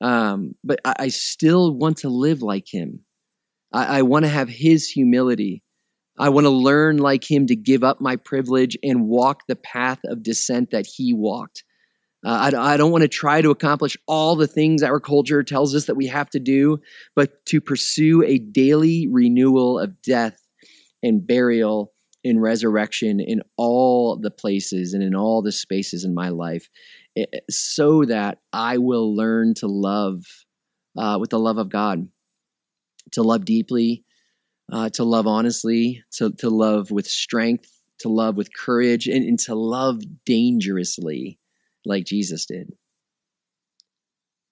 Um, 0.01 0.57
but 0.65 0.81
I, 0.85 0.95
I, 0.99 1.09
still 1.09 1.73
want 1.73 1.99
to 1.99 2.09
live 2.09 2.43
like 2.43 2.67
Him. 2.69 3.05
I, 3.73 3.99
I 3.99 4.03
want 4.03 4.25
to 4.25 4.29
have 4.29 4.49
His 4.49 4.89
humility. 4.89 5.63
I 6.19 6.29
want 6.29 6.45
to 6.45 6.51
learn 6.51 6.99
like 6.99 7.29
him 7.29 7.47
to 7.47 7.57
give 7.57 7.83
up 7.83 8.01
my 8.01 8.17
privilege 8.17 8.77
and 8.83 9.09
walk 9.09 9.45
the 9.49 9.57
path 9.57 9.99
of 10.05 10.23
descent 10.23 10.71
that 10.71 10.87
he 10.87 11.15
walked. 11.15 11.65
Uh, 12.25 12.53
I, 12.55 12.75
I 12.75 12.77
don't 12.77 12.93
want 12.93 13.03
to 13.03 13.09
try 13.09 13.43
to 13.43 13.51
accomplish 13.51 13.97
all 14.07 14.37
the 14.37 14.47
things 14.47 14.83
our 14.83 15.01
culture 15.01 15.43
tells 15.43 15.75
us 15.75 15.87
that 15.87 15.97
we 15.97 16.07
have 16.07 16.31
to 16.31 16.39
do, 16.39 16.79
but 17.17 17.45
to 17.47 17.61
pursue 17.61 18.23
a 18.23 18.39
daily 18.39 19.09
renewal 19.11 19.79
of 19.79 20.01
death 20.03 20.39
and 21.03 21.27
burial 21.27 21.92
and 22.25 22.41
resurrection 22.41 23.21
in 23.21 23.43
all 23.57 24.17
the 24.17 24.31
places 24.31 24.95
and 24.95 25.03
in 25.03 25.15
all 25.15 25.43
the 25.43 25.53
spaces 25.53 26.05
in 26.05 26.15
my 26.15 26.29
life 26.29 26.69
eh, 27.17 27.25
eh, 27.33 27.39
so 27.51 28.05
that 28.05 28.39
I 28.53 28.79
will 28.79 29.15
learn 29.15 29.55
to 29.55 29.67
love 29.67 30.25
uh, 30.97 31.19
with 31.21 31.31
the 31.31 31.39
love 31.39 31.59
of 31.59 31.69
God, 31.69 32.09
to 33.13 33.23
love 33.23 33.45
deeply, 33.45 34.05
uh, 34.73 34.91
to 34.91 35.05
love 35.05 35.27
honestly, 35.27 36.03
to, 36.13 36.33
to 36.39 36.51
love 36.51 36.91
with 36.91 37.07
strength, 37.07 37.71
to 38.01 38.09
love 38.09 38.37
with 38.37 38.55
courage, 38.55 39.07
and, 39.07 39.25
and 39.25 39.39
to 39.41 39.55
love 39.55 40.01
dangerously 40.25 41.39
like 41.85 42.05
Jesus 42.05 42.47
did. 42.47 42.73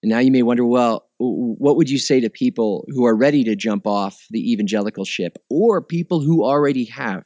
And 0.03 0.09
now 0.09 0.19
you 0.19 0.31
may 0.31 0.41
wonder, 0.41 0.65
well, 0.65 1.07
what 1.19 1.77
would 1.77 1.89
you 1.89 1.99
say 1.99 2.19
to 2.21 2.29
people 2.29 2.85
who 2.89 3.05
are 3.05 3.15
ready 3.15 3.43
to 3.43 3.55
jump 3.55 3.85
off 3.85 4.25
the 4.31 4.51
evangelical 4.51 5.05
ship 5.05 5.37
or 5.49 5.81
people 5.81 6.21
who 6.21 6.43
already 6.43 6.85
have? 6.85 7.23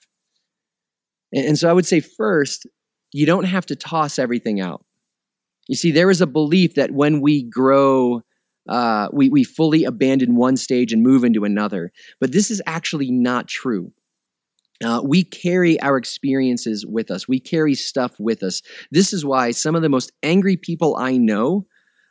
And, 1.35 1.57
so 1.57 1.69
I 1.69 1.73
would 1.73 1.85
say, 1.85 1.99
first, 1.99 2.65
you 3.11 3.25
don't 3.25 3.43
have 3.43 3.65
to 3.67 3.75
toss 3.75 4.17
everything 4.17 4.61
out. 4.61 4.83
You 5.67 5.75
see, 5.75 5.91
there 5.91 6.09
is 6.09 6.21
a 6.21 6.27
belief 6.27 6.75
that 6.75 6.91
when 6.91 7.21
we 7.21 7.43
grow 7.43 8.21
uh, 8.67 9.09
we, 9.13 9.29
we 9.29 9.43
fully 9.43 9.83
abandon 9.83 10.35
one 10.35 10.57
stage 10.57 10.91
and 10.91 11.03
move 11.03 11.23
into 11.23 11.43
another. 11.43 11.91
But 12.19 12.31
this 12.31 12.49
is 12.49 12.61
actually 12.65 13.11
not 13.11 13.47
true. 13.47 13.91
Uh, 14.83 15.01
we 15.03 15.23
carry 15.23 15.79
our 15.81 15.97
experiences 15.97 16.85
with 16.85 17.09
us. 17.09 17.27
We 17.27 17.39
carry 17.39 17.75
stuff 17.75 18.13
with 18.19 18.43
us. 18.43 18.61
This 18.91 19.13
is 19.13 19.23
why 19.23 19.51
some 19.51 19.75
of 19.75 19.81
the 19.81 19.89
most 19.89 20.11
angry 20.21 20.57
people 20.57 20.97
I 20.97 21.17
know 21.17 21.65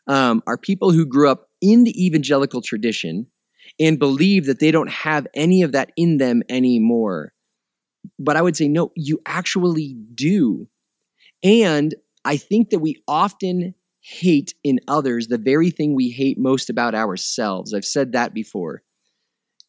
um, 0.07 0.43
are 0.47 0.57
people 0.57 0.93
who 0.93 1.07
grew 1.07 1.31
up 1.31 1.49
in 1.61 1.85
the 1.85 2.07
evangelical 2.07 2.63
tradition 2.63 3.27
and 3.79 3.99
believe 3.99 4.47
that 4.47 4.61
they 4.61 4.71
don't 4.71 4.91
have 4.91 5.27
any 5.35 5.63
of 5.63 5.73
that 5.73 5.91
in 5.97 6.19
them 6.19 6.43
anymore. 6.49 7.34
But 8.19 8.37
I 8.37 8.43
would 8.43 8.57
say, 8.57 8.69
no, 8.69 8.93
you 8.95 9.21
actually 9.27 9.97
do. 10.15 10.69
And 11.43 11.95
I 12.25 12.37
think 12.37 12.71
that 12.71 12.79
we 12.79 13.03
often 13.07 13.75
hate 14.01 14.55
in 14.63 14.81
others 14.87 15.29
the 15.29 15.39
very 15.39 15.71
thing 15.71 15.95
we 15.95 16.11
hate 16.11 16.39
most 16.39 16.69
about 16.69 16.95
ourselves. 16.95 17.73
I've 17.73 17.85
said 17.85 18.13
that 18.13 18.35
before. 18.35 18.83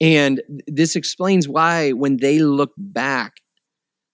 And 0.01 0.41
this 0.67 0.95
explains 0.95 1.47
why 1.47 1.91
when 1.91 2.17
they 2.17 2.39
look 2.39 2.71
back, 2.77 3.33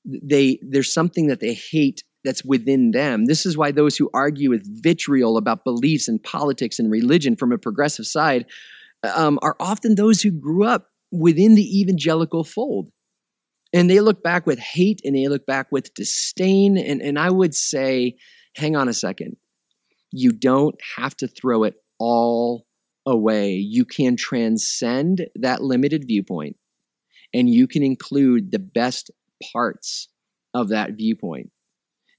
they 0.05 0.59
there's 0.61 0.93
something 0.93 1.27
that 1.27 1.39
they 1.39 1.53
hate 1.53 2.03
that's 2.23 2.45
within 2.45 2.91
them. 2.91 3.25
This 3.25 3.45
is 3.45 3.57
why 3.57 3.71
those 3.71 3.97
who 3.97 4.09
argue 4.13 4.51
with 4.51 4.83
vitriol 4.83 5.37
about 5.37 5.63
beliefs 5.63 6.07
and 6.07 6.21
politics 6.21 6.77
and 6.77 6.91
religion 6.91 7.35
from 7.35 7.51
a 7.51 7.57
progressive 7.57 8.05
side 8.05 8.45
um, 9.15 9.39
are 9.41 9.55
often 9.59 9.95
those 9.95 10.21
who 10.21 10.31
grew 10.31 10.65
up 10.65 10.87
within 11.11 11.55
the 11.55 11.79
evangelical 11.79 12.43
fold. 12.43 12.89
And 13.73 13.89
they 13.89 14.01
look 14.01 14.21
back 14.21 14.45
with 14.45 14.59
hate 14.59 15.01
and 15.05 15.15
they 15.15 15.27
look 15.27 15.45
back 15.45 15.67
with 15.71 15.93
disdain. 15.93 16.77
And, 16.77 17.01
and 17.01 17.17
I 17.17 17.29
would 17.29 17.55
say, 17.55 18.17
hang 18.55 18.75
on 18.75 18.89
a 18.89 18.93
second. 18.93 19.37
You 20.11 20.33
don't 20.33 20.75
have 20.97 21.15
to 21.17 21.27
throw 21.27 21.63
it 21.63 21.75
all 21.99 22.65
away. 23.05 23.53
You 23.53 23.85
can 23.85 24.17
transcend 24.17 25.27
that 25.35 25.61
limited 25.61 26.05
viewpoint 26.05 26.57
and 27.33 27.49
you 27.49 27.67
can 27.67 27.83
include 27.83 28.51
the 28.51 28.59
best 28.59 29.09
parts 29.53 30.09
of 30.53 30.69
that 30.69 30.91
viewpoint. 30.93 31.49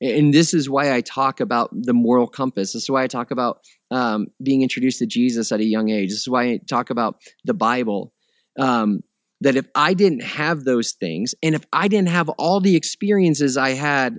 And 0.00 0.34
this 0.34 0.52
is 0.52 0.68
why 0.68 0.92
I 0.92 1.00
talk 1.00 1.38
about 1.38 1.70
the 1.72 1.94
moral 1.94 2.26
compass. 2.26 2.72
This 2.72 2.84
is 2.84 2.90
why 2.90 3.04
I 3.04 3.06
talk 3.06 3.30
about 3.30 3.60
um, 3.92 4.28
being 4.42 4.62
introduced 4.62 4.98
to 4.98 5.06
Jesus 5.06 5.52
at 5.52 5.60
a 5.60 5.64
young 5.64 5.90
age. 5.90 6.10
This 6.10 6.20
is 6.20 6.28
why 6.28 6.44
I 6.44 6.60
talk 6.68 6.90
about 6.90 7.20
the 7.44 7.54
Bible. 7.54 8.12
Um, 8.58 9.02
that 9.42 9.56
if 9.56 9.66
I 9.74 9.94
didn't 9.94 10.22
have 10.22 10.64
those 10.64 10.92
things, 10.92 11.34
and 11.42 11.54
if 11.54 11.64
I 11.72 11.88
didn't 11.88 12.10
have 12.10 12.28
all 12.30 12.60
the 12.60 12.76
experiences 12.76 13.56
I 13.56 13.70
had 13.70 14.18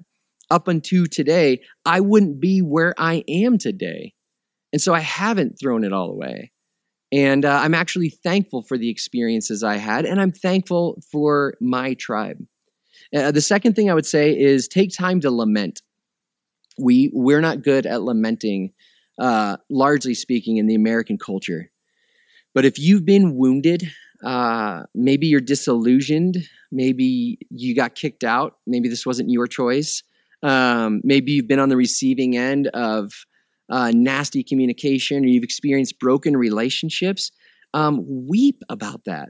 up 0.52 0.68
until 0.68 1.06
today, 1.06 1.62
I 1.86 2.02
wouldn't 2.02 2.42
be 2.42 2.60
where 2.60 2.94
I 2.98 3.24
am 3.28 3.58
today. 3.58 4.14
And 4.74 4.82
so 4.82 4.94
I 4.94 5.00
haven't 5.00 5.58
thrown 5.60 5.86
it 5.86 5.94
all 5.94 6.10
away. 6.10 6.52
And 7.14 7.46
uh, 7.46 7.60
I'm 7.62 7.74
actually 7.74 8.10
thankful 8.10 8.64
for 8.64 8.78
the 8.78 8.90
experiences 8.90 9.64
I 9.64 9.78
had, 9.78 10.06
and 10.06 10.20
I'm 10.20 10.32
thankful 10.32 11.02
for 11.12 11.54
my 11.62 11.94
tribe. 11.94 12.40
Uh, 13.16 13.32
the 13.32 13.42
second 13.42 13.76
thing 13.76 13.90
I 13.90 13.94
would 13.94 14.06
say 14.06 14.38
is 14.38 14.68
take 14.68 14.92
time 14.92 15.22
to 15.22 15.32
lament. 15.32 15.82
We 16.78 17.12
we're 17.14 17.42
not 17.42 17.62
good 17.62 17.86
at 17.86 18.02
lamenting, 18.02 18.74
uh, 19.20 19.58
largely 19.70 20.16
speaking, 20.16 20.58
in 20.58 20.66
the 20.66 20.76
American 20.76 21.20
culture. 21.20 21.72
But 22.56 22.66
if 22.66 22.80
you've 22.80 23.06
been 23.06 23.36
wounded, 23.36 23.92
uh, 24.24 24.84
maybe 24.96 25.28
you're 25.28 25.42
disillusioned. 25.42 26.38
Maybe 26.72 27.38
you 27.50 27.76
got 27.76 27.96
kicked 27.96 28.24
out. 28.24 28.58
Maybe 28.66 28.90
this 28.90 29.06
wasn't 29.06 29.30
your 29.30 29.48
choice. 29.48 30.02
Um, 30.42 31.02
maybe 31.04 31.34
you've 31.34 31.48
been 31.48 31.60
on 31.60 31.70
the 31.70 31.78
receiving 31.78 32.36
end 32.38 32.68
of 32.68 33.12
uh, 33.70 33.92
nasty 33.94 34.44
communication 34.44 35.24
or 35.24 35.28
you've 35.28 35.44
experienced 35.44 36.00
broken 36.00 36.36
relationships. 36.38 37.32
Um, 37.74 38.04
weep 38.28 38.62
about 38.70 39.06
that. 39.06 39.30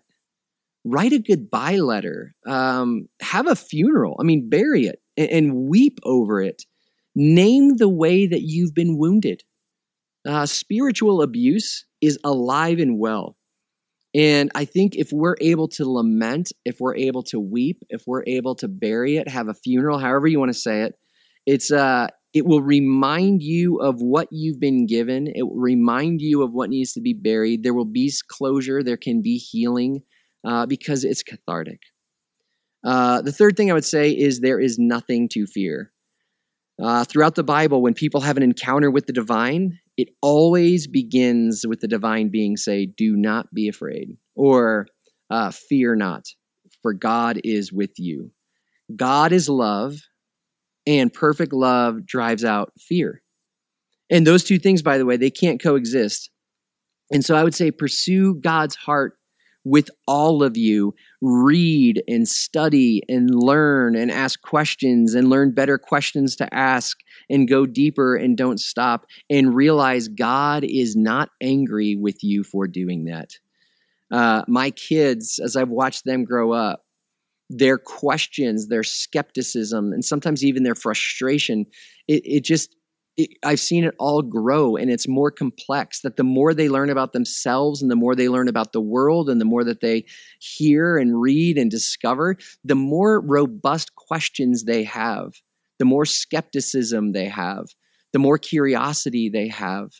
Write 0.84 1.14
a 1.14 1.20
goodbye 1.20 1.78
letter. 1.78 2.36
Um, 2.46 3.08
have 3.22 3.48
a 3.48 3.56
funeral. 3.56 4.18
I 4.20 4.24
mean, 4.24 4.50
bury 4.50 4.86
it 4.86 5.02
and, 5.16 5.30
and, 5.30 5.56
weep 5.70 6.00
over 6.04 6.41
it. 6.41 6.64
Name 7.16 7.78
the 7.78 7.88
way 7.88 8.28
that 8.28 8.41
you've 8.41 8.74
been 8.74 8.98
wounded. 8.98 9.44
Uh, 10.28 10.46
spiritual 10.46 11.22
abuse 11.22 11.86
is 12.02 12.20
alive 12.26 12.80
and 12.80 13.00
well. 13.00 13.38
And 14.16 14.51
I 14.53 14.66
think 14.66 14.95
if 14.95 15.11
we're 15.11 15.36
able 15.41 15.68
to 15.70 15.89
lament, 15.89 16.51
if 16.66 16.80
we're 16.80 16.95
able 16.95 17.24
to 17.24 17.39
weep, 17.39 17.82
if 17.89 18.03
we're 18.05 18.24
able 18.28 18.55
to 18.55 18.68
bury 18.68 19.18
it, 19.18 19.28
have 19.28 19.47
a 19.47 19.53
funeral, 19.55 19.97
however 19.97 20.28
you 20.28 20.39
want 20.39 20.53
to 20.53 20.59
say 20.59 20.84
it, 20.84 20.93
it's 21.45 21.72
uh 21.72 22.07
it 22.34 22.45
will 22.47 22.61
remind 22.61 23.43
you 23.43 23.78
of 23.80 24.01
what 24.01 24.28
you've 24.32 24.59
been 24.59 24.88
given. 24.88 25.28
It 25.28 25.43
will 25.43 25.59
remind 25.59 26.20
you 26.20 26.41
of 26.41 26.51
what 26.51 26.72
needs 26.72 26.93
to 26.93 27.01
be 27.01 27.14
buried. 27.14 27.61
There 27.61 27.76
will 27.76 27.86
be 27.86 28.11
closure. 28.28 28.82
There 28.82 28.97
can 28.97 29.22
be 29.22 29.38
healing 29.38 30.01
uh, 30.43 30.66
because 30.66 31.03
it's 31.03 31.22
cathartic. 31.22 31.80
Uh, 32.84 33.22
the 33.22 33.32
third 33.32 33.55
thing 33.55 33.70
I 33.70 33.76
would 33.76 33.86
say 33.86 34.09
is 34.09 34.39
there 34.39 34.59
is 34.59 34.80
nothing 34.80 35.30
to 35.30 35.45
fear. 35.45 35.91
Uh, 36.82 37.03
throughout 37.03 37.36
the 37.36 37.43
Bible, 37.43 37.84
when 37.84 37.93
people 37.93 38.22
have 38.22 38.36
an 38.36 38.43
encounter 38.43 38.89
with 38.89 39.05
the 39.05 39.14
divine, 39.14 39.80
it 39.98 40.10
always 40.22 40.88
begins 40.88 41.66
with 41.68 41.80
the 41.82 41.88
divine 41.88 42.30
being 42.30 42.58
say, 42.58 42.86
"Do 42.86 43.16
not 43.16 43.54
be 43.54 43.68
afraid," 43.68 44.18
or 44.36 44.88
uh, 45.30 45.52
"Fear 45.52 45.96
not, 45.96 46.26
for 46.82 46.94
God 46.94 47.39
is 47.44 47.72
with 47.72 47.91
you." 47.98 48.32
God 48.96 49.32
is 49.32 49.50
love, 49.50 49.96
and 50.86 51.14
perfect 51.14 51.54
love 51.54 52.06
drives 52.06 52.44
out 52.44 52.72
fear. 52.80 53.22
And 54.10 54.28
those 54.28 54.44
two 54.44 54.60
things, 54.60 54.82
by 54.82 54.98
the 54.98 55.06
way, 55.06 55.18
they 55.18 55.32
can't 55.32 55.62
coexist. 55.62 56.30
And 57.12 57.24
so 57.24 57.36
I 57.36 57.44
would 57.44 57.56
say 57.56 57.72
pursue 57.72 58.36
God's 58.36 58.76
heart 58.76 59.18
with 59.64 59.89
all 60.07 60.43
of 60.43 60.57
you. 60.57 60.93
Read 61.22 62.03
and 62.07 62.28
study 62.28 63.01
and 63.07 63.34
learn 63.34 63.95
and 63.95 64.11
ask 64.11 64.41
questions 64.41 65.14
and 65.14 65.30
learn 65.30 65.53
better 65.53 65.78
questions 65.78 66.36
to 66.38 66.53
ask 66.53 66.97
and 67.30 67.47
go 67.47 67.66
deeper 67.66 68.16
and 68.16 68.38
don't 68.38 68.59
stop 68.59 69.05
and 69.30 69.55
realize 69.55 70.07
God 70.07 70.64
is 70.64 70.95
not 70.95 71.30
angry 71.41 71.95
with 71.95 72.24
you 72.24 72.43
for 72.43 72.68
doing 72.68 73.05
that. 73.05 73.30
Uh, 74.11 74.43
my 74.47 74.70
kids, 74.72 75.39
as 75.43 75.55
I've 75.55 75.70
watched 75.70 76.05
them 76.05 76.24
grow 76.24 76.51
up, 76.51 76.84
their 77.49 77.78
questions, 77.78 78.68
their 78.68 78.84
skepticism, 78.84 79.91
and 79.91 80.03
sometimes 80.03 80.43
even 80.43 80.64
their 80.64 80.76
frustration, 80.76 81.66
it, 82.07 82.22
it 82.26 82.43
just, 82.43 82.76
it, 83.18 83.32
I've 83.43 83.59
seen 83.59 83.84
it 83.84 83.95
all 83.99 84.22
grow 84.22 84.76
and 84.76 84.89
it's 84.89 85.07
more 85.07 85.32
complex. 85.32 86.01
That 86.01 86.18
the 86.18 86.24
more 86.24 86.53
they 86.53 86.70
learn 86.70 86.89
about 86.89 87.14
themselves 87.14 87.82
and 87.82 87.91
the 87.91 87.95
more 87.95 88.16
they 88.16 88.30
learn 88.30 88.47
about 88.47 88.74
the 88.74 88.82
world 88.82 89.30
and 89.30 89.39
the 89.39 89.45
more 89.45 89.64
that 89.64 89.82
they 89.82 90.05
hear 90.39 90.97
and 90.97 91.20
read 91.20 91.57
and 91.57 91.70
discover, 91.70 92.38
the 92.64 92.76
more 92.76 93.22
robust 93.22 93.95
questions 93.95 94.64
they 94.64 94.84
have, 94.84 95.34
the 95.80 95.86
more 95.86 96.05
skepticism 96.05 97.11
they 97.11 97.28
have, 97.28 97.68
the 98.14 98.20
more 98.20 98.38
curiosity 98.38 99.30
they 99.30 99.47
have. 99.47 99.91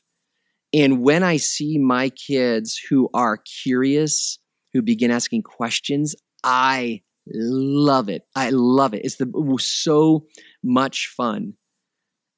And 0.74 1.04
when 1.04 1.22
I 1.22 1.38
see 1.38 1.78
my 1.78 2.10
kids 2.10 2.82
who 2.90 3.10
are 3.14 3.38
curious, 3.64 4.40
who 4.74 4.82
begin 4.82 5.12
asking 5.12 5.44
questions, 5.44 6.16
I 6.44 7.04
love 7.28 8.10
it. 8.10 8.24
I 8.36 8.50
love 8.50 8.96
it. 8.96 9.06
It's 9.06 9.18
the, 9.18 9.26
it 9.28 9.46
so 9.60 10.26
much 10.64 11.14
fun. 11.16 11.54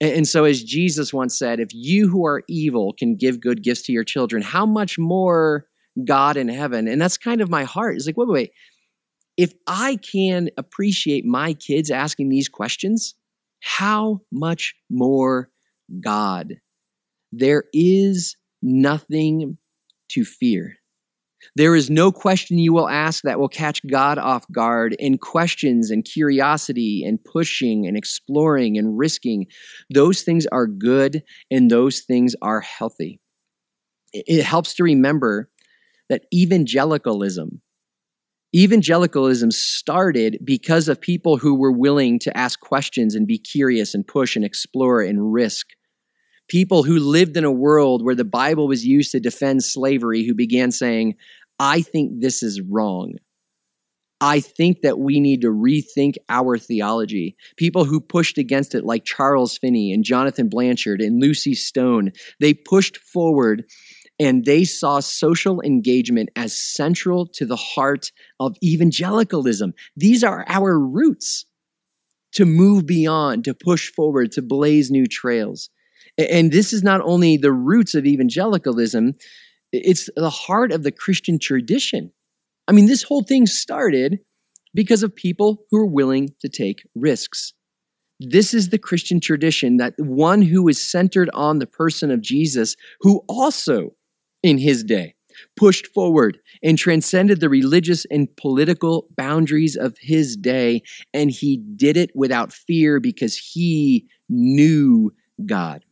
And, 0.02 0.28
so, 0.28 0.44
as 0.44 0.62
Jesus 0.62 1.14
once 1.14 1.38
said, 1.38 1.60
if 1.60 1.70
you 1.74 2.10
who 2.10 2.26
are 2.26 2.44
evil 2.50 2.94
can 2.94 3.16
give 3.16 3.40
good 3.40 3.64
gifts 3.64 3.84
to 3.84 3.94
your 3.94 4.04
children, 4.04 4.42
how 4.42 4.66
much 4.66 5.00
more 5.00 5.68
God 6.04 6.36
in 6.36 6.50
heaven? 6.50 6.88
And 6.88 7.02
that's 7.02 7.18
kind 7.18 7.40
of 7.40 7.50
my 7.50 7.64
heart. 7.64 7.96
It's 7.96 8.06
like, 8.06 8.18
wait, 8.18 8.28
wait, 8.28 8.34
wait. 8.34 8.52
If 9.38 9.54
I 9.68 9.98
can 9.98 10.50
appreciate 10.58 11.26
my 11.26 11.54
kids 11.54 11.92
asking 11.92 12.30
these 12.30 12.50
questions, 12.50 13.16
how 13.62 14.22
much 14.32 14.76
more 14.90 15.50
God? 16.02 16.56
There 17.32 17.66
is 17.74 18.36
nothing 18.62 19.58
to 20.10 20.26
fear. 20.26 20.78
There 21.56 21.76
is 21.76 21.90
no 21.90 22.12
question 22.12 22.58
you 22.58 22.74
will 22.74 22.90
ask 22.90 23.24
that 23.24 23.40
will 23.40 23.50
catch 23.50 23.86
God 23.88 24.18
off 24.18 24.46
guard. 24.52 24.96
In 25.00 25.18
questions 25.18 25.92
and 25.92 26.04
curiosity 26.04 27.04
and 27.06 27.24
pushing 27.24 27.86
and 27.88 27.98
exploring 27.98 28.78
and 28.78 28.98
risking, 28.98 29.48
those 29.94 30.22
things 30.22 30.46
are 30.48 30.68
good 30.68 31.24
and 31.52 31.70
those 31.70 32.02
things 32.02 32.36
are 32.42 32.62
healthy. 32.62 33.20
It 34.14 34.44
helps 34.44 34.74
to 34.76 34.84
remember 34.84 35.50
that 36.10 36.24
evangelicalism, 36.34 37.62
evangelicalism 38.56 39.52
started 39.52 40.40
because 40.44 40.88
of 40.88 41.02
people 41.02 41.38
who 41.38 41.56
were 41.56 41.72
willing 41.72 42.20
to 42.20 42.38
ask 42.38 42.60
questions 42.60 43.16
and 43.16 43.28
be 43.28 43.38
curious 43.38 43.94
and 43.94 44.08
push 44.08 44.36
and 44.36 44.46
explore 44.46 45.02
and 45.02 45.34
risk 45.34 45.68
people 46.48 46.84
who 46.84 47.00
lived 47.00 47.38
in 47.38 47.44
a 47.44 47.52
world 47.52 48.04
where 48.04 48.16
the 48.16 48.26
Bible 48.26 48.68
was 48.68 48.86
used 48.86 49.12
to 49.12 49.20
defend 49.20 49.64
slavery 49.64 50.26
who 50.26 50.34
began 50.34 50.72
saying, 50.72 51.16
I 51.60 51.82
think 51.82 52.22
this 52.22 52.44
is 52.44 52.62
wrong. 52.62 53.16
I 54.22 54.40
think 54.40 54.82
that 54.82 54.98
we 54.98 55.20
need 55.20 55.42
to 55.42 55.50
rethink 55.50 56.16
our 56.30 56.58
theology. 56.58 57.36
People 57.58 57.84
who 57.86 58.00
pushed 58.00 58.38
against 58.38 58.74
it, 58.74 58.86
like 58.86 59.04
Charles 59.04 59.58
Finney 59.58 59.92
and 59.92 60.04
Jonathan 60.04 60.48
Blanchard 60.48 61.02
and 61.02 61.22
Lucy 61.22 61.54
Stone, 61.54 62.12
they 62.40 62.54
pushed 62.54 62.98
forward 62.98 63.66
and 64.18 64.46
they 64.46 64.64
saw 64.64 65.02
social 65.02 65.62
engagement 65.62 66.30
as 66.36 66.58
central 66.58 67.28
to 67.34 67.46
the 67.46 67.58
heart 67.58 68.12
of 68.40 68.56
evangelicalism. 68.64 69.74
These 69.98 70.24
are 70.24 70.46
our 70.48 70.80
roots 70.80 71.46
to 72.34 72.46
move 72.46 72.86
beyond, 72.86 73.44
to 73.46 73.54
push 73.54 73.92
forward, 73.92 74.32
to 74.34 74.42
blaze 74.42 74.90
new 74.90 75.06
trails. 75.06 75.70
And 76.18 76.52
this 76.52 76.72
is 76.72 76.84
not 76.84 77.02
only 77.02 77.38
the 77.38 77.52
roots 77.52 77.94
of 77.94 78.06
evangelicalism, 78.06 79.14
it's 79.72 80.10
the 80.16 80.30
heart 80.30 80.72
of 80.72 80.84
the 80.84 80.92
Christian 80.92 81.40
tradition. 81.40 82.12
I 82.68 82.72
mean, 82.72 82.88
this 82.88 83.04
whole 83.04 83.24
thing 83.24 83.46
started 83.46 84.20
because 84.74 85.04
of 85.04 85.16
people 85.16 85.66
who 85.70 85.80
are 85.80 85.86
willing 85.86 86.30
to 86.42 86.50
take 86.50 86.88
risks. 86.96 87.54
This 88.20 88.54
is 88.54 88.70
the 88.70 88.78
Christian 88.78 89.20
tradition 89.20 89.78
that 89.78 89.94
one 89.98 90.42
who 90.42 90.68
is 90.68 90.90
centered 90.90 91.30
on 91.34 91.60
the 91.60 91.68
person 91.68 92.12
of 92.12 92.22
Jesus, 92.22 92.76
who 93.02 93.24
also 93.28 93.92
in 94.42 94.58
his 94.58 94.84
day 94.84 95.16
pushed 95.58 95.88
forward 95.88 96.40
and 96.64 96.78
transcended 96.78 97.42
the 97.42 97.50
religious 97.50 98.06
and 98.10 98.34
political 98.38 99.08
boundaries 99.18 99.76
of 99.76 99.98
his 100.00 100.38
day. 100.38 100.82
And 101.14 101.30
he 101.30 101.58
did 101.58 101.98
it 101.98 102.12
without 102.16 102.54
fear 102.54 103.02
because 103.02 103.36
he 103.36 104.08
knew 104.30 105.12
God. 105.46 105.84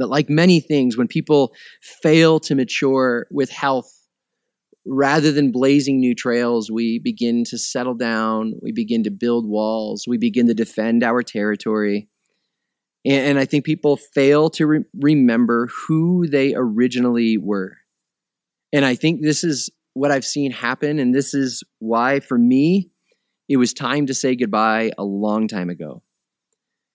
But 0.00 0.08
like 0.08 0.30
many 0.30 0.60
things, 0.60 0.96
when 0.96 1.08
people 1.08 1.52
fail 1.82 2.40
to 2.40 2.54
mature 2.54 3.26
with 3.30 3.50
health, 3.50 3.92
rather 4.86 5.30
than 5.30 5.52
blazing 5.52 6.00
new 6.00 6.14
trails, 6.14 6.70
we 6.70 6.98
begin 6.98 7.44
to 7.44 7.58
settle 7.58 7.92
down, 7.92 8.54
we 8.62 8.72
begin 8.72 9.02
to 9.04 9.10
build 9.10 9.46
walls, 9.46 10.06
we 10.08 10.16
begin 10.16 10.46
to 10.46 10.54
defend 10.54 11.04
our 11.04 11.22
territory. 11.22 12.08
And, 13.04 13.26
and 13.26 13.38
I 13.38 13.44
think 13.44 13.66
people 13.66 13.98
fail 13.98 14.48
to 14.50 14.66
re- 14.66 14.84
remember 14.98 15.68
who 15.86 16.26
they 16.26 16.54
originally 16.56 17.36
were. 17.36 17.76
And 18.72 18.86
I 18.86 18.94
think 18.94 19.20
this 19.20 19.44
is 19.44 19.68
what 19.92 20.10
I've 20.10 20.24
seen 20.24 20.50
happen. 20.50 20.98
And 20.98 21.14
this 21.14 21.34
is 21.34 21.62
why, 21.78 22.20
for 22.20 22.38
me, 22.38 22.90
it 23.50 23.58
was 23.58 23.74
time 23.74 24.06
to 24.06 24.14
say 24.14 24.34
goodbye 24.34 24.92
a 24.96 25.04
long 25.04 25.46
time 25.46 25.68
ago. 25.68 26.02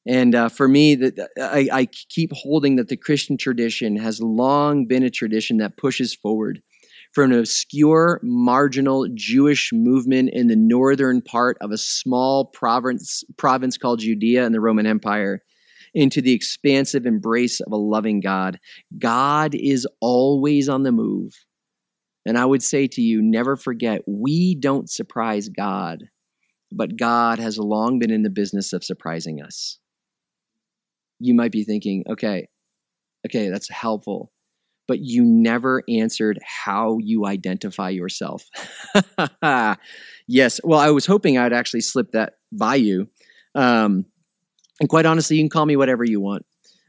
And 0.07 0.35
uh, 0.35 0.49
for 0.49 0.67
me, 0.67 0.95
that 0.95 1.29
I, 1.37 1.67
I 1.71 1.85
keep 1.85 2.31
holding 2.33 2.75
that 2.75 2.89
the 2.89 2.97
Christian 2.97 3.37
tradition 3.37 3.97
has 3.97 4.21
long 4.21 4.85
been 4.85 5.03
a 5.03 5.09
tradition 5.09 5.57
that 5.57 5.77
pushes 5.77 6.13
forward 6.13 6.61
from 7.11 7.31
an 7.31 7.39
obscure, 7.39 8.19
marginal 8.21 9.07
Jewish 9.13 9.71
movement 9.73 10.29
in 10.33 10.47
the 10.47 10.55
northern 10.55 11.21
part 11.21 11.57
of 11.61 11.71
a 11.71 11.77
small 11.77 12.45
province, 12.45 13.23
province 13.37 13.77
called 13.77 13.99
Judea 13.99 14.45
in 14.45 14.51
the 14.51 14.59
Roman 14.59 14.85
Empire 14.85 15.41
into 15.93 16.21
the 16.21 16.33
expansive 16.33 17.05
embrace 17.05 17.61
of 17.61 17.71
a 17.71 17.77
loving 17.77 18.19
God. 18.19 18.59
God 18.99 19.55
is 19.55 19.87
always 20.01 20.67
on 20.67 20.83
the 20.83 20.91
move. 20.91 21.33
And 22.25 22.37
I 22.37 22.45
would 22.45 22.61
say 22.61 22.87
to 22.87 23.01
you, 23.01 23.21
never 23.21 23.55
forget, 23.55 24.01
we 24.05 24.55
don't 24.55 24.89
surprise 24.89 25.47
God, 25.47 26.03
but 26.71 26.97
God 26.97 27.39
has 27.39 27.57
long 27.57 27.97
been 27.97 28.11
in 28.11 28.23
the 28.23 28.29
business 28.29 28.73
of 28.73 28.83
surprising 28.83 29.41
us. 29.41 29.79
You 31.19 31.33
might 31.33 31.51
be 31.51 31.63
thinking, 31.63 32.03
okay, 32.09 32.47
okay, 33.25 33.49
that's 33.49 33.69
helpful, 33.69 34.31
but 34.87 34.99
you 34.99 35.23
never 35.23 35.83
answered 35.89 36.39
how 36.43 36.97
you 37.01 37.25
identify 37.25 37.89
yourself. 37.89 38.49
yes, 40.27 40.59
well, 40.63 40.79
I 40.79 40.91
was 40.91 41.05
hoping 41.05 41.37
I'd 41.37 41.53
actually 41.53 41.81
slip 41.81 42.11
that 42.11 42.33
by 42.51 42.75
you. 42.75 43.07
Um, 43.55 44.05
and 44.79 44.89
quite 44.89 45.05
honestly, 45.05 45.37
you 45.37 45.43
can 45.43 45.49
call 45.49 45.65
me 45.65 45.77
whatever 45.77 46.03
you 46.03 46.19
want 46.19 46.45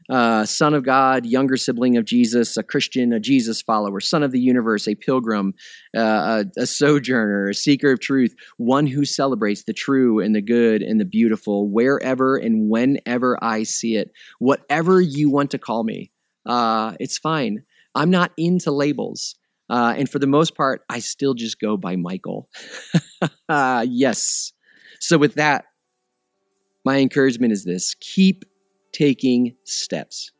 uh, 0.09 0.45
son 0.45 0.73
of 0.73 0.83
God, 0.83 1.25
younger 1.25 1.57
sibling 1.57 1.97
of 1.97 2.05
Jesus, 2.05 2.57
a 2.57 2.63
Christian, 2.63 3.11
a 3.11 3.19
Jesus 3.19 3.61
follower, 3.61 3.99
son 3.99 4.23
of 4.23 4.31
the 4.31 4.39
universe, 4.39 4.87
a 4.87 4.95
pilgrim, 4.95 5.53
uh, 5.95 6.43
a, 6.57 6.61
a, 6.61 6.65
sojourner, 6.65 7.49
a 7.49 7.53
seeker 7.53 7.91
of 7.91 7.99
truth, 7.99 8.35
one 8.57 8.87
who 8.87 9.05
celebrates 9.05 9.63
the 9.63 9.73
true 9.73 10.19
and 10.19 10.35
the 10.35 10.41
good 10.41 10.81
and 10.81 10.99
the 10.99 11.05
beautiful 11.05 11.69
wherever 11.69 12.37
and 12.37 12.69
whenever 12.69 13.37
I 13.43 13.63
see 13.63 13.95
it. 13.95 14.11
Whatever 14.39 15.01
you 15.01 15.29
want 15.29 15.51
to 15.51 15.57
call 15.57 15.83
me, 15.83 16.11
uh, 16.45 16.93
it's 16.99 17.17
fine. 17.17 17.63
I'm 17.95 18.09
not 18.09 18.31
into 18.37 18.71
labels. 18.71 19.35
Uh, 19.69 19.93
and 19.97 20.09
for 20.09 20.19
the 20.19 20.27
most 20.27 20.55
part, 20.55 20.83
I 20.89 20.99
still 20.99 21.33
just 21.33 21.59
go 21.59 21.75
by 21.75 21.97
Michael. 21.97 22.49
yes. 23.49 24.53
So, 24.99 25.17
with 25.17 25.35
that, 25.35 25.65
my 26.85 26.99
encouragement 26.99 27.51
is 27.51 27.65
this 27.65 27.95
keep 27.99 28.45
taking 28.91 29.55
steps. 29.63 30.31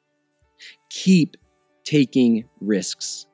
Keep 0.90 1.38
taking 1.84 2.46
risks. 2.62 3.28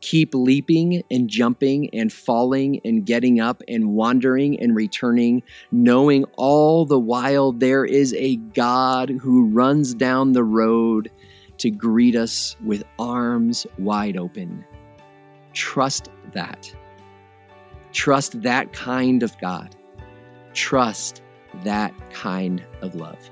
Keep 0.00 0.34
leaping 0.34 1.02
and 1.10 1.30
jumping 1.30 1.88
and 1.94 2.12
falling 2.12 2.80
and 2.84 3.06
getting 3.06 3.40
up 3.40 3.62
and 3.68 3.94
wandering 3.94 4.60
and 4.60 4.76
returning, 4.76 5.42
knowing 5.72 6.24
all 6.36 6.84
the 6.84 6.98
while 6.98 7.52
there 7.52 7.84
is 7.86 8.12
a 8.14 8.36
God 8.36 9.08
who 9.08 9.48
runs 9.48 9.94
down 9.94 10.32
the 10.32 10.44
road 10.44 11.10
to 11.58 11.70
greet 11.70 12.16
us 12.16 12.56
with 12.64 12.84
arms 12.98 13.66
wide 13.78 14.16
open. 14.16 14.64
Trust 15.54 16.10
that. 16.32 16.74
Trust 17.92 18.42
that 18.42 18.72
kind 18.72 19.22
of 19.22 19.38
God. 19.40 19.74
Trust 20.52 21.22
that 21.62 21.94
kind 22.10 22.62
of 22.82 22.94
love. 22.94 23.30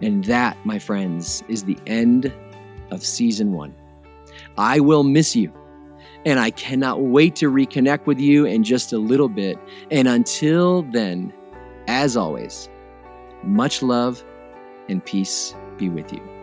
And 0.00 0.24
that, 0.24 0.56
my 0.64 0.78
friends, 0.78 1.42
is 1.48 1.64
the 1.64 1.76
end 1.86 2.32
of 2.90 3.04
season 3.04 3.52
one. 3.52 3.74
I 4.56 4.80
will 4.80 5.04
miss 5.04 5.34
you, 5.34 5.52
and 6.24 6.38
I 6.38 6.50
cannot 6.50 7.02
wait 7.02 7.34
to 7.36 7.50
reconnect 7.50 8.06
with 8.06 8.18
you 8.18 8.44
in 8.44 8.64
just 8.64 8.92
a 8.92 8.98
little 8.98 9.28
bit. 9.28 9.58
And 9.90 10.06
until 10.06 10.82
then, 10.82 11.32
as 11.86 12.16
always, 12.16 12.68
much 13.42 13.82
love 13.82 14.24
and 14.88 15.04
peace 15.04 15.54
be 15.76 15.88
with 15.88 16.12
you. 16.12 16.37